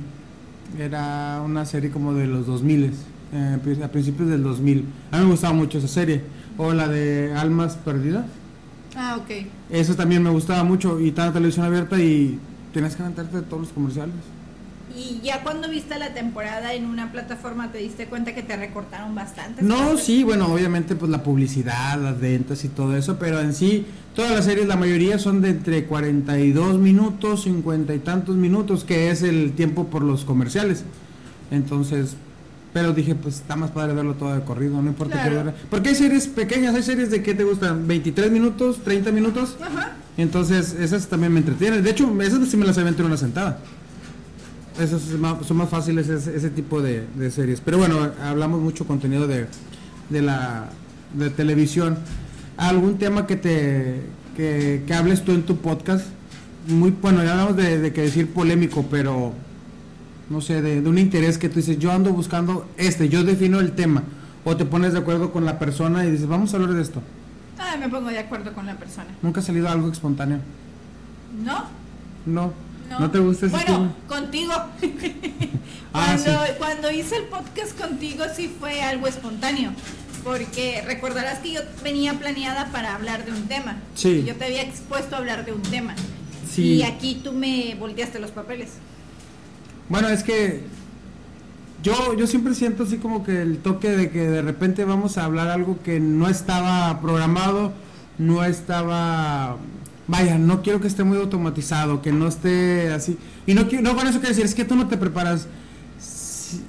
Era 0.79 1.41
una 1.45 1.65
serie 1.65 1.91
como 1.91 2.13
de 2.13 2.27
los 2.27 2.45
2000, 2.47 2.91
eh, 3.33 3.57
pri- 3.63 3.81
a 3.83 3.91
principios 3.91 4.29
del 4.29 4.43
2000. 4.43 4.85
A 5.11 5.17
mí 5.17 5.25
me 5.25 5.31
gustaba 5.31 5.53
mucho 5.53 5.77
esa 5.77 5.87
serie. 5.87 6.21
O 6.57 6.73
la 6.73 6.87
de 6.87 7.33
Almas 7.35 7.75
Perdidas. 7.75 8.25
Ah, 8.95 9.17
ok. 9.19 9.45
Eso 9.69 9.95
también 9.95 10.23
me 10.23 10.29
gustaba 10.29 10.63
mucho. 10.63 10.99
Y 10.99 11.09
estaba 11.09 11.27
en 11.27 11.33
televisión 11.33 11.65
abierta 11.65 11.99
y 11.99 12.39
tenías 12.73 12.95
que 12.95 13.03
aventarte 13.03 13.41
todos 13.41 13.63
los 13.63 13.71
comerciales. 13.71 14.15
Y 14.95 15.19
ya 15.23 15.43
cuando 15.43 15.69
viste 15.69 15.99
la 15.99 16.13
temporada 16.13 16.73
en 16.73 16.85
una 16.85 17.11
plataforma 17.11 17.71
te 17.71 17.79
diste 17.79 18.05
cuenta 18.05 18.33
que 18.33 18.43
te 18.43 18.55
recortaron 18.55 19.13
bastante. 19.13 19.61
No, 19.61 19.97
sí, 19.97 20.23
bueno, 20.23 20.51
obviamente 20.53 20.95
pues 20.95 21.11
la 21.11 21.21
publicidad, 21.21 21.99
las 22.01 22.19
ventas 22.19 22.63
y 22.63 22.69
todo 22.69 22.95
eso, 22.95 23.17
pero 23.19 23.39
en 23.41 23.53
sí 23.53 23.85
todas 24.15 24.31
las 24.31 24.45
series, 24.45 24.67
la 24.67 24.77
mayoría 24.77 25.19
son 25.19 25.41
de 25.41 25.49
entre 25.49 25.85
42 25.85 26.79
minutos, 26.79 27.43
50 27.43 27.93
y 27.93 27.99
tantos 27.99 28.35
minutos, 28.35 28.85
que 28.85 29.11
es 29.11 29.21
el 29.21 29.51
tiempo 29.51 29.87
por 29.87 30.01
los 30.01 30.23
comerciales. 30.23 30.83
Entonces, 31.51 32.15
pero 32.73 32.93
dije, 32.93 33.15
pues 33.15 33.35
está 33.35 33.55
más 33.55 33.71
padre 33.71 33.93
verlo 33.93 34.15
todo 34.15 34.33
de 34.33 34.43
corrido, 34.43 34.81
no 34.81 34.89
importa 34.89 35.23
qué 35.23 35.35
hora. 35.35 35.53
Porque 35.69 35.89
hay 35.89 35.95
series 35.95 36.27
pequeñas, 36.27 36.75
hay 36.75 36.83
series 36.83 37.11
de 37.11 37.21
que 37.21 37.33
te 37.33 37.43
gustan 37.43 37.87
23 37.87 38.31
minutos, 38.31 38.83
30 38.83 39.11
minutos. 39.11 39.57
Ajá. 39.61 39.93
Entonces, 40.17 40.73
esas 40.79 41.07
también 41.07 41.33
me 41.33 41.39
entretienen. 41.39 41.83
De 41.83 41.89
hecho, 41.89 42.09
esas 42.21 42.47
sí 42.47 42.57
me 42.57 42.65
las 42.65 42.77
aventé 42.77 43.01
en 43.01 43.07
una 43.07 43.17
sentada. 43.17 43.59
Esas 44.79 45.01
son 45.01 45.57
más 45.57 45.69
fáciles 45.69 46.09
ese, 46.09 46.35
ese 46.35 46.49
tipo 46.49 46.81
de, 46.81 47.05
de 47.15 47.31
series. 47.31 47.61
Pero 47.61 47.77
bueno, 47.77 48.09
hablamos 48.23 48.61
mucho 48.61 48.85
contenido 48.85 49.27
de, 49.27 49.47
de 50.09 50.21
la 50.21 50.65
de 51.13 51.29
televisión. 51.29 51.97
¿Algún 52.57 52.97
tema 52.97 53.25
que 53.25 53.35
te 53.37 54.01
que, 54.35 54.83
que 54.85 54.93
hables 54.93 55.23
tú 55.23 55.31
en 55.31 55.43
tu 55.43 55.57
podcast? 55.57 56.05
Muy 56.67 56.91
bueno, 56.91 57.23
ya 57.23 57.31
hablamos 57.31 57.55
de, 57.55 57.79
de 57.79 57.93
que 57.93 58.01
decir 58.01 58.33
polémico, 58.33 58.85
pero 58.89 59.33
no 60.29 60.41
sé, 60.41 60.61
de, 60.61 60.81
de 60.81 60.89
un 60.89 60.97
interés 60.97 61.37
que 61.37 61.47
tú 61.47 61.57
dices, 61.57 61.77
yo 61.79 61.91
ando 61.91 62.11
buscando 62.11 62.67
este, 62.77 63.07
yo 63.07 63.23
defino 63.23 63.59
el 63.59 63.73
tema. 63.73 64.03
O 64.43 64.55
te 64.57 64.65
pones 64.65 64.93
de 64.93 64.99
acuerdo 64.99 65.31
con 65.31 65.45
la 65.45 65.57
persona 65.57 66.05
y 66.05 66.11
dices, 66.11 66.27
vamos 66.27 66.53
a 66.53 66.57
hablar 66.57 66.73
de 66.73 66.81
esto. 66.81 67.01
Ah, 67.57 67.77
me 67.79 67.87
pongo 67.89 68.09
de 68.09 68.19
acuerdo 68.19 68.53
con 68.53 68.65
la 68.65 68.75
persona. 68.75 69.07
Nunca 69.21 69.39
ha 69.39 69.43
salido 69.43 69.69
algo 69.69 69.89
espontáneo. 69.89 70.39
¿No? 71.43 71.63
No. 72.25 72.64
No, 72.89 72.99
¿No 72.99 73.11
te 73.11 73.19
gusta 73.19 73.47
ese 73.47 73.55
Bueno, 73.55 73.93
contigo. 74.07 74.53
Ah, 74.53 74.69
cuando, 75.91 76.39
cuando 76.57 76.91
hice 76.91 77.17
el 77.17 77.23
podcast 77.23 77.79
contigo 77.79 78.23
sí 78.35 78.53
fue 78.59 78.81
algo 78.81 79.07
espontáneo. 79.07 79.71
Porque 80.23 80.81
recordarás 80.85 81.39
que 81.39 81.53
yo 81.53 81.61
venía 81.83 82.13
planeada 82.15 82.71
para 82.71 82.95
hablar 82.95 83.25
de 83.25 83.31
un 83.31 83.47
tema. 83.47 83.77
Sí. 83.93 84.23
Yo 84.25 84.35
te 84.35 84.45
había 84.45 84.63
expuesto 84.63 85.15
a 85.15 85.19
hablar 85.19 85.45
de 85.45 85.53
un 85.53 85.61
tema. 85.61 85.95
Sí. 86.49 86.75
Y 86.75 86.83
aquí 86.83 87.21
tú 87.23 87.31
me 87.31 87.75
volteaste 87.79 88.19
los 88.19 88.31
papeles. 88.31 88.69
Bueno, 89.87 90.09
es 90.09 90.23
que 90.23 90.63
yo, 91.85 92.15
yo 92.15 92.25
siempre 92.25 92.55
siento 92.55 92.83
así 92.83 92.97
como 92.97 93.23
que 93.23 93.43
el 93.43 93.59
toque 93.59 93.91
de 93.91 94.09
que 94.09 94.27
de 94.27 94.41
repente 94.41 94.83
vamos 94.85 95.19
a 95.19 95.25
hablar 95.25 95.49
algo 95.49 95.83
que 95.83 95.99
no 95.99 96.27
estaba 96.27 96.99
programado, 96.99 97.73
no 98.17 98.43
estaba... 98.43 99.57
Vaya, 100.07 100.37
no 100.37 100.61
quiero 100.61 100.79
que 100.81 100.87
esté 100.87 101.03
muy 101.03 101.17
automatizado, 101.17 102.01
que 102.01 102.11
no 102.11 102.27
esté 102.27 102.89
así. 102.93 103.17
Y 103.47 103.53
no, 103.55 103.67
quiero- 103.67 103.83
no 103.83 103.95
con 103.95 104.07
eso 104.07 104.19
quiero 104.19 104.29
decir, 104.29 104.45
es 104.45 104.53
que 104.53 104.65
tú 104.65 104.75
no 104.75 104.87
te 104.87 104.97
preparas. 104.97 105.47
Sí, 105.99 106.61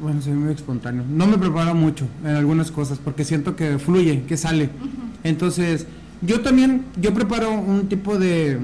bueno, 0.00 0.20
soy 0.20 0.32
muy 0.34 0.52
espontáneo. 0.52 1.02
No 1.08 1.26
me 1.26 1.38
preparo 1.38 1.74
mucho 1.74 2.06
en 2.24 2.36
algunas 2.36 2.70
cosas 2.70 2.98
porque 3.02 3.24
siento 3.24 3.56
que 3.56 3.78
fluye, 3.78 4.24
que 4.24 4.36
sale. 4.36 4.68
Entonces, 5.24 5.86
yo 6.20 6.40
también, 6.40 6.84
yo 7.00 7.14
preparo 7.14 7.50
un 7.52 7.88
tipo 7.88 8.18
de 8.18 8.58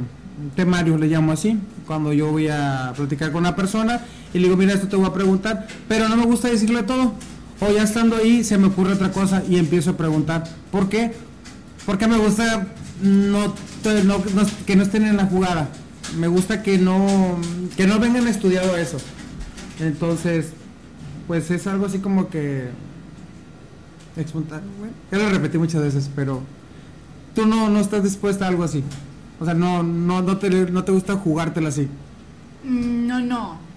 temario, 0.55 0.99
le 0.99 1.07
llamo 1.09 1.33
así, 1.33 1.59
cuando 1.87 2.13
yo 2.13 2.31
voy 2.31 2.49
a 2.49 2.93
platicar 2.95 3.33
con 3.33 3.41
una 3.41 3.57
persona 3.57 4.03
y 4.35 4.39
le 4.39 4.45
digo, 4.45 4.57
mira, 4.57 4.75
esto 4.75 4.89
te 4.89 4.97
voy 4.97 5.07
a 5.07 5.13
preguntar, 5.15 5.67
pero 5.89 6.09
no 6.09 6.17
me 6.17 6.27
gusta 6.27 6.49
decirle 6.49 6.83
todo. 6.83 7.15
O 7.61 7.73
ya 7.73 7.83
estando 7.83 8.15
ahí 8.17 8.45
se 8.45 8.57
me 8.59 8.67
ocurre 8.69 8.93
otra 8.93 9.11
cosa 9.11 9.43
y 9.49 9.57
empiezo 9.57 9.91
a 9.91 9.97
preguntar. 9.97 10.45
¿Por 10.71 10.89
qué? 10.89 11.13
Porque 11.87 12.07
me 12.07 12.17
gusta 12.19 12.69
no, 13.03 13.49
no- 13.49 14.19
no- 14.19 14.51
que 14.67 14.77
no 14.77 14.83
estén 14.83 15.05
en 15.05 15.17
la 15.17 15.27
jugada. 15.27 15.69
Me 16.19 16.27
gusta 16.29 16.63
que 16.63 16.79
no, 16.79 17.39
que 17.77 17.87
no 17.87 17.99
vengan 17.99 18.27
estudiado 18.27 18.77
eso. 18.77 18.97
Entonces, 19.81 20.49
pues 21.27 21.51
es 21.51 21.67
algo 21.67 21.87
así 21.87 21.99
como 21.99 22.29
que 22.29 22.69
güey. 24.17 24.91
Ya 25.13 25.19
lo 25.19 25.29
repetí 25.31 25.59
muchas 25.59 25.83
veces, 25.83 26.11
pero 26.15 26.43
tú 27.35 27.47
no, 27.47 27.69
no 27.69 27.79
estás 27.79 28.03
dispuesta 28.03 28.47
a 28.47 28.49
algo 28.49 28.65
así. 28.65 28.83
O 29.39 29.45
sea, 29.45 29.55
no, 29.55 29.83
no, 29.85 30.23
no 30.23 30.39
te, 30.39 30.51
no 30.51 30.83
te 30.83 30.91
gusta 30.93 31.15
jugártela 31.17 31.69
así. 31.69 31.89
Mm, 32.65 33.07
No, 33.07 33.21
no. 33.21 33.69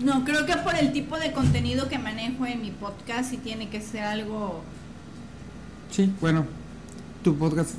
No, 0.00 0.24
creo 0.24 0.46
que 0.46 0.54
por 0.58 0.76
el 0.76 0.92
tipo 0.92 1.18
de 1.18 1.32
contenido 1.32 1.88
que 1.88 1.98
manejo 1.98 2.46
en 2.46 2.62
mi 2.62 2.70
podcast 2.70 3.30
sí 3.30 3.36
tiene 3.36 3.68
que 3.68 3.80
ser 3.80 4.04
algo... 4.04 4.62
Sí, 5.90 6.12
bueno, 6.20 6.44
tu 7.24 7.34
podcast 7.34 7.70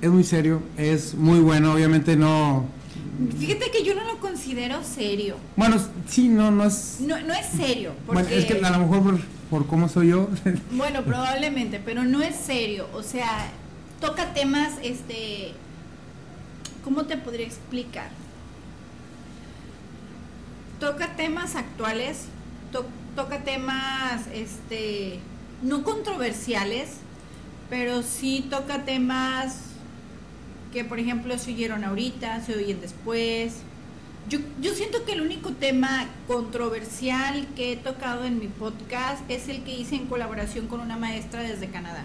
es 0.00 0.10
muy 0.10 0.24
serio, 0.24 0.62
es 0.76 1.14
muy 1.14 1.40
bueno, 1.40 1.72
obviamente 1.72 2.16
no... 2.16 2.66
Fíjate 3.38 3.70
que 3.70 3.82
yo 3.82 3.94
no 3.94 4.04
lo 4.04 4.18
considero 4.20 4.82
serio. 4.84 5.36
Bueno, 5.56 5.76
sí, 6.08 6.28
no, 6.28 6.50
no 6.50 6.64
es... 6.64 6.98
No, 7.00 7.18
no 7.22 7.32
es 7.32 7.46
serio. 7.46 7.92
Porque... 8.06 8.22
Bueno, 8.22 8.36
es 8.36 8.44
que 8.44 8.64
a 8.64 8.70
lo 8.70 8.78
mejor 8.80 9.02
por, 9.02 9.20
por 9.50 9.66
cómo 9.66 9.88
soy 9.88 10.08
yo, 10.08 10.28
Bueno, 10.72 11.02
probablemente, 11.02 11.80
pero 11.82 12.04
no 12.04 12.20
es 12.20 12.36
serio. 12.36 12.88
O 12.92 13.02
sea, 13.02 13.48
toca 14.00 14.34
temas, 14.34 14.74
este, 14.82 15.52
¿cómo 16.84 17.04
te 17.06 17.16
podría 17.16 17.46
explicar? 17.46 18.10
Toca 20.78 21.16
temas 21.16 21.54
actuales, 21.56 22.26
to- 22.70 22.84
toca 23.14 23.44
temas, 23.44 24.26
este, 24.34 25.20
no 25.62 25.82
controversiales, 25.84 26.88
pero 27.70 28.02
sí 28.02 28.46
toca 28.50 28.84
temas 28.84 29.60
que, 30.76 30.84
por 30.84 31.00
ejemplo, 31.00 31.38
se 31.38 31.52
oyeron 31.52 31.84
ahorita, 31.84 32.44
se 32.44 32.54
oyen 32.54 32.82
después. 32.82 33.62
Yo, 34.28 34.40
yo 34.60 34.74
siento 34.74 35.06
que 35.06 35.12
el 35.12 35.22
único 35.22 35.52
tema 35.52 36.04
controversial 36.28 37.46
que 37.56 37.72
he 37.72 37.76
tocado 37.76 38.26
en 38.26 38.38
mi 38.38 38.48
podcast 38.48 39.22
es 39.30 39.48
el 39.48 39.62
que 39.62 39.74
hice 39.74 39.94
en 39.94 40.04
colaboración 40.04 40.66
con 40.66 40.80
una 40.80 40.98
maestra 40.98 41.40
desde 41.40 41.68
Canadá, 41.68 42.04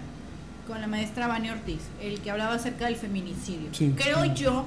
con 0.70 0.80
la 0.80 0.88
maestra 0.88 1.28
Vania 1.28 1.52
Ortiz, 1.52 1.82
el 2.02 2.22
que 2.22 2.32
hablaba 2.32 2.54
acerca 2.54 2.86
del 2.86 2.96
feminicidio. 2.96 3.74
Sí. 3.74 3.94
Creo 3.98 4.24
yo, 4.34 4.66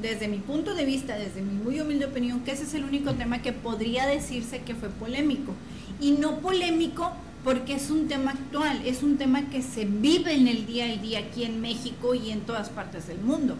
desde 0.00 0.28
mi 0.28 0.38
punto 0.38 0.76
de 0.76 0.84
vista, 0.84 1.18
desde 1.18 1.42
mi 1.42 1.54
muy 1.54 1.80
humilde 1.80 2.04
opinión, 2.04 2.42
que 2.42 2.52
ese 2.52 2.62
es 2.62 2.74
el 2.74 2.84
único 2.84 3.14
tema 3.14 3.42
que 3.42 3.52
podría 3.52 4.06
decirse 4.06 4.60
que 4.60 4.76
fue 4.76 4.88
polémico. 4.88 5.52
Y 6.00 6.12
no 6.12 6.38
polémico 6.38 7.10
porque 7.46 7.74
es 7.74 7.92
un 7.92 8.08
tema 8.08 8.32
actual, 8.32 8.82
es 8.84 9.04
un 9.04 9.18
tema 9.18 9.48
que 9.50 9.62
se 9.62 9.84
vive 9.84 10.34
en 10.34 10.48
el 10.48 10.66
día 10.66 10.86
a 10.86 10.96
día 11.00 11.20
aquí 11.20 11.44
en 11.44 11.60
México 11.60 12.12
y 12.12 12.30
en 12.32 12.40
todas 12.40 12.70
partes 12.70 13.06
del 13.06 13.20
mundo. 13.20 13.54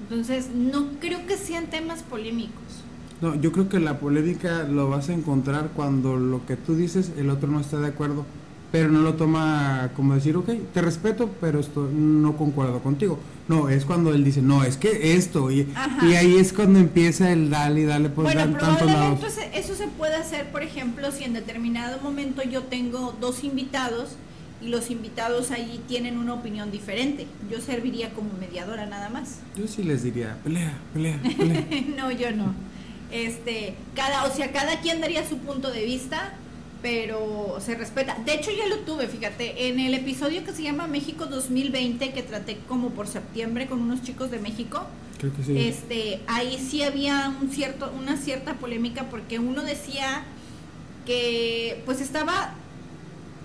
Entonces, 0.00 0.48
no 0.54 0.86
creo 0.98 1.26
que 1.26 1.36
sean 1.36 1.66
temas 1.66 2.02
polémicos. 2.02 2.82
No, 3.20 3.34
yo 3.34 3.52
creo 3.52 3.68
que 3.68 3.78
la 3.78 4.00
polémica 4.00 4.62
lo 4.62 4.88
vas 4.88 5.10
a 5.10 5.12
encontrar 5.12 5.72
cuando 5.76 6.16
lo 6.16 6.46
que 6.46 6.56
tú 6.56 6.76
dices 6.76 7.12
el 7.18 7.28
otro 7.28 7.50
no 7.50 7.60
está 7.60 7.78
de 7.78 7.88
acuerdo, 7.88 8.24
pero 8.72 8.88
no 8.88 9.02
lo 9.02 9.16
toma 9.16 9.90
como 9.94 10.14
decir, 10.14 10.34
ok, 10.38 10.48
te 10.72 10.80
respeto, 10.80 11.28
pero 11.42 11.60
esto 11.60 11.90
no 11.94 12.38
concuerdo 12.38 12.78
contigo. 12.78 13.18
No, 13.48 13.70
es 13.70 13.86
cuando 13.86 14.12
él 14.12 14.24
dice, 14.24 14.42
no, 14.42 14.62
es 14.62 14.76
que 14.76 15.14
esto. 15.14 15.50
Y, 15.50 15.66
y 16.02 16.14
ahí 16.14 16.36
es 16.36 16.52
cuando 16.52 16.78
empieza 16.78 17.32
el 17.32 17.48
dale 17.48 17.80
y 17.80 17.84
dale, 17.84 18.10
pues 18.10 18.34
bueno, 18.34 18.56
probablemente 18.58 19.26
eso 19.54 19.74
se 19.74 19.88
puede 19.88 20.16
hacer, 20.16 20.50
por 20.50 20.62
ejemplo, 20.62 21.10
si 21.10 21.24
en 21.24 21.32
determinado 21.32 21.98
momento 22.00 22.42
yo 22.42 22.64
tengo 22.64 23.16
dos 23.20 23.44
invitados 23.44 24.16
y 24.60 24.68
los 24.68 24.90
invitados 24.90 25.50
ahí 25.50 25.82
tienen 25.88 26.18
una 26.18 26.34
opinión 26.34 26.70
diferente. 26.70 27.26
Yo 27.50 27.60
serviría 27.60 28.10
como 28.10 28.30
mediadora 28.38 28.86
nada 28.86 29.08
más. 29.08 29.40
Yo 29.56 29.66
sí 29.66 29.82
les 29.82 30.02
diría, 30.02 30.36
pelea, 30.44 30.76
pelea, 30.92 31.18
pelea. 31.22 31.66
no, 31.96 32.10
yo 32.10 32.32
no. 32.32 32.54
Este, 33.10 33.74
cada, 33.94 34.24
o 34.24 34.34
sea, 34.34 34.52
cada 34.52 34.80
quien 34.80 35.00
daría 35.00 35.26
su 35.26 35.38
punto 35.38 35.70
de 35.70 35.84
vista 35.84 36.34
pero 36.82 37.58
se 37.60 37.74
respeta. 37.74 38.16
De 38.24 38.34
hecho, 38.34 38.50
ya 38.56 38.66
lo 38.66 38.78
tuve, 38.80 39.08
fíjate, 39.08 39.68
en 39.68 39.80
el 39.80 39.94
episodio 39.94 40.44
que 40.44 40.52
se 40.52 40.62
llama 40.62 40.86
México 40.86 41.26
2020, 41.26 42.12
que 42.12 42.22
traté 42.22 42.58
como 42.68 42.90
por 42.90 43.08
septiembre 43.08 43.66
con 43.66 43.80
unos 43.80 44.02
chicos 44.02 44.30
de 44.30 44.38
México. 44.38 44.86
Creo 45.18 45.34
que 45.34 45.42
sí. 45.42 45.58
Este, 45.58 46.20
ahí 46.28 46.58
sí 46.58 46.82
había 46.82 47.34
un 47.40 47.50
cierto, 47.50 47.92
una 47.98 48.16
cierta 48.16 48.54
polémica 48.54 49.08
porque 49.10 49.38
uno 49.40 49.62
decía 49.62 50.24
que 51.04 51.82
pues 51.84 52.00
estaba 52.00 52.54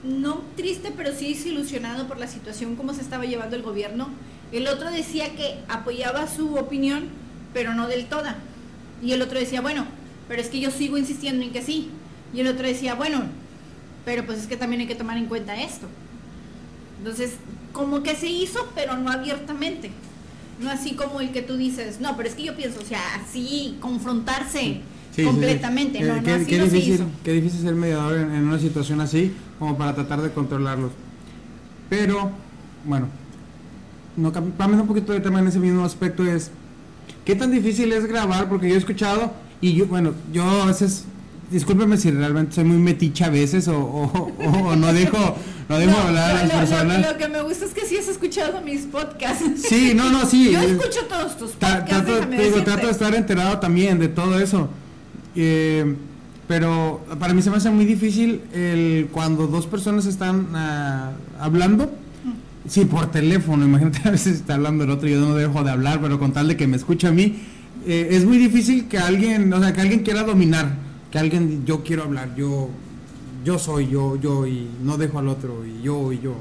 no 0.03 0.41
triste, 0.55 0.91
pero 0.95 1.13
sí 1.13 1.33
desilusionado 1.33 2.07
por 2.07 2.19
la 2.19 2.27
situación, 2.27 2.75
cómo 2.75 2.93
se 2.93 3.01
estaba 3.01 3.25
llevando 3.25 3.55
el 3.55 3.63
gobierno. 3.63 4.09
El 4.51 4.67
otro 4.67 4.91
decía 4.91 5.33
que 5.35 5.59
apoyaba 5.67 6.27
su 6.27 6.55
opinión, 6.55 7.05
pero 7.53 7.73
no 7.73 7.87
del 7.87 8.05
toda. 8.05 8.37
Y 9.01 9.13
el 9.13 9.21
otro 9.21 9.39
decía, 9.39 9.61
bueno, 9.61 9.85
pero 10.27 10.41
es 10.41 10.49
que 10.49 10.59
yo 10.59 10.71
sigo 10.71 10.97
insistiendo 10.97 11.43
en 11.43 11.51
que 11.51 11.61
sí. 11.61 11.89
Y 12.33 12.39
el 12.39 12.47
otro 12.47 12.67
decía, 12.67 12.95
bueno, 12.95 13.21
pero 14.05 14.25
pues 14.25 14.39
es 14.39 14.47
que 14.47 14.57
también 14.57 14.81
hay 14.81 14.87
que 14.87 14.95
tomar 14.95 15.17
en 15.17 15.27
cuenta 15.27 15.55
esto. 15.55 15.87
Entonces, 16.97 17.33
como 17.71 18.03
que 18.03 18.15
se 18.15 18.27
hizo, 18.27 18.71
pero 18.75 18.97
no 18.97 19.11
abiertamente. 19.11 19.91
No 20.61 20.69
así 20.69 20.93
como 20.93 21.19
el 21.19 21.31
que 21.31 21.41
tú 21.41 21.57
dices, 21.57 21.99
no, 21.99 22.15
pero 22.15 22.29
es 22.29 22.35
que 22.35 22.43
yo 22.43 22.55
pienso, 22.55 22.79
o 22.79 22.85
sea, 22.85 23.01
así 23.15 23.77
confrontarse 23.79 24.81
completamente. 25.23 25.99
no, 26.01 26.21
no, 26.21 26.33
así 26.33 26.45
qué 26.45 26.61
difícil, 26.61 27.05
Qué 27.23 27.33
difícil 27.33 27.61
ser 27.61 27.75
mediador 27.75 28.17
en, 28.17 28.47
una 28.47 28.59
situación 28.59 29.01
así, 29.01 29.33
como 29.59 29.77
para 29.77 29.93
tratar 29.93 30.21
de 30.21 30.31
controlarlos. 30.31 30.91
Pero, 31.89 32.31
bueno, 32.85 33.07
no, 34.15 34.31
cambiando 34.31 34.83
un 34.83 34.87
poquito 34.87 35.11
de 35.11 35.19
tema 35.19 35.39
en 35.39 35.47
ese 35.47 35.59
mismo 35.59 35.83
aspecto 35.83 36.23
es, 36.23 36.51
¿qué 37.25 37.35
tan 37.35 37.51
difícil 37.51 37.91
es 37.91 38.05
grabar? 38.05 38.47
Porque 38.47 38.69
yo 38.69 38.75
he 38.75 38.77
escuchado, 38.77 39.33
y 39.59 39.73
yo, 39.73 39.87
bueno, 39.87 40.13
yo 40.31 40.43
a 40.43 40.65
veces 40.65 41.05
discúlpeme 41.53 41.97
si 41.97 42.09
realmente 42.09 42.55
soy 42.55 42.63
muy 42.63 42.77
meticha 42.77 43.27
a 43.27 43.29
veces 43.29 43.67
o, 43.67 43.77
o, 43.79 44.75
no 44.75 44.91
dejo, 44.91 45.37
no 45.69 45.77
dejo 45.77 45.97
hablar 45.97 46.35
a 46.35 46.45
las 46.45 46.51
personas. 46.51 47.11
Lo, 47.11 47.17
que 47.17 47.27
me 47.29 47.41
gusta 47.43 47.65
es 47.65 47.73
que 47.73 47.85
sí 47.85 47.95
has 47.95 48.07
escuchado 48.07 48.61
mis 48.61 48.81
podcasts. 48.81 49.45
Sí, 49.69 49.93
no, 49.95 50.09
no, 50.09 50.25
sí. 50.25 50.51
Yo 50.51 50.59
escucho 50.59 51.05
todos 51.07 51.37
tus 51.37 51.51
podcasts. 51.51 51.87
Trato, 51.87 52.25
digo, 52.25 52.63
trato 52.63 52.87
de 52.87 52.91
estar 52.91 53.13
enterado 53.13 53.59
también 53.59 53.99
de 53.99 54.07
todo 54.07 54.39
eso. 54.39 54.69
Eh, 55.35 55.95
pero 56.47 57.05
para 57.19 57.33
mí 57.33 57.41
se 57.41 57.49
me 57.49 57.57
hace 57.57 57.69
muy 57.69 57.85
difícil 57.85 58.41
el 58.53 59.09
cuando 59.11 59.47
dos 59.47 59.67
personas 59.67 60.07
están 60.07 60.47
uh, 60.53 61.41
hablando. 61.41 61.85
Mm. 61.85 62.69
Sí, 62.69 62.85
por 62.85 63.11
teléfono, 63.11 63.63
imagínate 63.63 64.01
a 64.07 64.11
veces 64.11 64.37
está 64.37 64.55
hablando 64.55 64.83
el 64.83 64.89
otro 64.89 65.07
y 65.07 65.11
yo 65.11 65.21
no 65.21 65.35
dejo 65.35 65.63
de 65.63 65.71
hablar, 65.71 66.01
pero 66.01 66.19
con 66.19 66.33
tal 66.33 66.47
de 66.47 66.57
que 66.57 66.67
me 66.67 66.77
escuche 66.77 67.07
a 67.07 67.11
mí, 67.11 67.39
eh, 67.85 68.09
es 68.11 68.25
muy 68.25 68.37
difícil 68.37 68.87
que 68.87 68.97
alguien, 68.97 69.53
o 69.53 69.59
sea, 69.59 69.71
que 69.71 69.81
alguien 69.81 69.99
quiera 69.99 70.23
dominar 70.23 70.92
que 71.13 71.19
alguien, 71.19 71.63
yo 71.63 71.83
quiero 71.83 72.01
hablar, 72.01 72.33
yo, 72.35 72.69
yo 73.45 73.59
soy 73.59 73.87
yo, 73.87 74.19
yo 74.19 74.47
y 74.47 74.67
no 74.81 74.97
dejo 74.97 75.19
al 75.19 75.27
otro 75.27 75.63
y 75.63 75.83
yo 75.83 76.11
y 76.11 76.19
yo. 76.19 76.33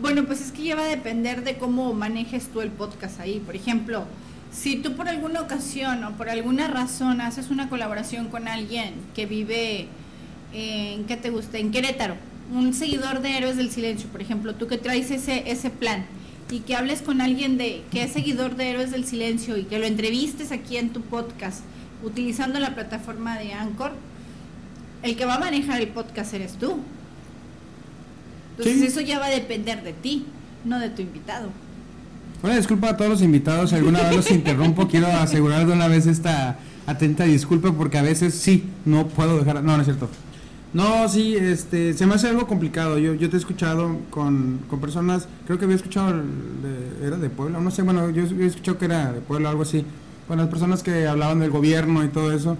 Bueno, 0.00 0.24
pues 0.24 0.40
es 0.40 0.50
que 0.50 0.62
ya 0.62 0.76
va 0.76 0.84
a 0.84 0.88
depender 0.88 1.44
de 1.44 1.58
cómo 1.58 1.92
manejes 1.92 2.48
tú 2.48 2.62
el 2.62 2.70
podcast 2.70 3.20
ahí. 3.20 3.38
Por 3.44 3.54
ejemplo, 3.54 4.04
si 4.50 4.76
tú 4.76 4.96
por 4.96 5.10
alguna 5.10 5.42
ocasión 5.42 6.02
o 6.04 6.12
por 6.12 6.30
alguna 6.30 6.68
razón 6.68 7.20
haces 7.20 7.50
una 7.50 7.68
colaboración 7.68 8.28
con 8.28 8.48
alguien 8.48 8.94
que 9.14 9.26
vive 9.26 9.88
en, 10.54 11.04
¿qué 11.04 11.18
te 11.18 11.28
gusta? 11.28 11.58
En 11.58 11.70
Querétaro, 11.70 12.14
un 12.50 12.72
seguidor 12.72 13.20
de 13.20 13.36
Héroes 13.36 13.58
del 13.58 13.70
Silencio, 13.70 14.08
por 14.08 14.22
ejemplo, 14.22 14.54
tú 14.54 14.68
que 14.68 14.78
traes 14.78 15.10
ese, 15.10 15.50
ese 15.50 15.68
plan 15.68 16.06
y 16.50 16.60
que 16.60 16.76
hables 16.76 17.02
con 17.02 17.20
alguien 17.20 17.58
de 17.58 17.82
que 17.90 18.04
es 18.04 18.12
seguidor 18.12 18.56
de 18.56 18.70
Héroes 18.70 18.90
del 18.90 19.04
Silencio 19.04 19.58
y 19.58 19.64
que 19.64 19.78
lo 19.78 19.84
entrevistes 19.84 20.50
aquí 20.50 20.78
en 20.78 20.94
tu 20.94 21.02
podcast 21.02 21.60
utilizando 22.02 22.58
la 22.58 22.74
plataforma 22.74 23.38
de 23.38 23.52
Anchor, 23.52 23.92
el 25.02 25.16
que 25.16 25.24
va 25.24 25.34
a 25.34 25.38
manejar 25.38 25.80
el 25.80 25.88
podcast 25.88 26.34
eres 26.34 26.54
tú. 26.54 26.78
Entonces 28.58 28.82
eso 28.82 29.00
ya 29.00 29.18
va 29.18 29.26
a 29.26 29.30
depender 29.30 29.82
de 29.82 29.92
ti, 29.92 30.26
no 30.64 30.78
de 30.78 30.90
tu 30.90 31.02
invitado. 31.02 31.48
Bueno, 32.42 32.56
disculpa 32.56 32.90
a 32.90 32.96
todos 32.96 33.10
los 33.10 33.22
invitados, 33.22 33.70
si 33.70 33.76
alguna 33.76 34.02
vez 34.02 34.16
los 34.16 34.30
interrumpo, 34.30 34.88
quiero 34.88 35.06
asegurar 35.06 35.66
de 35.66 35.72
una 35.72 35.88
vez 35.88 36.06
esta 36.06 36.58
atenta 36.86 37.24
disculpa 37.24 37.72
porque 37.72 37.98
a 37.98 38.02
veces 38.02 38.34
sí, 38.34 38.64
no 38.84 39.06
puedo 39.06 39.38
dejar, 39.38 39.62
no, 39.62 39.76
no 39.76 39.80
es 39.80 39.84
cierto. 39.84 40.08
No, 40.74 41.08
sí, 41.08 41.36
este, 41.36 41.92
se 41.92 42.06
me 42.06 42.14
hace 42.14 42.28
algo 42.28 42.46
complicado. 42.46 42.98
Yo, 42.98 43.14
yo 43.14 43.28
te 43.28 43.36
he 43.36 43.38
escuchado 43.38 43.98
con, 44.10 44.60
con 44.68 44.80
personas, 44.80 45.28
creo 45.46 45.58
que 45.58 45.66
había 45.66 45.76
escuchado, 45.76 46.22
era 47.02 47.16
de 47.16 47.30
Puebla, 47.30 47.60
no 47.60 47.70
sé, 47.70 47.82
bueno, 47.82 48.10
yo 48.10 48.24
he 48.24 48.46
escuchado 48.46 48.78
que 48.78 48.86
era 48.86 49.12
de 49.12 49.20
Puebla, 49.20 49.50
algo 49.50 49.62
así 49.62 49.84
con 50.28 50.38
las 50.38 50.48
personas 50.48 50.82
que 50.82 51.06
hablaban 51.06 51.40
del 51.40 51.50
gobierno 51.50 52.04
y 52.04 52.08
todo 52.08 52.32
eso. 52.32 52.56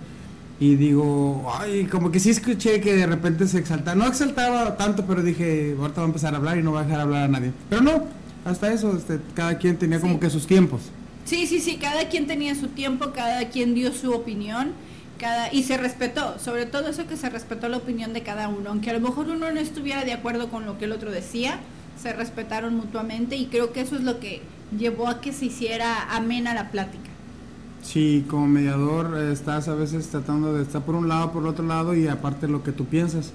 Y 0.61 0.77
digo, 0.77 1.51
ay, 1.59 1.87
como 1.87 2.13
que 2.13 2.21
sí 2.21 2.31
escuché 2.31 2.81
que 2.81 2.95
de 2.95 3.07
repente 3.07 3.49
se 3.49 3.59
exaltaba. 3.59 3.97
No 3.97 4.07
exaltaba 4.07 4.77
tanto, 4.77 5.05
pero 5.07 5.23
dije, 5.23 5.75
ahorita 5.79 6.03
va 6.03 6.07
a 6.07 6.09
empezar 6.09 6.35
a 6.35 6.37
hablar 6.37 6.59
y 6.59 6.63
no 6.63 6.73
va 6.73 6.81
a 6.81 6.85
dejar 6.85 7.01
hablar 7.01 7.25
a 7.25 7.29
nadie. 7.29 7.53
Pero 7.69 7.83
no, 7.83 8.05
hasta 8.45 8.73
eso, 8.73 8.97
este, 8.97 9.19
cada 9.35 9.59
quien 9.59 9.77
tenía 9.77 10.01
como 10.01 10.21
que 10.21 10.31
sus 10.31 10.47
tiempos. 10.47 10.83
Sí, 11.25 11.47
sí, 11.47 11.61
sí, 11.61 11.79
cada 11.79 12.09
quien 12.09 12.27
tenía 12.27 12.55
su 12.55 12.69
tiempo, 12.69 13.13
cada 13.13 13.49
quien 13.49 13.75
dio 13.75 13.93
su 13.93 14.13
opinión. 14.13 14.73
Cada, 15.19 15.53
y 15.53 15.63
se 15.63 15.77
respetó, 15.77 16.39
sobre 16.39 16.67
todo 16.67 16.89
eso 16.89 17.07
que 17.07 17.17
se 17.17 17.31
respetó 17.31 17.69
la 17.69 17.77
opinión 17.77 18.13
de 18.13 18.23
cada 18.23 18.49
uno, 18.49 18.71
aunque 18.71 18.91
a 18.91 18.93
lo 18.93 19.01
mejor 19.01 19.29
uno 19.29 19.53
no 19.53 19.61
estuviera 19.61 20.05
de 20.05 20.13
acuerdo 20.13 20.49
con 20.49 20.67
lo 20.67 20.79
que 20.79 20.87
el 20.87 20.93
otro 20.93 21.13
decía, 21.13 21.61
se 22.01 22.13
respetaron 22.13 22.75
mutuamente 22.77 23.37
y 23.37 23.47
creo 23.47 23.73
que 23.73 23.83
eso 23.83 23.95
es 23.95 24.03
lo 24.03 24.19
que 24.19 24.43
llevó 24.77 25.09
a 25.09 25.21
que 25.21 25.33
se 25.33 25.47
hiciera 25.47 26.13
amena 26.15 26.55
la 26.55 26.71
plática. 26.71 27.12
Sí, 27.83 28.24
como 28.30 28.47
mediador 28.47 29.18
eh, 29.18 29.33
estás 29.33 29.68
a 29.68 29.74
veces 29.74 30.07
tratando 30.09 30.55
de 30.55 30.62
estar 30.62 30.83
por 30.83 30.95
un 30.95 31.09
lado, 31.09 31.33
por 31.33 31.43
el 31.43 31.49
otro 31.49 31.66
lado 31.66 31.95
y 31.95 32.07
aparte 32.07 32.49
lo 32.49 32.62
que 32.62 32.72
tú 32.72 32.87
piensas. 32.87 33.33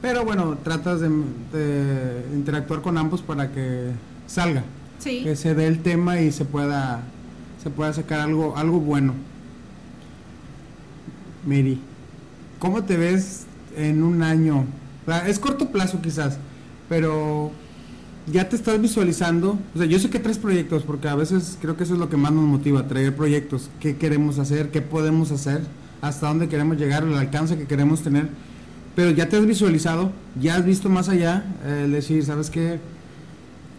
Pero 0.00 0.24
bueno, 0.24 0.56
tratas 0.62 1.00
de, 1.00 1.08
interactuar 2.32 2.80
con 2.80 2.96
ambos 2.96 3.20
para 3.20 3.52
que 3.52 3.90
salga, 4.26 4.64
que 5.02 5.36
se 5.36 5.54
dé 5.54 5.66
el 5.66 5.82
tema 5.82 6.20
y 6.20 6.32
se 6.32 6.44
pueda 6.44 7.02
se 7.62 7.68
pueda 7.68 7.92
sacar 7.92 8.20
algo 8.20 8.56
algo 8.56 8.80
bueno. 8.80 9.12
Miri, 11.44 11.80
¿cómo 12.58 12.84
te 12.84 12.96
ves 12.96 13.44
en 13.76 14.02
un 14.02 14.22
año? 14.22 14.64
Es 15.26 15.38
corto 15.38 15.70
plazo 15.70 16.00
quizás, 16.00 16.38
pero 16.88 17.50
ya 18.26 18.48
te 18.48 18.56
estás 18.56 18.80
visualizando, 18.80 19.58
o 19.74 19.78
sea, 19.78 19.86
yo 19.86 19.98
sé 19.98 20.10
que 20.10 20.18
tres 20.18 20.38
proyectos, 20.38 20.82
porque 20.82 21.08
a 21.08 21.14
veces 21.14 21.58
creo 21.60 21.76
que 21.76 21.84
eso 21.84 21.94
es 21.94 22.00
lo 22.00 22.08
que 22.08 22.16
más 22.16 22.32
nos 22.32 22.44
motiva, 22.44 22.86
traer 22.86 23.14
proyectos, 23.14 23.70
qué 23.80 23.96
queremos 23.96 24.38
hacer, 24.38 24.70
qué 24.70 24.82
podemos 24.82 25.30
hacer, 25.32 25.62
hasta 26.00 26.28
dónde 26.28 26.48
queremos 26.48 26.76
llegar, 26.78 27.02
el 27.04 27.14
alcance 27.14 27.56
que 27.56 27.66
queremos 27.66 28.02
tener, 28.02 28.28
pero 28.94 29.10
ya 29.10 29.28
te 29.28 29.36
has 29.36 29.46
visualizado, 29.46 30.12
ya 30.40 30.56
has 30.56 30.64
visto 30.64 30.88
más 30.88 31.08
allá, 31.08 31.44
eh, 31.64 31.88
decir, 31.90 32.24
¿sabes 32.24 32.50
qué? 32.50 32.78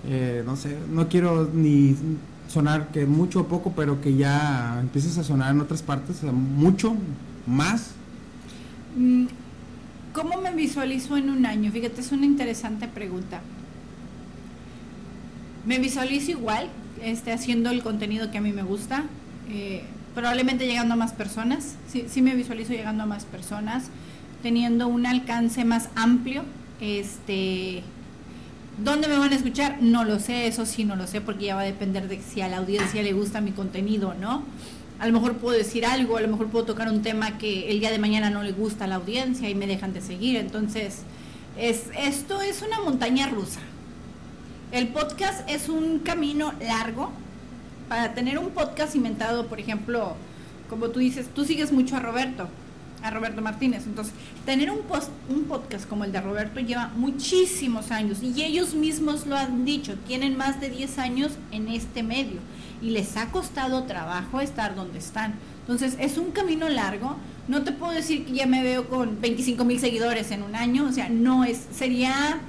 Eh, 0.08 0.44
no 0.46 0.56
sé, 0.56 0.76
no 0.92 1.08
quiero 1.08 1.50
ni 1.54 1.96
sonar 2.48 2.92
que 2.92 3.06
mucho 3.06 3.42
o 3.42 3.48
poco, 3.48 3.74
pero 3.76 4.02
que 4.02 4.16
ya 4.16 4.80
empieces 4.82 5.18
a 5.18 5.24
sonar 5.24 5.54
en 5.54 5.62
otras 5.62 5.82
partes, 5.82 6.24
mucho 6.24 6.96
más. 7.46 7.92
Mm, 8.98 9.26
¿Cómo 10.14 10.42
me 10.42 10.54
visualizo 10.54 11.16
en 11.16 11.30
un 11.30 11.46
año? 11.46 11.72
Fíjate, 11.72 12.02
es 12.02 12.12
una 12.12 12.26
interesante 12.26 12.88
pregunta. 12.88 13.42
Me 15.66 15.80
visualizo 15.80 16.32
igual, 16.32 16.70
este, 17.02 17.32
haciendo 17.32 17.70
el 17.70 17.84
contenido 17.84 18.32
que 18.32 18.38
a 18.38 18.42
mí 18.42 18.52
me 18.52 18.64
gusta, 18.64 19.04
eh, 19.50 19.84
probablemente 20.16 20.66
llegando 20.66 20.94
a 20.94 20.98
más 20.98 21.14
personas, 21.14 21.76
sí, 21.88 22.06
sí 22.08 22.22
me 22.22 22.36
visualizo 22.36 22.74
llegando 22.74 23.04
a 23.04 23.06
más 23.06 23.26
personas, 23.26 23.86
teniendo 24.42 24.88
un 24.88 25.06
alcance 25.06 25.64
más 25.66 25.90
amplio, 25.96 26.44
este, 26.80 27.84
¿Dónde 28.78 29.08
me 29.08 29.18
van 29.18 29.32
a 29.32 29.36
escuchar? 29.36 29.78
No 29.82 30.06
lo 30.06 30.20
sé, 30.20 30.48
eso 30.48 30.66
sí 30.66 30.86
no 30.86 30.96
lo 30.96 31.06
sé, 31.06 31.22
porque 31.22 31.46
ya 31.46 31.56
va 31.56 31.62
a 31.62 31.66
depender 31.66 32.08
de 32.08 32.20
si 32.20 32.42
a 32.42 32.48
la 32.48 32.58
audiencia 32.58 33.04
le 33.04 33.14
gusta 33.14 33.40
mi 33.40 33.52
contenido 33.52 34.10
o 34.10 34.14
no. 34.16 34.44
A 34.98 35.06
lo 35.06 35.14
mejor 35.14 35.38
puedo 35.38 35.56
decir 35.56 35.86
algo, 35.86 36.18
a 36.18 36.22
lo 36.22 36.28
mejor 36.28 36.48
puedo 36.48 36.66
tocar 36.66 36.90
un 36.90 37.02
tema 37.02 37.38
que 37.38 37.70
el 37.70 37.80
día 37.80 37.92
de 37.92 38.00
mañana 38.00 38.30
no 38.30 38.42
le 38.44 38.54
gusta 38.54 38.86
a 38.86 38.88
la 38.88 38.96
audiencia 38.96 39.50
y 39.50 39.56
me 39.56 39.68
dejan 39.68 39.94
de 39.94 40.02
seguir. 40.02 40.38
Entonces, 40.38 41.00
es, 41.58 41.84
esto 41.98 42.42
es 42.42 42.62
una 42.62 42.80
montaña 42.80 43.28
rusa. 43.28 43.60
El 44.72 44.88
podcast 44.88 45.50
es 45.50 45.68
un 45.68 46.00
camino 46.00 46.54
largo. 46.62 47.12
Para 47.90 48.14
tener 48.14 48.40
un 48.40 48.52
podcast 48.52 48.96
inventado, 48.96 49.48
por 49.48 49.60
ejemplo, 49.60 50.16
como 50.70 50.88
tú 50.92 51.00
dices, 51.00 51.28
tú 51.36 51.44
sigues 51.44 51.74
mucho 51.74 51.98
a 51.98 52.00
Roberto. 52.00 52.48
a 53.04 53.10
Roberto 53.10 53.42
Martínez. 53.42 53.84
Entonces, 53.86 54.14
tener 54.46 54.72
un, 54.72 54.84
post, 54.84 55.10
un 55.28 55.44
podcast 55.44 55.90
como 55.90 56.06
el 56.06 56.14
de 56.14 56.22
Roberto 56.22 56.62
lleva 56.62 56.92
muchísimos 56.96 57.92
años 57.92 58.20
y 58.22 58.44
ellos 58.44 58.76
mismos 58.76 59.26
lo 59.26 59.36
han 59.36 59.66
dicho, 59.66 59.96
tienen 60.08 60.38
más 60.38 60.62
de 60.62 60.70
10 60.70 61.00
años 61.00 61.32
en 61.52 61.68
este 61.68 62.04
medio 62.04 62.40
y 62.82 62.92
les 62.92 63.18
ha 63.18 63.32
costado 63.32 63.84
trabajo 63.84 64.40
estar 64.40 64.76
donde 64.76 65.00
están. 65.00 65.34
Entonces, 65.62 65.98
es 66.00 66.18
un 66.18 66.32
camino 66.32 66.70
largo. 66.70 67.18
No 67.50 67.64
te 67.64 67.74
puedo 67.74 67.92
decir 67.92 68.26
que 68.26 68.34
ya 68.34 68.46
me 68.46 68.64
veo 68.64 68.88
con 68.88 69.20
25 69.20 69.66
mil 69.66 69.80
seguidores 69.80 70.32
en 70.32 70.44
un 70.44 70.56
año, 70.56 70.86
o 70.86 70.94
sea, 70.94 71.10
no 71.10 71.44
es, 71.44 71.68
sería 71.74 72.40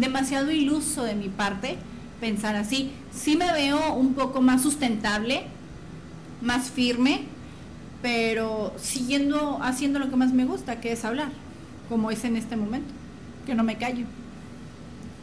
demasiado 0.00 0.50
iluso 0.50 1.04
de 1.04 1.14
mi 1.14 1.28
parte 1.28 1.76
pensar 2.20 2.56
así. 2.56 2.92
Sí 3.12 3.36
me 3.36 3.52
veo 3.52 3.94
un 3.94 4.14
poco 4.14 4.40
más 4.40 4.62
sustentable, 4.62 5.44
más 6.42 6.70
firme, 6.70 7.22
pero 8.02 8.74
siguiendo 8.78 9.58
haciendo 9.62 9.98
lo 9.98 10.10
que 10.10 10.16
más 10.16 10.32
me 10.32 10.44
gusta, 10.44 10.80
que 10.80 10.92
es 10.92 11.04
hablar, 11.04 11.30
como 11.88 12.10
es 12.10 12.24
en 12.24 12.36
este 12.36 12.56
momento, 12.56 12.92
que 13.46 13.54
no 13.54 13.64
me 13.64 13.76
callo. 13.76 14.06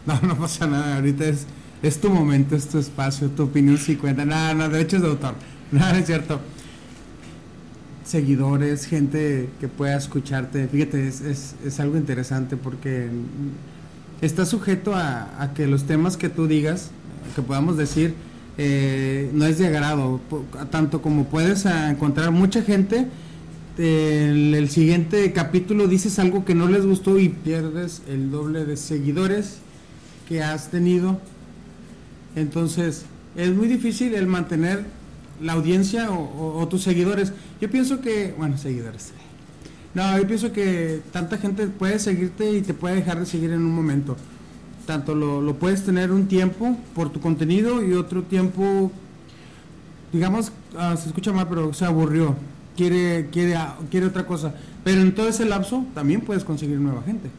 No, 0.05 0.19
no 0.21 0.37
pasa 0.37 0.67
nada, 0.67 0.95
ahorita 0.95 1.25
es, 1.25 1.45
es 1.81 1.99
tu 1.99 2.09
momento, 2.09 2.55
es 2.55 2.67
tu 2.67 2.77
espacio, 2.77 3.29
tu 3.29 3.43
opinión 3.43 3.77
sí 3.77 3.95
cuenta, 3.95 4.25
nada, 4.25 4.53
no, 4.53 4.69
derechos 4.69 5.01
de 5.01 5.07
autor, 5.07 5.35
nada, 5.71 5.97
es 5.97 6.05
cierto. 6.05 6.39
Seguidores, 8.05 8.85
gente 8.85 9.49
que 9.59 9.67
pueda 9.67 9.97
escucharte, 9.97 10.69
fíjate, 10.69 11.09
es, 11.09 11.19
es, 11.19 11.55
es 11.65 11.79
algo 11.81 11.97
interesante 11.97 12.55
porque 12.55 13.09
está 14.21 14.45
sujeto 14.45 14.93
a, 14.95 15.51
que 15.55 15.67
los 15.67 15.83
temas 15.83 16.17
que 16.17 16.29
tú 16.29 16.47
digas, 16.47 16.91
que 17.35 17.41
podamos 17.41 17.77
decir, 17.77 18.13
eh, 18.57 19.29
no 19.33 19.45
es 19.45 19.59
de 19.59 19.67
agrado, 19.67 20.19
tanto 20.71 21.01
como 21.01 21.25
puedes 21.25 21.65
encontrar 21.65 22.31
mucha 22.31 22.61
gente, 22.61 23.07
en 23.77 24.55
el 24.55 24.69
siguiente 24.69 25.31
capítulo 25.33 25.87
dices 25.87 26.17
algo 26.17 26.45
que 26.45 26.55
no 26.55 26.67
les 26.67 26.83
gustó 26.85 27.19
y 27.19 27.29
pierdes 27.29 28.01
el 28.09 28.31
doble 28.31 28.65
de 28.65 28.75
seguidores 28.75 29.59
que 30.27 30.41
has 30.41 30.71
tenido. 30.71 31.19
Entonces, 32.35 33.05
es 33.35 33.53
muy 33.53 33.67
difícil 33.67 34.15
el 34.15 34.25
mantener 34.25 34.85
la 35.41 35.53
audiencia 35.53 36.09
o, 36.11 36.67
tus 36.67 36.81
seguidores. 36.81 37.33
Yo 37.61 37.69
pienso 37.69 38.01
que, 38.01 38.33
bueno, 38.37 38.57
seguidores. 38.57 39.11
No, 39.97 40.17
yo 40.17 40.27
pienso 40.27 40.53
que 40.53 41.01
tanta 41.11 41.37
gente 41.37 41.67
puede 41.67 41.99
seguirte 41.99 42.51
y 42.51 42.61
te 42.61 42.73
puede 42.73 42.95
dejar 42.95 43.19
de 43.19 43.25
seguir 43.25 43.51
en 43.51 43.59
un 43.59 43.73
momento 43.73 44.15
tanto 44.87 45.13
lo, 45.13 45.53
puedes 45.55 45.83
tener 45.83 46.11
un 46.11 46.27
tiempo 46.27 46.75
por 46.95 47.11
tu 47.11 47.19
contenido 47.19 47.83
y 47.83 47.93
otro 47.93 48.23
tiempo, 48.23 48.89
digamos, 50.11 50.51
ah, 50.77 50.95
se 50.95 51.09
escucha 51.09 51.31
mal, 51.33 51.47
pero 51.47 51.73
se 51.73 51.85
aburrió, 51.85 52.35
quiere, 52.75 53.27
quiere, 53.31 53.55
ah, 53.55 53.77
quiere 53.91 54.07
otra 54.07 54.25
cosa. 54.25 54.55
Pero 54.83 55.01
en 55.01 55.13
todo 55.13 55.27
ese 55.27 55.45
lapso 55.45 55.85
también 55.93 56.21
puedes 56.21 56.43
conseguir 56.43 56.79
nueva 56.79 57.03
gente. 57.03 57.29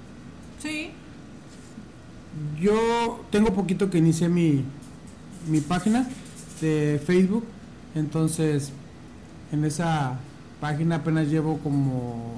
Sí. 0.62 0.90
Yo 2.60 3.24
tengo 3.30 3.54
poquito 3.54 3.88
que 3.90 3.98
inicié 3.98 4.28
mi, 4.28 4.62
mi 5.48 5.60
página 5.60 6.06
de 6.60 7.00
Facebook, 7.04 7.44
entonces 7.94 8.72
en 9.50 9.64
esa 9.64 10.18
página 10.60 10.96
apenas 10.96 11.28
llevo 11.28 11.58
como, 11.58 12.34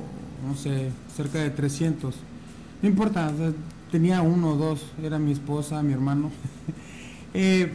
no 0.47 0.55
sé, 0.57 0.91
cerca 1.15 1.39
de 1.39 1.51
300. 1.51 2.15
No 2.83 2.89
importa, 2.89 3.33
tenía 3.91 4.23
uno 4.23 4.51
o 4.51 4.57
dos, 4.57 4.81
era 5.03 5.19
mi 5.19 5.33
esposa, 5.33 5.83
mi 5.83 5.93
hermano. 5.93 6.31
Eh, 7.33 7.71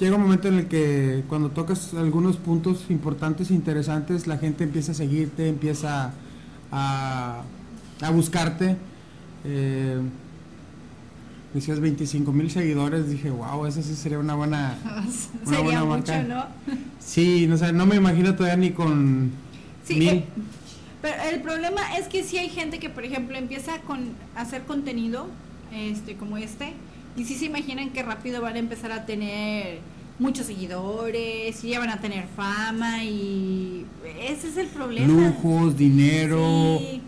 llega 0.00 0.16
un 0.16 0.22
momento 0.22 0.48
en 0.48 0.54
el 0.54 0.66
que 0.66 1.22
cuando 1.28 1.50
tocas 1.50 1.94
algunos 1.94 2.36
puntos 2.36 2.86
importantes 2.90 3.52
e 3.52 3.54
interesantes, 3.54 4.26
la 4.26 4.38
gente 4.38 4.64
empieza 4.64 4.90
a 4.90 4.94
seguirte, 4.96 5.48
empieza 5.48 6.12
a, 6.72 7.42
a 8.00 8.10
buscarte. 8.10 8.76
Eh, 9.44 10.00
decías 11.54 11.80
25 11.80 12.32
mil 12.32 12.50
seguidores, 12.50 13.08
dije, 13.08 13.30
wow, 13.30 13.66
esa 13.66 13.82
sí 13.82 13.94
sería 13.94 14.18
una 14.18 14.34
buena, 14.34 14.76
sería 15.44 15.84
mucho, 15.84 16.12
¿no? 16.24 16.46
Sí, 16.98 17.46
no, 17.48 17.72
no 17.72 17.86
me 17.86 17.96
imagino 17.96 18.34
todavía 18.34 18.56
ni 18.56 18.70
con 18.70 19.30
mil. 19.96 20.08
Eh, 20.08 20.24
pero 21.00 21.22
el 21.30 21.40
problema 21.40 21.96
es 21.96 22.08
que 22.08 22.24
si 22.24 22.38
hay 22.38 22.48
gente 22.48 22.78
que, 22.78 22.90
por 22.90 23.04
ejemplo, 23.04 23.36
empieza 23.36 23.80
con 23.82 24.10
hacer 24.34 24.64
contenido 24.64 25.26
este, 25.72 26.16
como 26.16 26.36
este. 26.36 26.72
Y 27.16 27.24
si 27.24 27.34
se 27.34 27.46
imaginan 27.46 27.90
que 27.90 28.02
rápido 28.02 28.40
van 28.40 28.56
a 28.56 28.58
empezar 28.58 28.92
a 28.92 29.06
tener 29.06 29.78
muchos 30.18 30.46
seguidores, 30.46 31.62
y 31.64 31.68
ya 31.68 31.78
van 31.78 31.90
a 31.90 32.00
tener 32.00 32.26
fama 32.36 33.04
y 33.04 33.86
ese 34.20 34.48
es 34.48 34.56
el 34.56 34.66
problema. 34.66 35.06
Lujos, 35.06 35.76
dinero, 35.76 36.78
sí. 36.80 37.00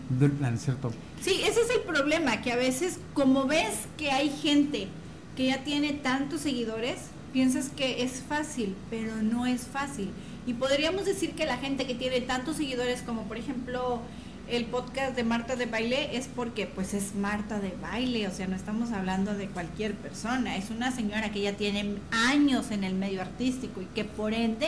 ¿cierto? 0.57 0.91
Sí, 1.21 1.41
ese 1.45 1.61
es 1.61 1.69
el 1.69 1.81
problema, 1.81 2.41
que 2.41 2.51
a 2.51 2.55
veces 2.55 2.99
como 3.13 3.45
ves 3.45 3.87
que 3.97 4.11
hay 4.11 4.29
gente 4.29 4.87
que 5.35 5.47
ya 5.47 5.63
tiene 5.63 5.93
tantos 5.93 6.41
seguidores, 6.41 6.97
piensas 7.33 7.69
que 7.69 8.03
es 8.03 8.23
fácil, 8.27 8.75
pero 8.89 9.15
no 9.21 9.45
es 9.45 9.67
fácil. 9.67 10.09
Y 10.45 10.53
podríamos 10.53 11.05
decir 11.05 11.31
que 11.31 11.45
la 11.45 11.57
gente 11.57 11.85
que 11.85 11.95
tiene 11.95 12.21
tantos 12.21 12.57
seguidores 12.57 13.01
como 13.01 13.23
por 13.23 13.37
ejemplo 13.37 14.01
el 14.49 14.65
podcast 14.65 15.15
de 15.15 15.23
Marta 15.23 15.55
de 15.55 15.65
Baile 15.65 16.17
es 16.17 16.27
porque 16.27 16.65
pues 16.65 16.93
es 16.93 17.15
Marta 17.15 17.59
de 17.59 17.73
Baile, 17.81 18.27
o 18.27 18.31
sea, 18.31 18.47
no 18.47 18.55
estamos 18.55 18.91
hablando 18.91 19.33
de 19.33 19.47
cualquier 19.47 19.93
persona, 19.93 20.57
es 20.57 20.69
una 20.71 20.91
señora 20.91 21.31
que 21.31 21.41
ya 21.41 21.53
tiene 21.53 21.95
años 22.11 22.71
en 22.71 22.83
el 22.83 22.93
medio 22.93 23.21
artístico 23.21 23.81
y 23.81 23.85
que 23.85 24.03
por 24.03 24.33
ende 24.33 24.67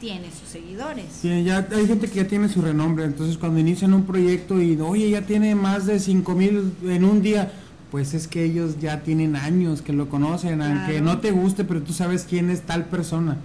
tiene 0.00 0.30
sus 0.30 0.48
seguidores. 0.48 1.06
Sí, 1.20 1.44
ya 1.44 1.66
hay 1.70 1.86
gente 1.86 2.08
que 2.08 2.14
ya 2.14 2.28
tiene 2.28 2.48
su 2.48 2.62
renombre, 2.62 3.04
entonces 3.04 3.36
cuando 3.36 3.60
inician 3.60 3.92
un 3.92 4.04
proyecto 4.04 4.62
y 4.62 4.80
oye, 4.80 5.10
ya 5.10 5.22
tiene 5.22 5.54
más 5.54 5.84
de 5.84 5.98
5 5.98 6.34
mil 6.34 6.72
en 6.84 7.04
un 7.04 7.20
día, 7.20 7.52
pues 7.90 8.14
es 8.14 8.28
que 8.28 8.44
ellos 8.44 8.78
ya 8.80 9.00
tienen 9.02 9.36
años 9.36 9.82
que 9.82 9.92
lo 9.92 10.08
conocen, 10.08 10.62
aunque 10.62 11.00
no 11.00 11.18
te 11.18 11.32
guste, 11.32 11.64
pero 11.64 11.82
tú 11.82 11.92
sabes 11.92 12.24
quién 12.28 12.48
es 12.50 12.62
tal 12.62 12.86
persona. 12.86 13.36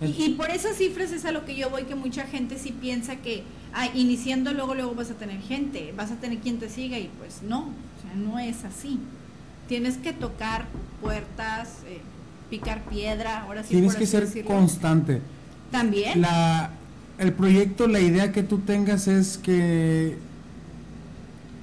Y, 0.00 0.30
por 0.30 0.50
esas 0.50 0.76
cifras 0.76 1.10
es 1.12 1.24
a 1.24 1.32
lo 1.32 1.46
que 1.46 1.56
yo 1.56 1.70
voy, 1.70 1.84
que 1.84 1.94
mucha 1.94 2.24
gente 2.26 2.58
sí 2.58 2.70
piensa 2.78 3.16
que 3.16 3.44
ah, 3.72 3.88
iniciando 3.94 4.52
luego, 4.52 4.74
luego 4.74 4.94
vas 4.94 5.10
a 5.10 5.14
tener 5.14 5.40
gente, 5.40 5.94
vas 5.96 6.10
a 6.10 6.16
tener 6.16 6.38
quien 6.38 6.58
te 6.58 6.68
siga 6.68 6.98
y 6.98 7.08
pues 7.18 7.42
no, 7.42 7.60
o 7.60 8.02
sea, 8.02 8.14
no 8.14 8.38
es 8.38 8.64
así. 8.64 8.98
Tienes 9.68 9.96
que 9.96 10.12
tocar 10.12 10.66
puertas, 11.00 11.80
eh, 11.88 12.00
picar 12.50 12.84
piedra, 12.84 13.40
ahora 13.40 13.62
sí. 13.62 13.70
Tienes 13.70 13.96
que 13.96 14.06
ser 14.06 14.44
constante. 14.44 15.22
También. 15.70 16.20
La, 16.20 16.70
el 17.18 17.32
proyecto, 17.32 17.88
la 17.88 18.00
idea 18.00 18.32
que 18.32 18.42
tú 18.42 18.58
tengas 18.58 19.08
es 19.08 19.38
que 19.38 20.18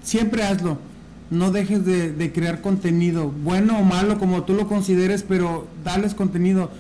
siempre 0.01 0.43
hazlo. 0.43 0.79
No 1.29 1.51
dejes 1.51 1.85
de, 1.85 2.11
de 2.11 2.31
crear 2.33 2.61
contenido, 2.61 3.29
bueno 3.29 3.79
o 3.79 3.83
malo, 3.83 4.19
como 4.19 4.43
tú 4.43 4.53
lo 4.53 4.67
consideres, 4.67 5.23
pero 5.23 5.67
dales 5.83 6.13
contenido 6.13 6.71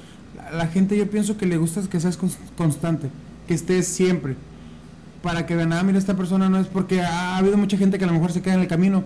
la 0.53 0.67
gente 0.67 0.97
yo 0.97 1.09
pienso 1.09 1.37
que 1.37 1.45
le 1.45 1.57
gusta 1.57 1.81
que 1.89 1.99
seas 1.99 2.17
constante, 2.57 3.09
que 3.47 3.53
estés 3.53 3.87
siempre. 3.87 4.35
Para 5.21 5.45
que 5.45 5.55
vean, 5.55 5.71
ah, 5.73 5.83
mira, 5.83 5.97
esta 5.97 6.15
persona 6.15 6.49
no 6.49 6.59
es 6.59 6.67
porque 6.67 7.01
ha, 7.01 7.37
habido 7.37 7.57
mucha 7.57 7.77
gente 7.77 7.97
que 7.97 8.03
a 8.03 8.07
lo 8.07 8.13
mejor 8.13 8.31
se 8.31 8.41
queda 8.41 8.55
en 8.55 8.61
el 8.61 8.67
camino. 8.67 9.03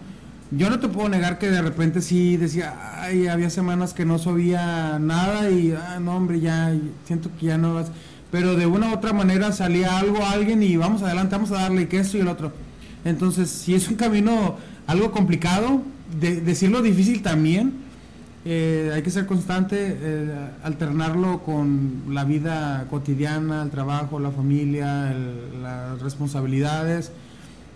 Yo 0.50 0.70
no 0.70 0.80
te 0.80 0.88
puedo 0.88 1.10
negar 1.10 1.38
que 1.38 1.50
de 1.50 1.62
repente 1.62 2.02
sí 2.02 2.38
decía, 2.38 2.74
ay, 3.02 3.28
había 3.28 3.50
semanas 3.50 3.94
que 3.94 4.06
no 4.06 4.18
sabía 4.18 4.98
nada 5.00 5.50
y, 5.50 5.74
ah, 5.74 6.00
no, 6.00 6.16
hombre, 6.16 6.40
ya 6.40 6.74
siento 7.06 7.30
que 7.40 7.48
ya 7.48 7.58
no 7.58 7.76
vas. 7.76 7.92
Pero 8.32 8.56
de 8.56 8.66
una 8.66 8.90
u 8.90 8.94
otra 8.94 9.14
manera 9.14 9.52
salía 9.52 10.00
algo 10.00 10.24
a 10.24 10.32
alguien 10.32 10.64
y 10.64 10.76
vamos 10.76 11.04
adelante, 11.04 11.36
vamos 11.36 11.52
a 11.52 11.62
darle 11.62 11.88
que 11.88 12.00
esto 12.00 12.18
y 12.18 12.22
el 12.22 12.28
otro. 12.28 12.52
Entonces, 13.06 13.50
si 13.50 13.76
es 13.76 13.88
un 13.88 13.96
camino 13.96 14.58
algo 14.88 15.12
complicado, 15.12 15.82
de, 16.20 16.42
decirlo 16.42 16.82
difícil 16.82 17.22
también, 17.22 17.87
eh, 18.50 18.92
hay 18.94 19.02
que 19.02 19.12
ser 19.12 19.26
constante, 19.26 19.98
eh, 20.00 20.50
alternarlo 20.64 21.44
con 21.44 22.04
la 22.10 22.24
vida 22.24 22.88
cotidiana, 22.90 23.62
el 23.64 23.70
trabajo, 23.70 24.20
la 24.20 24.32
familia, 24.32 25.14
las 25.62 26.02
responsabilidades, 26.02 27.12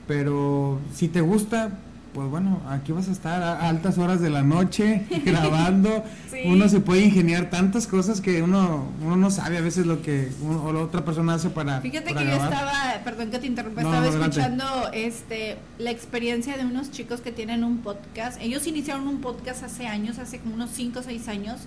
pero 0.08 0.80
si 0.94 1.10
te 1.10 1.20
gusta, 1.20 1.72
pues 2.14 2.30
bueno, 2.30 2.62
aquí 2.70 2.92
vas 2.92 3.08
a 3.08 3.12
estar 3.12 3.42
a 3.42 3.70
altas 3.70 3.98
horas 3.98 4.20
de 4.22 4.30
la 4.30 4.44
noche 4.44 5.06
grabando. 5.26 6.04
Uno 6.46 6.68
se 6.68 6.80
puede 6.80 7.06
ingeniar 7.06 7.50
tantas 7.50 7.88
cosas 7.88 8.22
que 8.22 8.42
uno, 8.42 8.86
uno 9.02 9.16
no 9.16 9.32
sabe 9.32 9.58
a 9.58 9.62
veces 9.62 9.86
lo 9.86 10.02
que 10.02 10.32
o 10.44 10.74
la 10.74 10.82
otra 10.82 11.06
persona 11.06 11.36
hace 11.36 11.50
para. 11.50 11.82
Fíjate 11.82 12.14
que 12.14 12.26
yo 12.26 12.32
estaba, 12.32 13.02
perdón 13.04 13.32
que 13.32 13.40
te 13.40 13.48
interrumpa, 13.48 13.82
estaba 13.82 14.08
escuchando 14.08 14.66
este 14.94 15.58
la 15.78 15.92
experiencia 15.92 16.58
de 16.58 16.66
unos 16.66 16.92
chicos 16.92 17.22
que 17.22 17.32
tienen 17.32 17.64
un 17.64 17.80
podcast. 17.80 18.42
Ellos 18.42 18.68
iniciaron 18.68 19.08
un 19.08 19.22
podcast 19.22 19.64
hace 19.64 19.88
años, 19.88 20.20
hace 20.20 20.40
como 20.40 20.56
unos 20.56 20.72
5 20.72 21.00
o 21.00 21.04
6 21.04 21.28
años, 21.28 21.62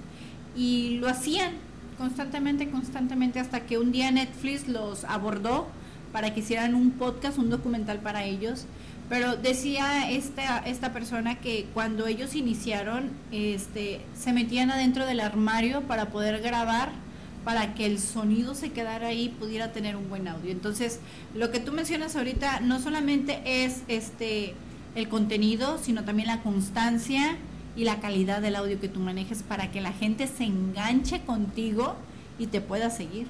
y 0.56 0.98
lo 0.98 1.08
hacían 1.08 1.52
constantemente, 1.96 2.68
constantemente, 2.70 3.40
hasta 3.40 3.60
que 3.60 3.78
un 3.78 3.92
día 3.92 4.10
Netflix 4.10 4.68
los 4.68 5.04
abordó 5.04 5.68
para 6.12 6.34
que 6.34 6.40
hicieran 6.40 6.74
un 6.74 6.92
podcast, 6.92 7.38
un 7.38 7.50
documental 7.50 7.98
para 7.98 8.24
ellos 8.24 8.66
pero 9.08 9.36
decía 9.36 10.10
esta, 10.10 10.58
esta 10.58 10.92
persona 10.92 11.36
que 11.36 11.66
cuando 11.74 12.06
ellos 12.06 12.34
iniciaron, 12.34 13.10
este, 13.32 14.00
se 14.18 14.32
metían 14.32 14.70
adentro 14.70 15.06
del 15.06 15.20
armario 15.20 15.82
para 15.82 16.06
poder 16.06 16.40
grabar 16.40 16.90
para 17.44 17.74
que 17.74 17.84
el 17.84 17.98
sonido 17.98 18.54
se 18.54 18.70
quedara 18.70 19.08
ahí, 19.08 19.28
pudiera 19.38 19.72
tener 19.72 19.96
un 19.96 20.08
buen 20.08 20.26
audio. 20.28 20.50
Entonces, 20.50 20.98
lo 21.34 21.50
que 21.50 21.60
tú 21.60 21.72
mencionas 21.72 22.16
ahorita 22.16 22.60
no 22.60 22.80
solamente 22.80 23.42
es 23.44 23.82
este 23.88 24.54
el 24.94 25.08
contenido, 25.08 25.78
sino 25.78 26.04
también 26.04 26.28
la 26.28 26.40
constancia 26.42 27.36
y 27.76 27.84
la 27.84 28.00
calidad 28.00 28.40
del 28.40 28.56
audio 28.56 28.80
que 28.80 28.88
tú 28.88 29.00
manejes 29.00 29.42
para 29.42 29.70
que 29.70 29.80
la 29.80 29.92
gente 29.92 30.26
se 30.26 30.44
enganche 30.44 31.20
contigo 31.22 31.96
y 32.38 32.46
te 32.46 32.60
pueda 32.60 32.90
seguir. 32.90 33.26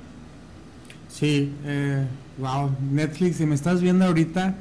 Sí, 1.08 1.52
eh, 1.64 2.04
wow, 2.38 2.70
Netflix, 2.90 3.36
si 3.36 3.46
me 3.46 3.54
estás 3.54 3.80
viendo 3.80 4.04
ahorita, 4.04 4.54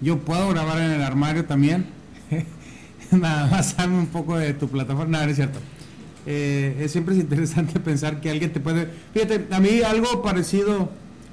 yo 0.00 0.18
puedo 0.18 0.48
grabar 0.50 0.78
en 0.78 0.92
el 0.92 1.02
armario 1.02 1.44
también. 1.44 1.86
Nada 3.10 3.46
más 3.46 3.76
dame 3.76 3.98
un 3.98 4.06
poco 4.06 4.36
de 4.36 4.52
tu 4.54 4.68
plataforma, 4.68 5.12
nada, 5.12 5.24
no 5.24 5.30
es 5.30 5.36
cierto. 5.36 5.58
Eh, 6.26 6.76
es 6.80 6.92
siempre 6.92 7.14
es 7.14 7.20
interesante 7.22 7.80
pensar 7.80 8.20
que 8.20 8.30
alguien 8.30 8.52
te 8.52 8.60
puede... 8.60 8.88
Fíjate, 9.14 9.46
a 9.50 9.60
mí 9.60 9.80
algo 9.82 10.22
parecido 10.22 10.90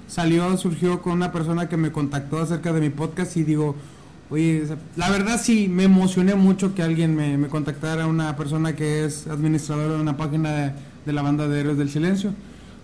salió, 0.07 0.55
surgió 0.57 1.01
con 1.01 1.13
una 1.13 1.31
persona 1.31 1.67
que 1.67 1.77
me 1.77 1.91
contactó 1.91 2.39
acerca 2.39 2.71
de 2.71 2.79
mi 2.79 2.89
podcast 2.89 3.35
y 3.35 3.43
digo, 3.43 3.75
oye, 4.29 4.63
la 4.95 5.09
verdad 5.09 5.39
sí, 5.41 5.67
me 5.67 5.83
emocioné 5.83 6.35
mucho 6.35 6.73
que 6.73 6.81
alguien 6.81 7.15
me, 7.15 7.37
me 7.37 7.47
contactara, 7.49 8.07
una 8.07 8.37
persona 8.37 8.75
que 8.75 9.03
es 9.05 9.27
administradora 9.27 9.95
de 9.95 10.01
una 10.01 10.15
página 10.15 10.51
de, 10.51 10.71
de 11.05 11.13
la 11.13 11.21
banda 11.21 11.47
de 11.47 11.59
Héroes 11.59 11.77
del 11.77 11.89
Silencio. 11.89 12.33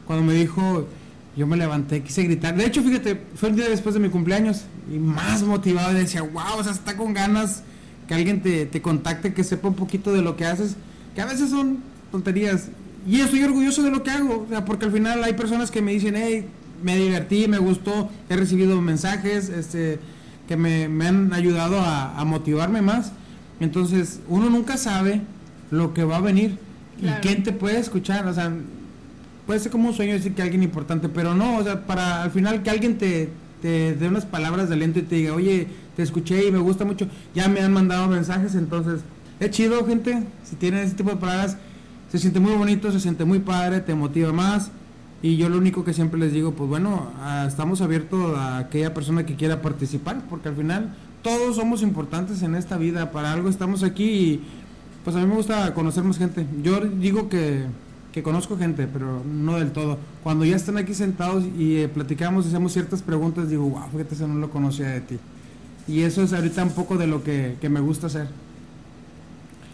Cuando 0.06 0.26
me 0.26 0.34
dijo, 0.34 0.88
yo 1.36 1.48
me 1.48 1.56
levanté, 1.56 2.02
quise 2.02 2.24
gritar. 2.24 2.56
De 2.56 2.66
hecho, 2.66 2.84
fíjate, 2.84 3.20
fue 3.36 3.50
el 3.50 3.56
día 3.56 3.70
después 3.70 3.94
de 3.94 4.02
mi 4.02 4.10
cumpleaños 4.10 4.64
y 4.92 4.98
más 5.00 5.44
motivado, 5.44 5.94
decía, 5.94 6.22
wow, 6.22 6.60
o 6.60 6.64
sea, 6.64 6.74
está 6.74 6.98
con 6.98 7.14
ganas 7.14 7.64
que 8.08 8.14
alguien 8.14 8.42
te, 8.42 8.66
te 8.66 8.82
contacte, 8.82 9.34
que 9.34 9.44
sepa 9.44 9.70
un 9.70 9.76
poquito 9.76 10.12
de 10.12 10.22
lo 10.22 10.36
que 10.36 10.46
haces, 10.46 10.76
que 11.16 11.22
a 11.22 11.26
veces 11.26 11.50
son 11.50 11.80
tonterías. 12.12 12.68
Y 13.08 13.22
estoy 13.22 13.44
orgulloso 13.44 13.82
de 13.82 13.92
lo 13.92 14.04
que 14.04 14.12
hago, 14.12 14.46
o 14.46 14.50
sea, 14.50 14.66
porque 14.66 14.86
al 14.86 14.92
final 14.92 15.24
hay 15.24 15.34
personas 15.34 15.72
que 15.72 15.82
me 15.82 15.94
dicen, 15.94 16.16
hey, 16.18 16.46
me 16.84 16.98
divertí, 16.98 17.48
me 17.48 17.58
gustó, 17.58 18.10
he 18.30 18.36
recibido 18.36 18.80
mensajes 18.82 19.50
este, 19.50 20.00
que 20.48 20.58
me, 20.58 20.90
me 20.90 21.08
han 21.08 21.34
ayudado 21.34 21.80
a, 21.80 22.20
a, 22.20 22.26
motivarme 22.26 22.82
más. 22.82 23.14
Entonces, 23.60 24.20
uno 24.28 24.50
nunca 24.50 24.76
sabe 24.78 25.22
lo 25.70 25.94
que 25.94 26.04
va 26.04 26.18
a 26.18 26.22
venir 26.22 26.58
claro. 27.00 27.18
y 27.18 27.22
quién 27.22 27.44
te 27.44 27.54
puede 27.54 27.80
escuchar, 27.80 28.28
o 28.28 28.34
sea, 28.34 28.52
puede 29.46 29.60
ser 29.60 29.72
como 29.72 29.89
un 29.89 29.94
sueño 29.94 30.14
decir 30.14 30.34
que 30.34 30.42
alguien 30.42 30.64
importante, 30.64 31.10
pero 31.10 31.34
no, 31.36 31.58
o 31.58 31.64
sea, 31.64 31.86
para 31.86 32.24
al 32.24 32.32
final 32.32 32.64
que 32.64 32.70
alguien 32.70 32.98
te, 32.98 33.30
te 33.62 33.96
dé 33.96 34.08
unas 34.08 34.26
palabras 34.26 34.70
de 34.70 34.76
aliento 34.76 35.00
y 35.00 35.04
te 35.04 35.16
diga, 35.16 35.34
oye, 35.34 35.68
te 35.96 36.04
escuché 36.04 36.48
y 36.48 36.52
me 36.52 36.60
gusta 36.60 36.86
mucho, 36.86 37.08
ya 37.36 37.48
me 37.48 37.60
han 37.62 37.74
mandado 37.74 38.08
mensajes, 38.08 38.56
entonces, 38.56 39.02
es 39.39 39.50
chido, 39.52 39.86
gente, 39.86 40.24
si 40.44 40.56
tienen 40.56 40.86
ese 40.86 40.96
tipo 40.96 41.10
de 41.10 41.18
palabras 41.18 41.58
se 42.12 42.20
siente 42.20 42.42
muy 42.42 42.54
bonito, 42.54 42.92
se 42.92 43.00
siente 43.00 43.24
muy 43.24 43.39
padre, 43.39 43.80
te 43.80 43.96
motiva 43.96 44.34
más. 44.34 44.70
Y 45.22 45.38
yo 45.38 45.48
lo 45.48 45.58
único 45.58 45.86
que 45.86 45.94
siempre 45.94 46.20
les 46.20 46.34
digo, 46.34 46.52
pues 46.52 46.68
bueno, 46.68 47.10
estamos 47.48 47.80
abiertos 47.82 48.38
a 48.38 48.58
aquella 48.58 48.94
persona 48.94 49.26
que 49.26 49.36
quiera 49.36 49.62
participar, 49.62 50.22
porque 50.30 50.50
al 50.50 50.56
final 50.56 50.94
todos 51.22 51.56
somos 51.56 51.84
importantes 51.84 52.42
en 52.42 52.56
esta 52.56 52.78
vida, 52.78 53.12
para 53.12 53.32
algo 53.32 53.48
estamos 53.48 53.84
aquí 53.84 54.04
y 54.04 54.42
pues 55.06 55.16
a 55.16 55.20
mí 55.20 55.26
me 55.26 55.36
gusta 55.36 55.74
conocer 55.74 56.04
más 56.04 56.18
gente. 56.18 56.46
Yo 56.64 56.82
digo 56.82 57.30
que, 57.30 57.64
que 58.12 58.24
conozco 58.24 58.57
gente, 58.57 58.88
pero 58.88 59.24
no 59.24 59.57
del 59.57 59.72
todo. 59.72 59.97
Cuando 60.24 60.45
ya 60.45 60.55
están 60.55 60.78
aquí 60.78 60.93
sentados 60.93 61.45
y 61.57 61.78
eh, 61.78 61.88
platicamos 61.88 62.45
y 62.45 62.49
hacemos 62.49 62.74
ciertas 62.74 63.01
preguntas, 63.01 63.49
digo, 63.49 63.64
wow, 63.70 63.89
fíjate, 63.91 64.16
eso 64.16 64.28
no 64.28 64.36
lo 64.36 64.49
conocía 64.49 64.88
de 64.88 65.01
ti. 65.01 65.20
Y 65.88 66.01
eso 66.01 66.22
es 66.22 66.34
ahorita 66.34 66.64
un 66.64 66.72
poco 66.72 66.97
de 66.97 67.07
lo 67.07 67.24
que, 67.24 67.55
que 67.62 67.70
me 67.70 67.80
gusta 67.80 68.07
hacer. 68.07 68.28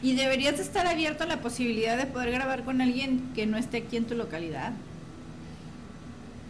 Y 0.03 0.15
deberías 0.15 0.59
estar 0.59 0.85
abierto 0.85 1.23
a 1.23 1.27
la 1.27 1.41
posibilidad 1.41 1.97
de 1.97 2.05
poder 2.05 2.31
grabar 2.31 2.63
con 2.63 2.81
alguien 2.81 3.23
que 3.33 3.47
no 3.47 3.57
esté 3.57 3.77
aquí 3.77 3.97
en 3.97 4.05
tu 4.05 4.15
localidad. 4.15 4.73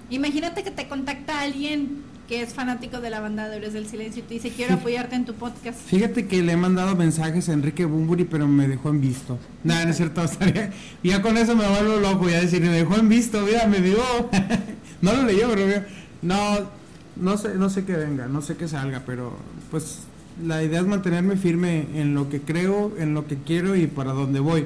Imagínate 0.09 0.63
que 0.63 0.71
te 0.71 0.87
contacta 0.87 1.41
alguien 1.41 2.03
que 2.27 2.41
es 2.41 2.53
fanático 2.53 2.99
de 2.99 3.09
la 3.09 3.21
banda 3.21 3.47
de 3.47 3.55
Héroes 3.55 3.73
del 3.73 3.87
Silencio 3.87 4.21
y 4.21 4.25
te 4.25 4.33
dice 4.33 4.51
quiero 4.51 4.75
apoyarte 4.75 5.15
en 5.15 5.25
tu 5.25 5.33
podcast. 5.33 5.79
Fíjate 5.79 6.27
que 6.27 6.43
le 6.43 6.53
he 6.53 6.57
mandado 6.57 6.95
mensajes 6.95 7.47
a 7.47 7.53
Enrique 7.53 7.85
Bumburi, 7.85 8.25
pero 8.25 8.47
me 8.47 8.67
dejó 8.67 8.89
en 8.89 8.99
visto. 8.99 9.39
Nada, 9.63 9.85
no 9.85 9.91
es 9.91 9.97
cierto, 9.97 10.21
estaría, 10.23 10.71
ya 11.03 11.21
con 11.21 11.37
eso 11.37 11.55
me 11.55 11.67
vuelvo 11.67 11.97
loco, 11.97 12.29
ya 12.29 12.41
decir, 12.41 12.61
me 12.61 12.69
dejó 12.69 12.97
en 12.97 13.07
visto, 13.07 13.41
mira, 13.41 13.65
me 13.67 13.79
dio. 13.79 13.97
no 15.01 15.13
lo 15.13 15.23
leyó, 15.23 15.49
pero 15.49 15.85
no, 16.21 16.69
no 17.15 17.37
sé, 17.37 17.55
no 17.55 17.69
sé 17.69 17.85
qué 17.85 17.93
venga, 17.93 18.27
no 18.27 18.41
sé 18.41 18.57
qué 18.57 18.67
salga, 18.67 19.03
pero 19.05 19.33
pues 19.71 19.99
la 20.43 20.61
idea 20.63 20.81
es 20.81 20.85
mantenerme 20.85 21.37
firme 21.37 21.87
en 21.95 22.13
lo 22.13 22.29
que 22.29 22.41
creo, 22.41 22.91
en 22.97 23.13
lo 23.13 23.25
que 23.25 23.37
quiero 23.37 23.75
y 23.75 23.87
para 23.87 24.11
dónde 24.11 24.41
voy. 24.41 24.65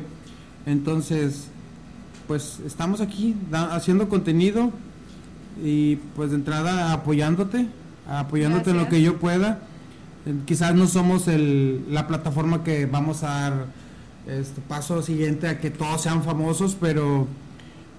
Entonces, 0.65 1.47
pues 2.27 2.59
estamos 2.65 3.01
aquí 3.01 3.35
da, 3.51 3.75
haciendo 3.75 4.09
contenido 4.09 4.71
y 5.63 5.97
pues 6.15 6.31
de 6.31 6.37
entrada 6.37 6.93
apoyándote, 6.93 7.67
apoyándote 8.07 8.71
Gracias. 8.71 8.75
en 8.75 8.83
lo 8.83 8.89
que 8.89 9.01
yo 9.01 9.17
pueda. 9.17 9.59
Quizás 10.45 10.75
no 10.75 10.87
somos 10.87 11.27
el, 11.27 11.83
la 11.89 12.07
plataforma 12.07 12.63
que 12.63 12.85
vamos 12.85 13.23
a 13.23 13.27
dar 13.27 13.65
este 14.27 14.61
paso 14.61 15.01
siguiente 15.01 15.47
a 15.47 15.59
que 15.59 15.71
todos 15.71 16.01
sean 16.01 16.23
famosos, 16.23 16.77
pero 16.79 17.27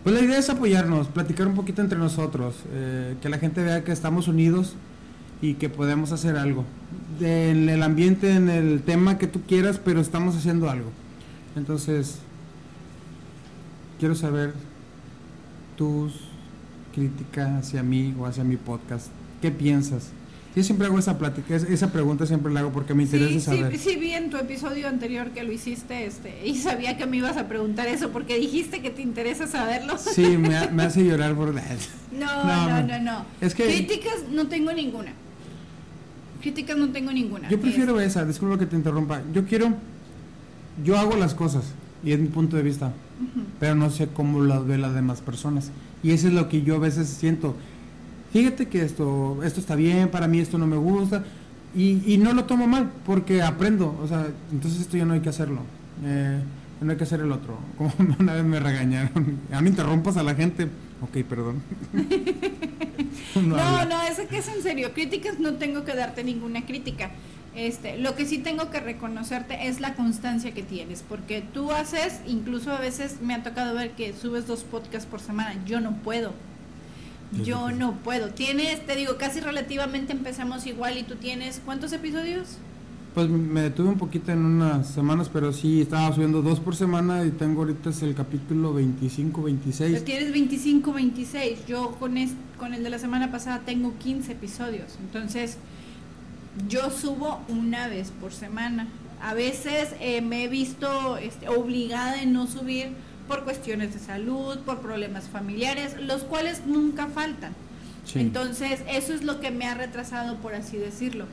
pues 0.05 0.15
la 0.15 0.23
idea 0.23 0.39
es 0.39 0.51
apoyarnos, 0.51 1.09
platicar 1.09 1.47
un 1.47 1.55
poquito 1.55 1.83
entre 1.83 1.99
nosotros, 1.99 2.57
eh, 2.73 3.17
que 3.21 3.29
la 3.29 3.39
gente 3.39 3.63
vea 3.63 3.85
que 3.85 3.93
estamos 3.93 4.29
unidos 4.29 4.75
y 5.41 5.55
que 5.55 5.69
podemos 5.69 6.13
hacer 6.13 6.37
algo. 6.37 6.65
De, 7.19 7.51
en 7.51 7.69
el 7.69 7.83
ambiente, 7.83 8.35
en 8.35 8.49
el 8.49 8.83
tema 8.83 9.19
que 9.19 9.27
tú 9.27 9.43
quieras, 9.43 9.81
pero 9.85 10.01
estamos 10.01 10.37
haciendo 10.37 10.71
algo. 10.71 10.91
Entonces, 11.57 12.19
quiero 13.99 14.15
saber 14.15 14.55
tus 15.77 16.32
críticas 16.93 17.67
hacia 17.67 17.83
mí 17.83 18.15
o 18.19 18.27
hacia 18.27 18.45
mi 18.45 18.57
podcast. 18.57 19.09
¿Qué 19.41 19.51
piensas? 19.51 20.11
Yo 20.55 20.63
siempre 20.63 20.87
hago 20.87 20.99
esa 20.99 21.19
plática, 21.19 21.57
esa 21.57 21.91
pregunta 21.93 22.27
siempre 22.27 22.53
la 22.53 22.61
hago 22.61 22.73
porque 22.73 22.93
me 22.93 23.05
interesa 23.05 23.31
sí, 23.31 23.41
saber. 23.41 23.73
Sí, 23.79 23.91
sí, 23.91 23.97
vi 23.97 24.13
en 24.13 24.29
tu 24.29 24.37
episodio 24.37 24.87
anterior 24.87 25.31
que 25.31 25.45
lo 25.45 25.53
hiciste 25.53 26.05
este, 26.05 26.47
y 26.47 26.57
sabía 26.57 26.99
que 26.99 27.07
me 27.07 27.17
ibas 27.17 27.39
a 27.39 27.49
preguntar 27.49 27.89
eso 27.89 28.11
porque 28.11 28.39
dijiste 28.39 28.83
que 28.83 28.91
te 28.91 29.01
interesa 29.01 29.47
saberlo. 29.47 29.97
Sí, 29.97 30.37
me, 30.37 30.69
me 30.69 30.83
hace 30.83 31.05
llorar 31.05 31.35
por 31.35 31.55
no, 32.13 32.45
no, 32.45 32.69
no, 32.69 32.83
no, 32.83 32.99
no. 33.01 33.25
Es 33.41 33.55
que, 33.55 33.65
Críticas 33.65 34.25
no 34.31 34.49
tengo 34.49 34.73
ninguna. 34.73 35.13
Críticas 36.43 36.77
no 36.77 36.91
tengo 36.91 37.13
ninguna. 37.13 37.49
Yo 37.49 37.59
prefiero 37.59 37.99
es... 37.99 38.09
esa, 38.09 38.27
disculpa 38.27 38.59
que 38.59 38.67
te 38.67 38.77
interrumpa. 38.77 39.23
Yo 39.33 39.47
quiero, 39.47 39.73
yo 40.85 40.99
hago 40.99 41.17
las 41.17 41.35
cosas 41.35 41.65
y 42.05 42.13
es 42.13 42.19
mi 42.19 42.29
punto 42.29 42.57
de 42.59 42.63
vista, 42.63 42.89
uh 42.89 42.91
-huh. 42.91 43.45
pero 43.59 43.75
no 43.75 43.89
sé 43.89 44.09
cómo 44.09 44.43
las 44.43 44.67
ve 44.67 44.77
las 44.77 44.95
demás 44.95 45.23
personas. 45.23 45.71
Y 46.03 46.13
eso 46.13 46.29
es 46.29 46.35
lo 46.35 46.49
que 46.49 46.63
yo 46.63 46.77
a 46.77 46.79
veces 46.79 47.09
siento. 47.09 47.57
Fíjate 48.33 48.69
que 48.69 48.83
esto, 48.83 49.43
esto 49.45 49.61
está 49.61 49.77
bien, 49.77 50.09
para 50.09 50.27
mí 50.27 50.41
esto 50.41 50.59
no 50.59 50.67
me 50.67 50.77
gusta, 50.77 51.25
y, 51.75 52.03
y 52.07 52.19
no 52.19 52.33
lo 52.33 52.45
tomo 52.45 52.67
mal, 52.67 52.91
porque 53.05 53.43
aprendo, 53.43 53.99
o 54.03 54.09
sea, 54.09 54.27
entonces 54.51 54.81
esto 54.81 54.97
ya 54.97 55.05
no 55.05 55.15
hay 55.15 55.21
que 55.21 55.29
hacerlo. 55.29 55.61
Eh, 56.05 56.41
no 56.81 56.91
hay 56.91 56.97
que 56.97 57.05
hacer 57.05 57.21
el 57.21 57.31
otro. 57.31 57.59
Como 57.79 57.93
una 58.19 58.35
vez 58.35 58.45
me 58.45 58.61
regañaron, 58.61 59.39
a 59.53 59.61
mí 59.61 59.71
interrumpas 59.71 60.17
a 60.17 60.23
la 60.23 60.35
gente, 60.35 60.69
ok, 61.01 61.25
perdón. 61.29 61.63
no, 63.35 63.57
no, 63.57 63.85
no, 63.85 64.03
eso 64.03 64.27
que 64.29 64.39
es 64.39 64.49
en 64.49 64.63
serio. 64.63 64.93
Críticas 64.93 65.39
no 65.39 65.55
tengo 65.55 65.85
que 65.85 65.95
darte 65.95 66.25
ninguna 66.25 66.65
crítica. 66.67 67.11
Este, 67.55 67.99
lo 67.99 68.15
que 68.15 68.25
sí 68.25 68.39
tengo 68.39 68.71
que 68.71 68.81
reconocerte 68.81 69.69
es 69.69 69.81
la 69.81 69.95
constancia 69.95 70.53
que 70.55 70.63
tienes, 70.63 71.05
porque 71.07 71.43
tú 71.43 71.71
haces, 71.71 72.21
incluso 72.27 72.73
a 72.73 72.81
veces 72.81 73.21
me 73.21 73.35
ha 73.35 73.43
tocado 73.43 73.75
ver 73.75 73.91
que 73.91 74.15
subes 74.15 74.47
dos 74.47 74.65
podcasts 74.65 75.07
por 75.07 75.21
semana. 75.21 75.63
Yo 75.67 75.81
no 75.81 75.93
puedo. 75.97 76.33
Yo 77.45 77.71
no 77.71 77.95
puedo. 77.95 78.29
Tienes, 78.29 78.85
te 78.85 78.95
digo, 78.95 79.17
casi 79.17 79.41
relativamente 79.41 80.13
empezamos 80.13 80.67
igual 80.67 80.99
y 80.99 81.03
tú 81.03 81.17
tienes, 81.17 81.63
¿cuántos 81.65 81.93
episodios? 81.93 82.59
Pues 83.15 83.29
me 83.29 83.63
detuve 83.63 83.89
un 83.89 83.99
poquito 83.99 84.33
en 84.33 84.45
unas 84.45 84.89
semanas, 84.89 85.29
pero 85.31 85.53
sí 85.53 85.83
estaba 85.83 86.15
subiendo 86.15 86.41
dos 86.41 86.61
por 86.61 86.77
semana 86.77 87.25
y 87.25 87.31
tengo 87.31 87.61
ahorita 87.63 87.91
es 87.91 88.03
el 88.03 88.15
capítulo 88.15 88.73
25, 88.73 89.43
26. 89.43 89.93
Pero 89.93 90.05
tienes 90.05 90.33
25, 90.33 90.93
26. 90.93 91.67
Yo 91.67 91.93
con, 91.99 92.17
es, 92.17 92.33
con 92.59 92.73
el 92.73 92.83
de 92.83 92.91
la 92.91 92.99
semana 92.99 93.31
pasada 93.31 93.61
tengo 93.67 93.95
15 93.99 94.33
episodios. 94.33 94.99
Entonces, 95.01 95.59
yo 96.69 96.91
subo 96.91 97.41
una 97.49 97.89
vez 97.89 98.11
por 98.21 98.33
semana. 98.33 98.89
A 99.21 99.35
veces 99.35 99.91
eh, 100.01 100.21
me 100.21 100.45
he 100.45 100.49
visto 100.49 101.17
este, 101.17 101.49
obligada 101.49 102.23
en 102.23 102.33
no 102.33 102.47
subir 102.47 102.91
por 103.29 103.45
cuestiones 103.45 103.95
de 103.95 104.01
salud, 104.01 104.59
por 104.61 104.81
problemas 104.81 105.25
familiares, 105.25 105.97
los 106.01 106.25
cuales 106.25 106.63
nunca 106.67 107.07
faltan. 107.07 107.55
Sí. 108.05 108.19
Entonces, 108.19 108.81
eso 108.89 109.15
es 109.15 109.23
lo 109.23 109.41
que 109.41 109.51
me 109.51 109.67
ha 109.67 109.75
retrasado, 109.75 110.37
por 110.39 110.55
así 110.55 110.77
decirlo 110.77 111.27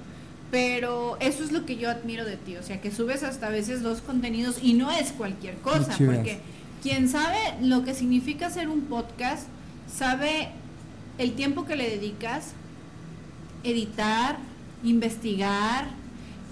pero 0.51 1.17
eso 1.20 1.43
es 1.43 1.51
lo 1.51 1.65
que 1.65 1.78
yo 1.78 1.89
admiro 1.89 2.26
de 2.26 2.38
ti, 2.38 2.55
o 2.55 2.63
sea, 2.63 2.82
que 2.82 2.91
subes 2.91 3.24
hasta 3.24 3.47
a 3.47 3.49
veces 3.49 3.84
dos 3.84 4.01
contenidos 4.01 4.57
y 4.61 4.74
no 4.74 4.91
es 4.91 5.11
cualquier 5.11 5.55
cosa, 5.57 5.95
porque 5.97 6.39
quien 6.82 7.07
sabe 7.07 7.38
lo 7.61 7.84
que 7.84 7.93
significa 7.93 8.47
hacer 8.47 8.67
un 8.67 8.82
podcast, 8.82 9.47
sabe 9.93 10.49
el 11.17 11.34
tiempo 11.34 11.65
que 11.65 11.76
le 11.76 11.89
dedicas, 11.89 12.53
editar, 13.63 14.38
investigar, 14.84 15.88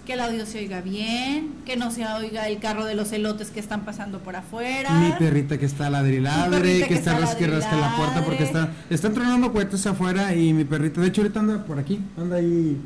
que 0.05 0.13
el 0.13 0.21
audio 0.21 0.45
se 0.45 0.59
oiga 0.59 0.80
bien, 0.82 1.53
que 1.65 1.75
no 1.75 1.91
se 1.91 2.05
oiga 2.05 2.47
el 2.47 2.59
carro 2.59 2.86
de 2.86 2.95
los 2.95 3.11
elotes 3.11 3.51
que 3.51 3.59
están 3.59 3.84
pasando 3.84 4.19
por 4.19 4.38
afuera. 4.38 4.89
Mi 4.91 5.11
perrita 5.11 5.57
que 5.57 5.65
está 5.65 5.89
ladriladre, 5.89 6.80
que, 6.80 6.88
que, 6.88 6.93
está 6.93 7.19
rasque 7.19 7.45
rasque 7.45 7.75
la 7.75 7.95
puerta 7.97 8.23
porque 8.23 8.43
está 8.43 8.71
están 8.89 9.13
tronando 9.13 9.51
cohetes 9.51 9.86
afuera 9.86 10.34
y 10.34 10.53
mi 10.53 10.63
perrita, 10.63 11.01
de 11.01 11.07
hecho 11.07 11.21
ahorita 11.21 11.41
anda 11.41 11.65
por 11.65 11.78
aquí, 11.78 11.99
anda 12.17 12.38
ahí 12.38 12.78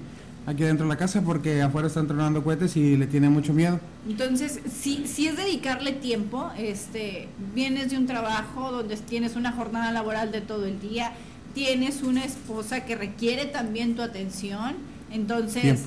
aquí 0.47 0.63
dentro 0.63 0.85
de 0.85 0.89
la 0.89 0.97
casa 0.97 1.21
porque 1.21 1.61
afuera 1.61 1.87
están 1.87 2.07
tronando 2.07 2.43
cohetes 2.43 2.75
y 2.75 2.97
le 2.97 3.07
tiene 3.07 3.29
mucho 3.29 3.53
miedo. 3.53 3.79
Entonces, 4.09 4.59
si, 4.71 5.07
si 5.07 5.27
es 5.27 5.37
dedicarle 5.37 5.91
tiempo, 5.91 6.49
este, 6.57 7.27
vienes 7.53 7.91
de 7.91 7.97
un 7.97 8.07
trabajo 8.07 8.71
donde 8.71 8.97
tienes 8.97 9.35
una 9.35 9.51
jornada 9.51 9.91
laboral 9.91 10.31
de 10.31 10.41
todo 10.41 10.65
el 10.65 10.79
día, 10.81 11.13
tienes 11.53 12.01
una 12.01 12.23
esposa 12.23 12.85
que 12.85 12.95
requiere 12.95 13.45
también 13.45 13.95
tu 13.95 14.01
atención, 14.01 14.75
entonces 15.11 15.79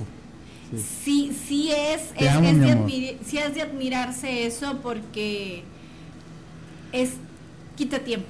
sí, 1.04 1.36
sí, 1.46 1.70
es, 1.70 2.02
es, 2.16 2.42
de 2.42 3.18
sí 3.24 3.38
es 3.38 3.54
de 3.54 3.62
admirarse 3.62 4.46
eso 4.46 4.80
porque 4.82 5.62
es 6.92 7.10
quita 7.76 8.00
tiempo. 8.00 8.26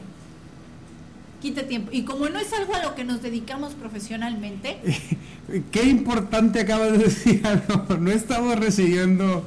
Quita 1.40 1.66
tiempo. 1.66 1.90
Y 1.92 2.02
como 2.02 2.28
no 2.28 2.38
es 2.38 2.52
algo 2.52 2.74
a 2.74 2.82
lo 2.82 2.94
que 2.94 3.04
nos 3.04 3.22
dedicamos 3.22 3.74
profesionalmente. 3.74 4.78
Qué 5.70 5.84
importante 5.84 6.60
acabas 6.60 6.92
de 6.92 6.98
decir, 6.98 7.42
no, 7.68 7.96
no 7.98 8.10
estamos 8.10 8.58
recibiendo 8.58 9.44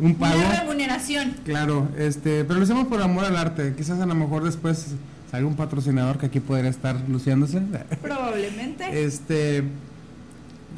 un 0.00 0.16
pago. 0.16 0.40
Una 0.40 0.60
remuneración. 0.60 1.36
Claro, 1.44 1.88
este, 1.96 2.44
pero 2.44 2.58
lo 2.58 2.64
hacemos 2.64 2.88
por 2.88 3.00
amor 3.00 3.24
al 3.24 3.36
arte. 3.36 3.74
Quizás 3.76 4.00
a 4.00 4.06
lo 4.06 4.14
mejor 4.14 4.42
después 4.42 4.94
salga 5.30 5.46
un 5.46 5.54
patrocinador 5.54 6.18
que 6.18 6.26
aquí 6.26 6.40
podría 6.40 6.70
estar 6.70 6.96
luciéndose. 7.08 7.60
Probablemente. 8.02 9.04
Este, 9.04 9.62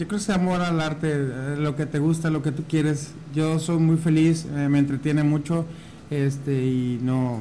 yo 0.03 0.09
creo 0.09 0.19
que 0.19 0.25
es 0.25 0.31
amor 0.31 0.61
al 0.63 0.81
arte, 0.81 1.13
eh, 1.13 1.57
lo 1.57 1.77
que 1.77 1.87
te 1.87 2.01
gusta, 2.01 2.29
lo 2.29 2.43
que 2.43 2.51
tú 2.51 2.65
quieres. 2.69 3.13
Yo 3.33 3.61
soy 3.61 3.79
muy 3.79 3.97
feliz, 3.97 4.47
eh, 4.53 4.69
me 4.69 4.81
entretiene 4.81 5.23
mucho, 5.23 5.65
este, 6.11 6.67
y 6.67 6.99
no, 7.01 7.39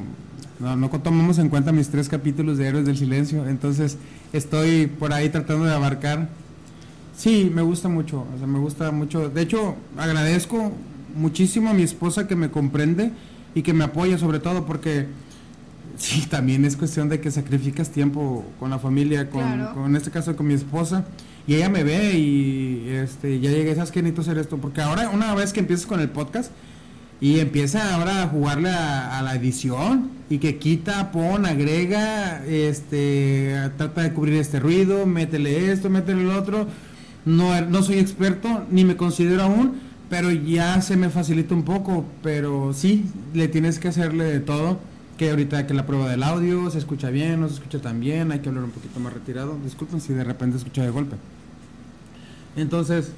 no, 0.59 0.75
no 0.75 0.89
tomamos 0.89 1.39
en 1.39 1.49
cuenta 1.49 1.71
mis 1.71 1.89
tres 1.89 2.07
capítulos 2.07 2.59
de 2.59 2.67
Héroes 2.67 2.85
del 2.85 2.95
Silencio, 2.95 3.47
entonces 3.47 3.97
estoy 4.31 4.85
por 4.85 5.11
ahí 5.11 5.29
tratando 5.29 5.65
de 5.65 5.73
abarcar. 5.73 6.29
Sí, 7.17 7.51
me 7.51 7.63
gusta 7.63 7.89
mucho, 7.89 8.27
o 8.31 8.37
sea, 8.37 8.45
me 8.45 8.59
gusta 8.59 8.91
mucho. 8.91 9.29
De 9.29 9.41
hecho, 9.41 9.75
agradezco 9.97 10.71
muchísimo 11.15 11.71
a 11.71 11.73
mi 11.73 11.81
esposa 11.81 12.27
que 12.27 12.35
me 12.35 12.51
comprende 12.51 13.11
y 13.55 13.63
que 13.63 13.73
me 13.73 13.85
apoya 13.85 14.19
sobre 14.19 14.39
todo 14.39 14.67
porque 14.67 15.07
sí, 15.97 16.27
también 16.27 16.63
es 16.65 16.77
cuestión 16.77 17.09
de 17.09 17.19
que 17.19 17.31
sacrificas 17.31 17.89
tiempo 17.89 18.45
con 18.59 18.69
la 18.69 18.77
familia, 18.77 19.31
con, 19.31 19.65
con 19.73 19.85
en 19.87 19.95
este 19.95 20.11
caso 20.11 20.35
con 20.35 20.45
mi 20.45 20.53
esposa 20.53 21.05
y 21.47 21.55
ella 21.55 21.69
me 21.69 21.83
ve 21.83 22.17
y 22.17 22.89
este 22.89 23.39
ya 23.39 23.49
llegué, 23.49 23.73
¿sabes 23.75 23.91
qué 23.91 24.01
necesito 24.01 24.21
hacer 24.21 24.37
esto? 24.37 24.57
Porque 24.57 24.81
ahora 24.81 25.09
una 25.09 25.33
vez 25.33 25.53
que 25.53 25.59
empiezas 25.59 25.85
con 25.85 25.99
el 25.99 26.09
podcast 26.09 26.51
y 27.19 27.39
empieza 27.39 27.95
ahora 27.95 28.23
a 28.23 28.27
jugarle 28.27 28.69
a, 28.69 29.21
la 29.23 29.35
edición 29.35 30.09
y 30.29 30.39
que 30.39 30.57
quita, 30.57 31.11
pon, 31.11 31.45
agrega, 31.45 32.43
este, 32.45 33.55
trata 33.77 34.01
de 34.01 34.13
cubrir 34.13 34.35
este 34.35 34.59
ruido, 34.59 35.05
métele 35.05 35.71
esto, 35.71 35.89
métele 35.89 36.21
el 36.21 36.31
otro. 36.31 36.67
No, 37.25 37.61
no 37.61 37.83
soy 37.83 37.99
experto, 37.99 38.65
ni 38.71 38.85
me 38.85 38.95
considero 38.95 39.43
aún, 39.43 39.79
pero 40.09 40.31
ya 40.31 40.81
se 40.81 40.97
me 40.97 41.11
facilita 41.11 41.53
un 41.53 41.63
poco, 41.63 42.05
pero 42.23 42.73
sí, 42.73 43.05
le 43.35 43.47
tienes 43.47 43.77
que 43.77 43.89
hacerle 43.89 44.23
de 44.23 44.39
todo 44.39 44.79
que 45.21 45.29
ahorita 45.29 45.67
que 45.67 45.75
la 45.75 45.85
prueba 45.85 46.09
del 46.09 46.23
audio 46.23 46.71
se 46.71 46.79
escucha 46.79 47.11
bien, 47.11 47.41
no 47.41 47.47
se 47.47 47.53
escucha 47.53 47.79
tan 47.79 47.99
bien, 47.99 48.31
hay 48.31 48.39
que 48.39 48.49
hablar 48.49 48.63
un 48.63 48.71
poquito 48.71 48.99
más 48.99 49.13
retirado. 49.13 49.55
Disculpen 49.63 50.01
si 50.01 50.13
de 50.13 50.23
repente 50.23 50.57
escucha 50.57 50.81
de 50.81 50.89
golpe. 50.89 51.15
Entonces, 52.55 53.11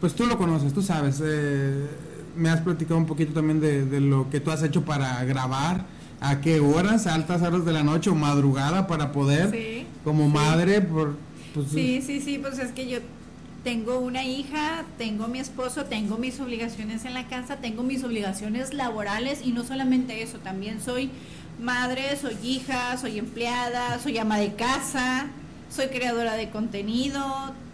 pues 0.00 0.14
tú 0.14 0.26
lo 0.26 0.36
conoces, 0.36 0.72
tú 0.72 0.82
sabes. 0.82 1.22
Eh, 1.24 1.86
me 2.36 2.50
has 2.50 2.62
platicado 2.62 2.98
un 2.98 3.06
poquito 3.06 3.32
también 3.32 3.60
de, 3.60 4.00
lo 4.00 4.28
que 4.28 4.40
tú 4.40 4.50
has 4.50 4.64
hecho 4.64 4.84
para 4.84 5.22
grabar, 5.22 5.86
a 6.20 6.40
qué 6.40 6.58
horas, 6.58 7.06
altas 7.06 7.42
horas 7.42 7.64
de 7.64 7.72
la 7.72 7.84
noche 7.84 8.10
o 8.10 8.16
madrugada 8.16 8.88
para 8.88 9.12
poder, 9.12 9.86
como 10.02 10.28
madre, 10.28 10.80
por... 10.80 11.16
Pues, 11.54 11.68
sí, 11.68 12.02
sí, 12.04 12.20
sí, 12.20 12.40
pues 12.40 12.58
es 12.58 12.72
que 12.72 12.90
yo 12.90 12.98
tengo 13.64 13.98
una 13.98 14.24
hija, 14.24 14.84
tengo 14.98 15.26
mi 15.26 15.38
esposo, 15.38 15.86
tengo 15.86 16.18
mis 16.18 16.38
obligaciones 16.38 17.06
en 17.06 17.14
la 17.14 17.26
casa, 17.28 17.56
tengo 17.56 17.82
mis 17.82 18.04
obligaciones 18.04 18.74
laborales 18.74 19.40
y 19.42 19.52
no 19.52 19.64
solamente 19.64 20.22
eso, 20.22 20.38
también 20.38 20.82
soy 20.82 21.10
madre, 21.58 22.16
soy 22.20 22.36
hija, 22.42 22.96
soy 22.98 23.18
empleada, 23.18 23.98
soy 23.98 24.18
ama 24.18 24.38
de 24.38 24.52
casa, 24.52 25.28
soy 25.70 25.86
creadora 25.86 26.34
de 26.34 26.50
contenido, 26.50 27.24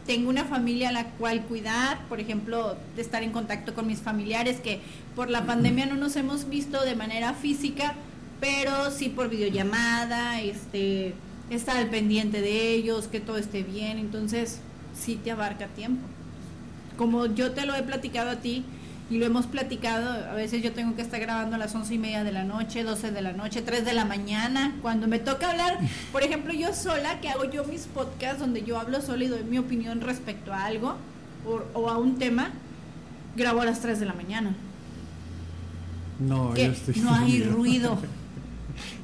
tengo 0.07 0.31
una 0.31 0.45
familia 0.45 0.91
a 0.91 0.93
la 0.93 1.05
cual 1.11 1.43
cuidar, 1.43 2.07
por 2.09 2.21
ejemplo, 2.21 2.77
de 2.95 3.03
estar 3.03 3.25
en 3.25 3.33
contacto 3.33 3.75
con 3.75 3.89
mis 3.89 3.99
familiares 3.99 4.61
que 4.61 4.81
por 5.17 5.29
la 5.29 5.45
pandemia 5.45 5.87
no 5.87 5.97
nos 5.97 6.15
hemos 6.15 6.49
visto 6.49 6.85
de 6.85 6.95
manera 6.95 7.35
física, 7.35 7.95
pero 8.41 8.93
sí 8.93 9.09
por 9.09 9.29
videollamada, 9.29 10.41
este, 10.41 11.15
estar 11.51 11.77
al 11.77 11.89
pendiente 11.89 12.41
de 12.41 12.75
ellos, 12.75 13.09
que 13.09 13.19
todo 13.19 13.39
esté 13.39 13.65
bien, 13.65 13.99
entonces 13.99 14.61
sí 15.01 15.17
te 15.23 15.31
abarca 15.31 15.67
tiempo. 15.69 16.07
Como 16.97 17.27
yo 17.27 17.53
te 17.53 17.67
lo 17.67 17.75
he 17.75 17.83
platicado 17.83 18.31
a 18.31 18.37
ti 18.37 18.65
y 19.11 19.19
lo 19.19 19.27
hemos 19.27 19.47
platicado, 19.47 20.13
a 20.31 20.35
veces 20.35 20.63
yo 20.63 20.73
tengo 20.73 20.95
que 20.95 21.03
estar 21.03 21.19
grabando 21.19 21.57
a 21.57 21.59
las 21.59 21.75
once 21.75 21.95
y 21.95 21.99
media 21.99 22.23
de 22.23 22.31
la 22.31 22.45
noche, 22.45 22.85
12 22.85 23.11
de 23.11 23.23
la 23.23 23.33
noche, 23.33 23.63
3 23.63 23.85
de 23.85 23.93
la 23.93 24.05
mañana, 24.05 24.77
cuando 24.83 25.09
me 25.09 25.19
toca 25.19 25.51
hablar, 25.51 25.79
por 26.13 26.23
ejemplo, 26.23 26.53
yo 26.53 26.73
sola, 26.75 27.21
que 27.21 27.29
hago 27.29 27.45
yo 27.45 27.65
mis 27.65 27.87
podcasts 27.87 28.39
donde 28.39 28.63
yo 28.63 28.79
hablo 28.79 29.01
sola 29.01 29.25
y 29.25 29.29
doy 29.29 29.43
mi 29.43 29.59
opinión 29.59 30.01
respecto 30.01 30.53
a 30.53 30.65
algo 30.65 30.97
o, 31.75 31.89
a 31.89 31.99
un 31.99 32.19
tema, 32.19 32.51
grabo 33.35 33.63
a 33.63 33.65
las 33.65 33.81
3 33.81 33.99
de 33.99 34.07
la 34.07 34.13
mañana. 34.13 34.55
No, 36.21 36.55
yo 36.55 36.65
estoy 36.65 36.95
no 37.01 37.15
hay 37.15 37.43
ruido. 37.43 37.99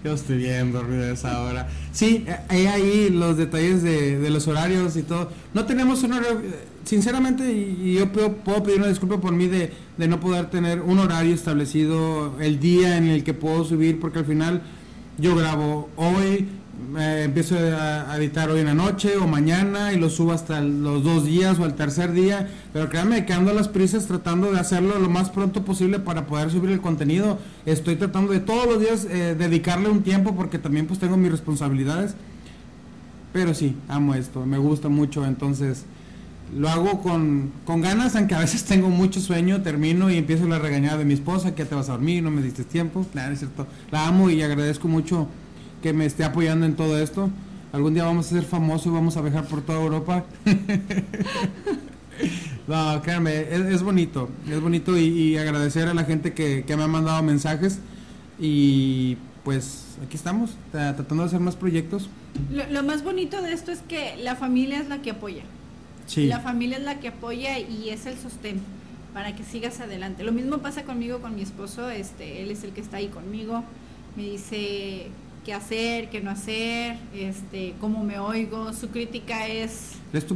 Yo 0.04 0.12
estoy 0.12 0.38
bien 0.38 0.72
dormido 0.72 1.04
esa 1.04 1.42
hora. 1.42 1.68
Sí, 1.92 2.26
hay 2.48 2.66
ahí 2.66 3.10
los 3.10 3.36
detalles 3.36 3.82
de, 3.82 4.30
los 4.30 4.46
horarios 4.48 4.96
y 4.96 5.02
todo. 5.02 5.30
No 5.54 5.64
tenemos 5.64 6.02
un 6.02 6.12
horario, 6.12 6.42
sinceramente, 6.84 7.52
y, 7.52 7.94
yo 7.94 8.12
puedo, 8.12 8.62
pedir 8.62 8.78
una 8.78 8.88
disculpa 8.88 9.20
por 9.20 9.32
mí 9.32 9.46
de, 9.46 9.72
de 9.96 10.08
no 10.08 10.20
poder 10.20 10.50
tener 10.50 10.80
un 10.80 10.98
horario 10.98 11.34
establecido, 11.34 12.38
el 12.40 12.60
día 12.60 12.96
en 12.96 13.08
el 13.08 13.24
que 13.24 13.34
puedo 13.34 13.64
subir, 13.64 13.98
porque 14.00 14.20
al 14.20 14.26
final 14.26 14.62
yo 15.18 15.34
grabo 15.34 15.88
hoy, 15.96 16.48
empiezo 16.98 17.56
a, 17.56 18.16
editar 18.16 18.50
hoy 18.50 18.60
en 18.60 18.66
la 18.66 18.74
noche 18.74 19.16
o 19.16 19.26
mañana 19.26 19.92
y 19.92 19.98
lo 19.98 20.08
subo 20.08 20.32
hasta 20.32 20.60
los 20.60 21.02
dos 21.02 21.24
días 21.24 21.58
o 21.58 21.64
el 21.64 21.74
tercer 21.74 22.12
día, 22.12 22.48
pero 22.72 22.88
créanme 22.88 23.24
que 23.26 23.32
ando 23.32 23.50
a 23.50 23.54
las 23.54 23.68
prisas 23.68 24.06
tratando 24.06 24.52
de 24.52 24.60
hacerlo 24.60 24.98
lo 24.98 25.08
más 25.08 25.30
pronto 25.30 25.64
posible 25.64 25.98
para 25.98 26.26
poder 26.26 26.50
subir 26.50 26.70
el 26.70 26.80
contenido. 26.80 27.38
Estoy 27.64 27.96
tratando 27.96 28.32
de 28.32 28.40
todos 28.40 28.66
los 28.66 28.80
días 28.80 29.06
eh, 29.10 29.34
dedicarle 29.38 29.88
un 29.88 30.02
tiempo 30.02 30.34
porque 30.36 30.58
también 30.58 30.86
pues 30.86 30.98
tengo 30.98 31.16
mis 31.16 31.30
responsabilidades. 31.30 32.14
Pero 33.32 33.52
sí, 33.52 33.76
amo 33.88 34.14
esto, 34.14 34.46
me 34.46 34.58
gusta 34.58 34.88
mucho, 34.88 35.26
entonces 35.26 35.84
lo 36.56 36.68
hago 36.68 37.02
con, 37.02 37.50
con 37.64 37.80
ganas, 37.80 38.14
aunque 38.16 38.34
a 38.34 38.38
veces 38.38 38.64
tengo 38.66 38.88
mucho 38.88 39.20
sueño, 39.20 39.62
termino 39.62 40.10
y 40.10 40.16
empiezo 40.16 40.46
la 40.46 40.58
regañada 40.58 40.98
de 40.98 41.04
mi 41.04 41.14
esposa, 41.14 41.54
que 41.54 41.64
te 41.64 41.74
vas 41.74 41.88
a 41.88 41.92
dormir, 41.92 42.22
no 42.22 42.30
me 42.30 42.42
diste 42.42 42.64
tiempo, 42.64 43.04
claro, 43.12 43.32
es 43.32 43.40
cierto, 43.40 43.66
la 43.90 44.06
amo 44.06 44.30
y 44.30 44.42
agradezco 44.42 44.88
mucho 44.88 45.28
que 45.86 45.92
me 45.92 46.04
esté 46.04 46.24
apoyando 46.24 46.66
en 46.66 46.74
todo 46.74 46.98
esto. 46.98 47.30
Algún 47.72 47.94
día 47.94 48.02
vamos 48.02 48.26
a 48.26 48.30
ser 48.30 48.42
famosos 48.42 48.88
y 48.88 48.90
vamos 48.90 49.16
a 49.16 49.20
viajar 49.20 49.44
por 49.44 49.62
toda 49.62 49.80
Europa. 49.80 50.24
no, 52.66 53.00
créanme, 53.02 53.42
es, 53.52 53.84
bonito, 53.84 54.28
es 54.50 54.60
bonito 54.60 54.98
y, 54.98 55.36
agradecer 55.36 55.86
a 55.86 55.94
la 55.94 56.02
gente 56.02 56.34
que, 56.34 56.64
me 56.76 56.82
ha 56.82 56.88
mandado 56.88 57.22
mensajes 57.22 57.78
y 58.40 59.16
pues 59.44 59.96
aquí 60.04 60.16
estamos, 60.16 60.56
tratando 60.72 61.22
de 61.22 61.28
hacer 61.28 61.38
más 61.38 61.54
proyectos. 61.54 62.08
Lo, 62.50 62.82
más 62.82 63.04
bonito 63.04 63.40
de 63.40 63.52
esto 63.52 63.70
es 63.70 63.78
que 63.78 64.16
la 64.16 64.34
familia 64.34 64.80
es 64.80 64.88
la 64.88 65.02
que 65.02 65.12
apoya. 65.12 65.44
Sí. 66.06 66.26
La 66.26 66.40
familia 66.40 66.78
es 66.78 66.82
la 66.82 66.98
que 66.98 67.08
apoya 67.08 67.60
y 67.60 67.90
es 67.90 68.06
el 68.06 68.18
sostén 68.18 68.60
para 69.14 69.36
que 69.36 69.44
sigas 69.44 69.78
adelante. 69.78 70.24
Lo 70.24 70.32
mismo 70.32 70.58
pasa 70.58 70.82
conmigo, 70.82 71.20
con 71.20 71.36
mi 71.36 71.42
esposo, 71.42 71.90
este, 71.90 72.42
él 72.42 72.50
es 72.50 72.64
el 72.64 72.72
que 72.72 72.80
está 72.80 72.96
ahí 72.96 73.06
conmigo. 73.06 73.62
Me 74.16 74.24
dice, 74.24 75.12
qué 75.46 75.54
hacer, 75.54 76.10
qué 76.10 76.20
no 76.20 76.32
hacer, 76.32 76.96
este, 77.14 77.74
cómo 77.80 78.02
me 78.02 78.18
oigo. 78.18 78.72
Su 78.72 78.88
crítica 78.88 79.46
es, 79.46 79.92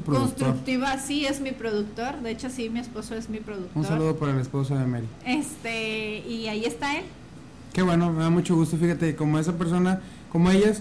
constructiva. 0.07 0.99
Sí, 0.99 1.27
es 1.27 1.41
mi 1.41 1.51
productor. 1.51 2.21
De 2.23 2.31
hecho, 2.31 2.49
sí, 2.49 2.71
mi 2.71 2.79
esposo 2.79 3.17
es 3.17 3.29
mi 3.29 3.41
productor. 3.41 3.73
Un 3.75 3.85
saludo 3.85 4.17
para 4.17 4.31
el 4.33 4.39
esposo 4.39 4.79
de 4.79 4.87
Mary. 4.87 5.07
Este, 5.27 6.19
y 6.29 6.47
ahí 6.47 6.65
está 6.65 6.97
él. 6.97 7.05
Qué 7.73 7.83
bueno, 7.83 8.13
me 8.13 8.23
da 8.23 8.31
mucho 8.31 8.55
gusto. 8.55 8.77
Fíjate, 8.77 9.17
como 9.17 9.41
esa 9.41 9.59
persona, 9.59 10.01
como 10.31 10.49
ellas, 10.49 10.81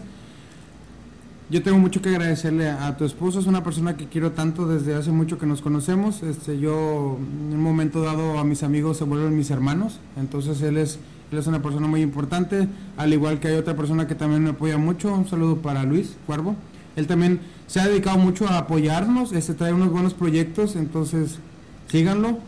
yo 1.49 1.63
tengo 1.63 1.79
mucho 1.79 1.99
que 1.99 2.09
agradecerle 2.09 2.69
a, 2.69 2.95
tu 2.97 3.05
esposo. 3.05 3.39
Es 3.39 3.47
una 3.47 3.63
persona 3.63 3.97
que 3.97 4.05
quiero 4.09 4.33
tanto 4.33 4.67
desde 4.67 4.93
hace 4.93 5.09
mucho 5.09 5.39
que 5.39 5.47
nos 5.47 5.63
conocemos. 5.63 6.21
Este, 6.21 6.59
yo, 6.59 7.17
en 7.17 7.55
un 7.55 7.63
momento 7.63 8.03
dado, 8.03 8.37
a 8.37 8.43
mis 8.43 8.61
amigos 8.61 8.97
se 8.97 9.05
vuelven 9.05 9.35
mis 9.35 9.49
hermanos. 9.49 9.99
Entonces, 10.17 10.61
él 10.61 10.77
es 10.77 10.99
él 11.31 11.37
es 11.37 11.47
una 11.47 11.61
persona 11.61 11.87
muy 11.87 12.01
importante, 12.01 12.67
al 12.97 13.13
igual 13.13 13.39
que 13.39 13.49
hay 13.49 13.55
otra 13.55 13.75
persona 13.75 14.07
que 14.07 14.15
también 14.15 14.43
me 14.43 14.51
apoya 14.51 14.77
mucho. 14.77 15.13
Un 15.13 15.27
saludo 15.27 15.57
para 15.57 15.83
Luis 15.83 16.15
Cuervo. 16.25 16.55
Él 16.95 17.07
también 17.07 17.39
se 17.67 17.79
ha 17.79 17.87
dedicado 17.87 18.17
mucho 18.17 18.47
a 18.47 18.57
apoyarnos, 18.57 19.31
este 19.31 19.53
trae 19.53 19.73
unos 19.73 19.89
buenos 19.91 20.13
proyectos, 20.13 20.75
entonces 20.75 21.39
síganlo. 21.87 22.39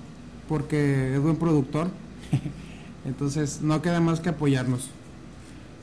porque 0.47 1.13
es 1.15 1.21
buen 1.21 1.37
productor. 1.37 1.87
Entonces 3.05 3.61
no 3.61 3.81
queda 3.81 4.01
más 4.01 4.19
que 4.19 4.29
apoyarnos. 4.29 4.89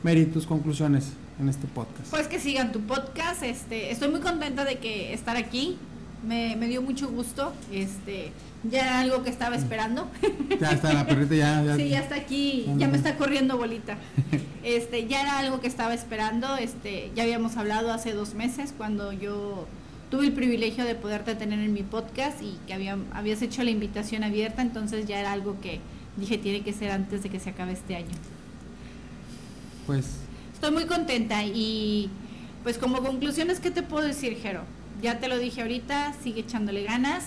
Mary, 0.03 0.27
tus 0.27 0.47
conclusiones 0.47 1.13
en 1.41 1.49
este 1.49 1.67
podcast. 1.67 2.11
Pues 2.11 2.29
que 2.29 2.39
sigan 2.39 2.71
tu 2.71 2.81
podcast. 2.81 3.43
Este, 3.43 3.91
estoy 3.91 4.11
muy 4.11 4.21
contenta 4.21 4.65
de 4.65 4.79
que 4.79 5.15
estar 5.15 5.37
aquí. 5.37 5.79
Me, 6.27 6.57
me 6.57 6.67
dio 6.67 6.83
mucho 6.83 7.09
gusto. 7.09 7.53
Este, 7.73 8.33
ya 8.65 8.83
era 8.83 9.01
algo 9.01 9.23
que 9.23 9.31
estaba 9.31 9.57
esperando. 9.57 10.09
Ya 10.61 10.73
está 10.73 10.93
la 10.93 11.07
perrita 11.07 11.35
ya, 11.35 11.63
ya. 11.63 11.77
Sí, 11.77 11.89
ya 11.89 12.01
está 12.01 12.17
aquí, 12.17 12.67
ya 12.77 12.89
me 12.89 12.97
está 12.97 13.17
corriendo 13.17 13.57
bolita. 13.57 13.97
Este, 14.65 15.07
ya 15.07 15.23
era 15.23 15.39
algo 15.39 15.61
que 15.61 15.67
estaba 15.67 15.95
esperando. 15.95 16.57
Este, 16.57 17.11
ya 17.15 17.23
habíamos 17.23 17.57
hablado 17.57 17.93
hace 17.93 18.13
dos 18.13 18.35
meses 18.35 18.75
cuando 18.77 19.13
yo 19.13 19.67
tuve 20.11 20.27
el 20.27 20.33
privilegio 20.33 20.85
de 20.85 20.95
poderte 20.95 21.35
tener 21.37 21.61
en 21.61 21.73
mi 21.73 21.83
podcast 21.83 22.43
y 22.43 22.59
que 22.67 22.75
había, 22.75 22.99
habías 23.13 23.41
hecho 23.41 23.63
la 23.63 23.71
invitación 23.71 24.25
abierta, 24.25 24.61
entonces 24.61 25.07
ya 25.07 25.21
era 25.21 25.33
algo 25.33 25.59
que 25.61 25.81
dije 26.17 26.37
tiene 26.37 26.63
que 26.63 26.73
ser 26.73 26.91
antes 26.91 27.23
de 27.23 27.31
que 27.31 27.41
se 27.41 27.51
acabe 27.51 27.73
este 27.73 27.97
año. 27.97 28.15
Pues 29.87 30.29
Estoy 30.59 30.73
muy 30.73 30.87
contenta 30.87 31.45
y 31.45 32.11
pues 32.65 32.79
como 32.79 33.01
conclusiones, 33.01 33.61
¿qué 33.61 33.71
te 33.71 33.85
puedo 33.85 34.05
decir, 34.05 34.37
Jero? 34.43 34.63
Ya 35.03 35.19
te 35.19 35.29
lo 35.29 35.39
dije 35.39 35.63
ahorita, 35.63 36.15
sigue 36.23 36.41
echándole 36.41 36.85
ganas, 36.85 37.25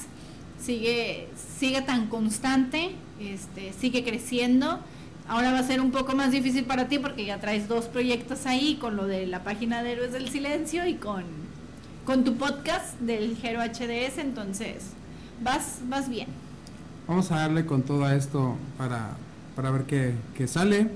sigue, 0.59 1.29
sigue 1.59 1.81
tan 1.81 2.07
constante, 2.07 2.91
este, 3.19 3.73
sigue 3.73 4.03
creciendo. 4.03 4.79
Ahora 5.27 5.51
va 5.51 5.59
a 5.59 5.63
ser 5.63 5.79
un 5.79 5.91
poco 5.91 6.15
más 6.15 6.31
difícil 6.31 6.65
para 6.65 6.87
ti 6.87 6.99
porque 6.99 7.25
ya 7.25 7.39
traes 7.39 7.67
dos 7.67 7.85
proyectos 7.85 8.45
ahí 8.45 8.75
con 8.75 8.97
lo 8.97 9.05
de 9.05 9.27
la 9.27 9.43
página 9.43 9.83
de 9.83 9.93
Héroes 9.93 10.11
del 10.11 10.29
Silencio 10.29 10.85
y 10.85 10.95
con, 10.95 11.23
con 12.05 12.23
tu 12.23 12.35
podcast 12.35 12.99
del 12.99 13.37
Jero 13.37 13.61
HDS, 13.61 14.17
entonces 14.17 14.87
vas, 15.41 15.79
vas 15.87 16.09
bien. 16.09 16.27
vamos 17.07 17.31
a 17.31 17.37
darle 17.37 17.65
con 17.65 17.83
todo 17.83 18.09
esto 18.09 18.57
para, 18.77 19.11
para 19.55 19.71
ver 19.71 19.83
qué, 19.83 20.13
qué 20.35 20.47
sale. 20.47 20.89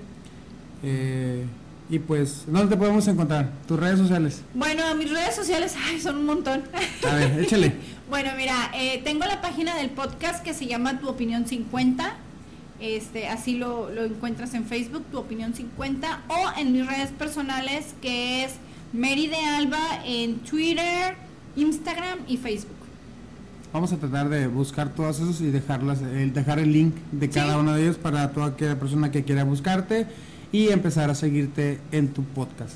Eh, 0.83 1.45
y 1.89 1.99
pues, 1.99 2.43
¿dónde 2.47 2.75
te 2.75 2.77
podemos 2.77 3.07
encontrar? 3.07 3.51
Tus 3.67 3.79
redes 3.79 3.99
sociales. 3.99 4.41
Bueno, 4.53 4.83
mis 4.95 5.09
redes 5.11 5.35
sociales, 5.35 5.75
ay, 5.87 5.99
son 6.01 6.17
un 6.17 6.25
montón. 6.25 6.63
A 7.09 7.15
ver, 7.15 7.39
échale. 7.39 7.73
Bueno, 8.07 8.29
mira, 8.37 8.69
eh, 8.75 9.01
tengo 9.03 9.25
la 9.25 9.41
página 9.41 9.75
del 9.77 9.89
podcast 9.89 10.43
que 10.43 10.53
se 10.53 10.67
llama 10.67 10.99
Tu 10.99 11.07
Opinión 11.09 11.47
50. 11.47 12.13
Este, 12.79 13.27
así 13.27 13.57
lo, 13.57 13.89
lo 13.89 14.03
encuentras 14.03 14.53
en 14.53 14.63
Facebook, 14.65 15.03
Tu 15.11 15.17
Opinión 15.17 15.55
50, 15.55 16.21
o 16.27 16.59
en 16.59 16.71
mis 16.71 16.85
redes 16.85 17.09
personales, 17.09 17.95
que 18.03 18.43
es 18.43 18.51
Mary 18.93 19.25
de 19.25 19.37
Alba 19.37 19.79
en 20.05 20.35
Twitter, 20.37 21.15
Instagram 21.55 22.19
y 22.27 22.37
Facebook. 22.37 22.75
Vamos 23.73 23.91
a 23.91 23.97
tratar 23.97 24.29
de 24.29 24.45
buscar 24.47 24.89
todas 24.93 25.17
esos 25.19 25.41
y 25.41 25.47
dejarlas, 25.49 26.01
el, 26.03 26.31
dejar 26.31 26.59
el 26.59 26.71
link 26.71 26.93
de 27.11 27.27
cada 27.29 27.53
Sí. 27.53 27.59
uno 27.59 27.73
de 27.73 27.81
ellos 27.85 27.97
para 27.97 28.29
toda 28.31 28.47
aquella 28.47 28.79
persona 28.79 29.09
que 29.09 29.23
quiera 29.23 29.43
buscarte 29.43 30.05
y 30.55 30.69
empezar 30.69 31.09
a 31.09 31.15
seguirte 31.15 31.81
en 31.91 32.07
tu 32.07 32.23
podcast. 32.23 32.75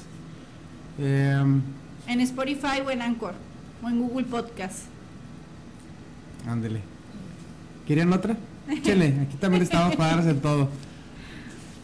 Em, 0.99 1.61
En 2.07 2.19
Spotify 2.19 2.81
o 2.85 2.91
en 2.91 3.01
Anchor, 3.01 3.33
o 3.81 3.87
en 3.87 4.01
Google 4.01 4.25
Podcast. 4.25 4.79
ándele. 6.45 6.81
¿Querían 7.87 8.11
otra? 8.11 8.35
Échale, 8.69 9.15
aquí 9.21 9.37
también 9.37 9.63
estamos 9.63 9.95
para 9.95 10.09
darles 10.09 10.27
el 10.27 10.41
todo. 10.41 10.67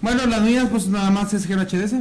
Bueno, 0.01 0.25
las 0.25 0.41
mías 0.41 0.67
pues 0.69 0.87
nada 0.89 1.09
más 1.11 1.33
es 1.33 1.45
Gero 1.45 1.61
HDS. 1.61 1.93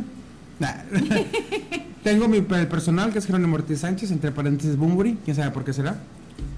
Nah. 0.59 0.73
Tengo 2.03 2.27
mi 2.27 2.39
el 2.39 2.67
personal 2.69 3.13
que 3.13 3.21
es 3.21 3.27
Jerónimo 3.27 3.55
Ortiz 3.55 3.79
Sánchez, 3.79 4.11
entre 4.11 4.33
paréntesis 4.33 4.77
Bumburi, 4.77 5.19
quién 5.25 5.37
sabe 5.37 5.53
por 5.53 5.65
qué 5.65 5.73
será. 5.73 5.97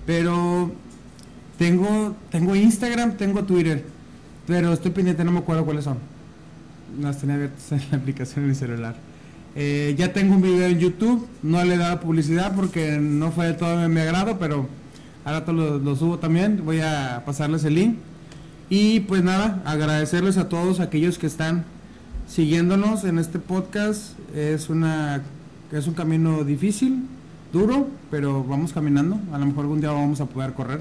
Pero 0.06 0.72
tengo, 1.58 2.16
tengo 2.30 2.56
Instagram, 2.56 3.16
tengo 3.16 3.44
Twitter, 3.44 3.84
pero 4.46 4.72
estoy 4.72 4.90
pendiente, 4.90 5.22
no 5.22 5.32
me 5.32 5.40
acuerdo 5.40 5.64
cuáles 5.66 5.84
son. 5.84 5.98
Las 7.00 7.18
tenía 7.18 7.36
abiertas 7.36 7.72
en 7.72 7.82
la 7.90 7.96
aplicación 7.98 8.44
en 8.44 8.50
mi 8.50 8.54
celular. 8.54 8.96
Eh, 9.54 9.94
ya 9.96 10.12
tengo 10.12 10.34
un 10.34 10.42
video 10.42 10.66
en 10.66 10.78
YouTube, 10.78 11.26
no 11.42 11.64
le 11.64 11.74
he 11.74 11.78
dado 11.78 12.00
publicidad 12.00 12.54
porque 12.54 12.98
no 12.98 13.32
fue 13.32 13.46
de 13.46 13.54
todo 13.54 13.78
de 13.78 13.88
mi 13.88 14.00
agrado, 14.00 14.38
pero 14.38 14.68
rato 15.24 15.52
lo, 15.52 15.78
lo 15.78 15.96
subo 15.96 16.18
también, 16.18 16.62
voy 16.64 16.80
a 16.80 17.22
pasarles 17.24 17.64
el 17.64 17.74
link. 17.74 17.96
Y 18.68 19.00
pues 19.00 19.22
nada, 19.22 19.62
agradecerles 19.64 20.36
a 20.38 20.48
todos 20.48 20.80
aquellos 20.80 21.18
que 21.18 21.26
están 21.26 21.64
siguiéndonos 22.28 23.04
en 23.04 23.18
este 23.18 23.38
podcast. 23.38 24.18
Es 24.34 24.68
una 24.68 25.22
es 25.72 25.86
un 25.86 25.94
camino 25.94 26.44
difícil, 26.44 27.02
duro, 27.52 27.88
pero 28.10 28.44
vamos 28.44 28.72
caminando. 28.72 29.18
A 29.32 29.38
lo 29.38 29.46
mejor 29.46 29.64
algún 29.64 29.80
día 29.80 29.90
vamos 29.90 30.20
a 30.20 30.26
poder 30.26 30.52
correr. 30.52 30.80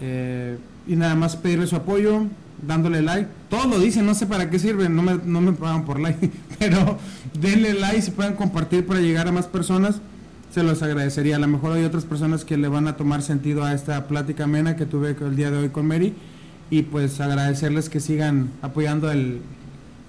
Eh, 0.00 0.58
y 0.86 0.96
nada 0.96 1.14
más 1.14 1.36
pedirle 1.36 1.66
su 1.66 1.76
apoyo, 1.76 2.24
dándole 2.66 3.02
like. 3.02 3.28
Todos 3.50 3.66
lo 3.66 3.78
dicen, 3.78 4.06
no 4.06 4.14
sé 4.14 4.26
para 4.26 4.48
qué 4.50 4.58
sirve, 4.58 4.88
no 4.88 5.02
me, 5.02 5.18
no 5.24 5.40
me 5.40 5.52
pagan 5.52 5.84
por 5.84 6.00
like, 6.00 6.30
pero 6.58 6.98
denle 7.40 7.74
like 7.74 8.02
si 8.02 8.10
pueden 8.10 8.34
compartir 8.34 8.86
para 8.86 9.00
llegar 9.00 9.28
a 9.28 9.32
más 9.32 9.46
personas. 9.46 10.00
Se 10.54 10.62
los 10.62 10.82
agradecería. 10.82 11.36
A 11.36 11.38
lo 11.38 11.48
mejor 11.48 11.72
hay 11.72 11.84
otras 11.84 12.04
personas 12.04 12.44
que 12.44 12.58
le 12.58 12.68
van 12.68 12.86
a 12.86 12.96
tomar 12.96 13.22
sentido 13.22 13.64
a 13.64 13.72
esta 13.72 14.06
plática 14.06 14.44
amena 14.44 14.76
que 14.76 14.84
tuve 14.84 15.16
el 15.20 15.34
día 15.34 15.50
de 15.50 15.56
hoy 15.58 15.68
con 15.70 15.86
Mary. 15.86 16.12
Y 16.70 16.82
pues 16.82 17.20
agradecerles 17.20 17.88
que 17.88 18.00
sigan 18.00 18.50
apoyando 18.60 19.10
el, 19.10 19.40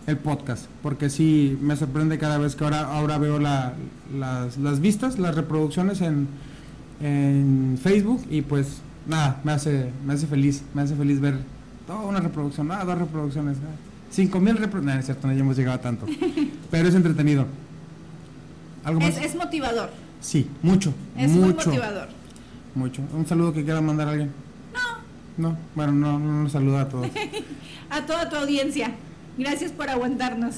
el 0.05 0.17
podcast, 0.17 0.65
porque 0.81 1.09
sí 1.09 1.57
me 1.61 1.75
sorprende 1.77 2.17
cada 2.17 2.37
vez 2.37 2.55
que 2.57 2.63
ahora, 2.65 2.81
ahora 2.93 3.17
veo 3.17 3.39
la- 3.39 3.73
las, 4.17 4.57
las 4.57 4.79
vistas, 4.81 5.17
las 5.17 5.35
reproducciones 5.35 6.01
en, 6.01 6.27
en 7.01 7.77
Facebook 7.81 8.21
y 8.29 8.41
pues 8.41 8.81
nada, 9.07 9.39
me 9.43 9.51
hace, 9.53 9.89
me 10.05 10.13
hace 10.13 10.27
feliz, 10.27 10.63
me 10.73 10.81
hace 10.81 10.95
feliz 10.95 11.19
ver 11.19 11.35
toda 11.87 11.99
una 12.01 12.19
reproducción, 12.19 12.71
ah, 12.71 12.83
dos 12.85 12.97
reproducciones, 12.97 13.57
ah, 13.57 13.75
cinco 14.11 14.39
mil 14.39 14.57
reproducciones, 14.57 14.95
no, 14.95 14.99
es 14.99 15.05
cierto, 15.05 15.27
no 15.27 15.33
hemos 15.33 15.57
llegado 15.57 15.77
a 15.77 15.81
tanto, 15.81 16.05
pero 16.71 16.87
es 16.87 16.95
entretenido. 16.95 17.45
¿Algo 18.83 18.99
más? 18.99 19.17
Es, 19.17 19.25
es 19.25 19.35
motivador, 19.35 19.89
Sí, 20.21 20.47
mucho, 20.61 20.93
es 21.17 21.29
muy 21.31 21.49
mucho, 21.49 21.69
motivador. 21.69 22.07
mucho. 22.75 23.01
Un 23.13 23.25
saludo 23.25 23.53
que 23.53 23.63
quiera 23.63 23.81
mandar 23.81 24.07
a 24.07 24.11
alguien. 24.11 24.31
No. 25.37 25.49
No, 25.49 25.57
bueno, 25.75 25.91
no, 25.91 26.19
no 26.19 26.43
nos 26.43 26.51
saluda 26.51 26.81
a 26.81 26.89
todos. 26.89 27.07
A 27.89 28.05
toda 28.07 28.27
tu 28.27 28.35
audiencia, 28.37 28.89
gracias 29.37 29.71
por 29.71 29.87
aguantarnos. 29.87 30.55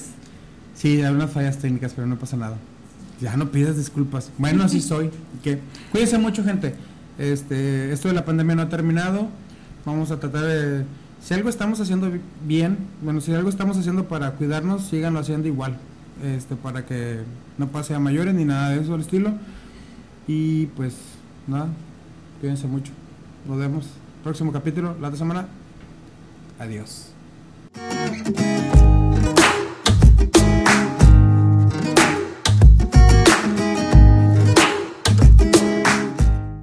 Sí, 0.74 1.02
hay 1.02 1.12
unas 1.12 1.30
fallas 1.30 1.58
técnicas, 1.58 1.92
pero 1.94 2.06
no 2.06 2.16
pasa 2.18 2.36
nada. 2.38 2.56
Ya 3.20 3.36
no 3.36 3.50
pidas 3.50 3.76
disculpas. 3.76 4.30
Bueno, 4.38 4.64
así 4.64 4.80
soy. 4.82 5.10
¿Qué? 5.42 5.58
Cuídense 5.92 6.16
mucho, 6.16 6.42
gente. 6.44 6.74
Este, 7.18 7.92
esto 7.92 8.08
de 8.08 8.14
la 8.14 8.24
pandemia 8.24 8.54
no 8.54 8.62
ha 8.62 8.68
terminado. 8.70 9.28
Vamos 9.84 10.10
a 10.10 10.18
tratar 10.18 10.44
de. 10.44 10.84
Si 11.26 11.34
algo 11.34 11.48
estamos 11.48 11.80
haciendo 11.80 12.08
bi- 12.08 12.20
bien, 12.46 12.78
bueno, 13.02 13.20
si 13.20 13.34
algo 13.34 13.48
estamos 13.50 13.76
haciendo 13.76 14.04
para 14.06 14.30
cuidarnos, 14.36 14.86
síganlo 14.86 15.18
haciendo 15.18 15.48
igual. 15.48 15.76
Este, 16.22 16.54
para 16.54 16.86
que 16.86 17.18
no 17.58 17.66
pase 17.66 17.96
a 17.96 17.98
mayores 17.98 18.32
ni 18.32 18.44
nada 18.44 18.70
de 18.70 18.80
eso 18.80 18.94
al 18.94 19.00
estilo. 19.00 19.32
Y 20.28 20.66
pues, 20.66 20.94
nada, 21.48 21.66
cuídense 22.40 22.68
mucho. 22.68 22.92
Nos 23.48 23.58
vemos. 23.58 23.88
Próximo 24.22 24.52
capítulo, 24.52 24.94
la 25.00 25.08
otra 25.08 25.18
semana. 25.18 25.48
Adiós. 26.60 27.10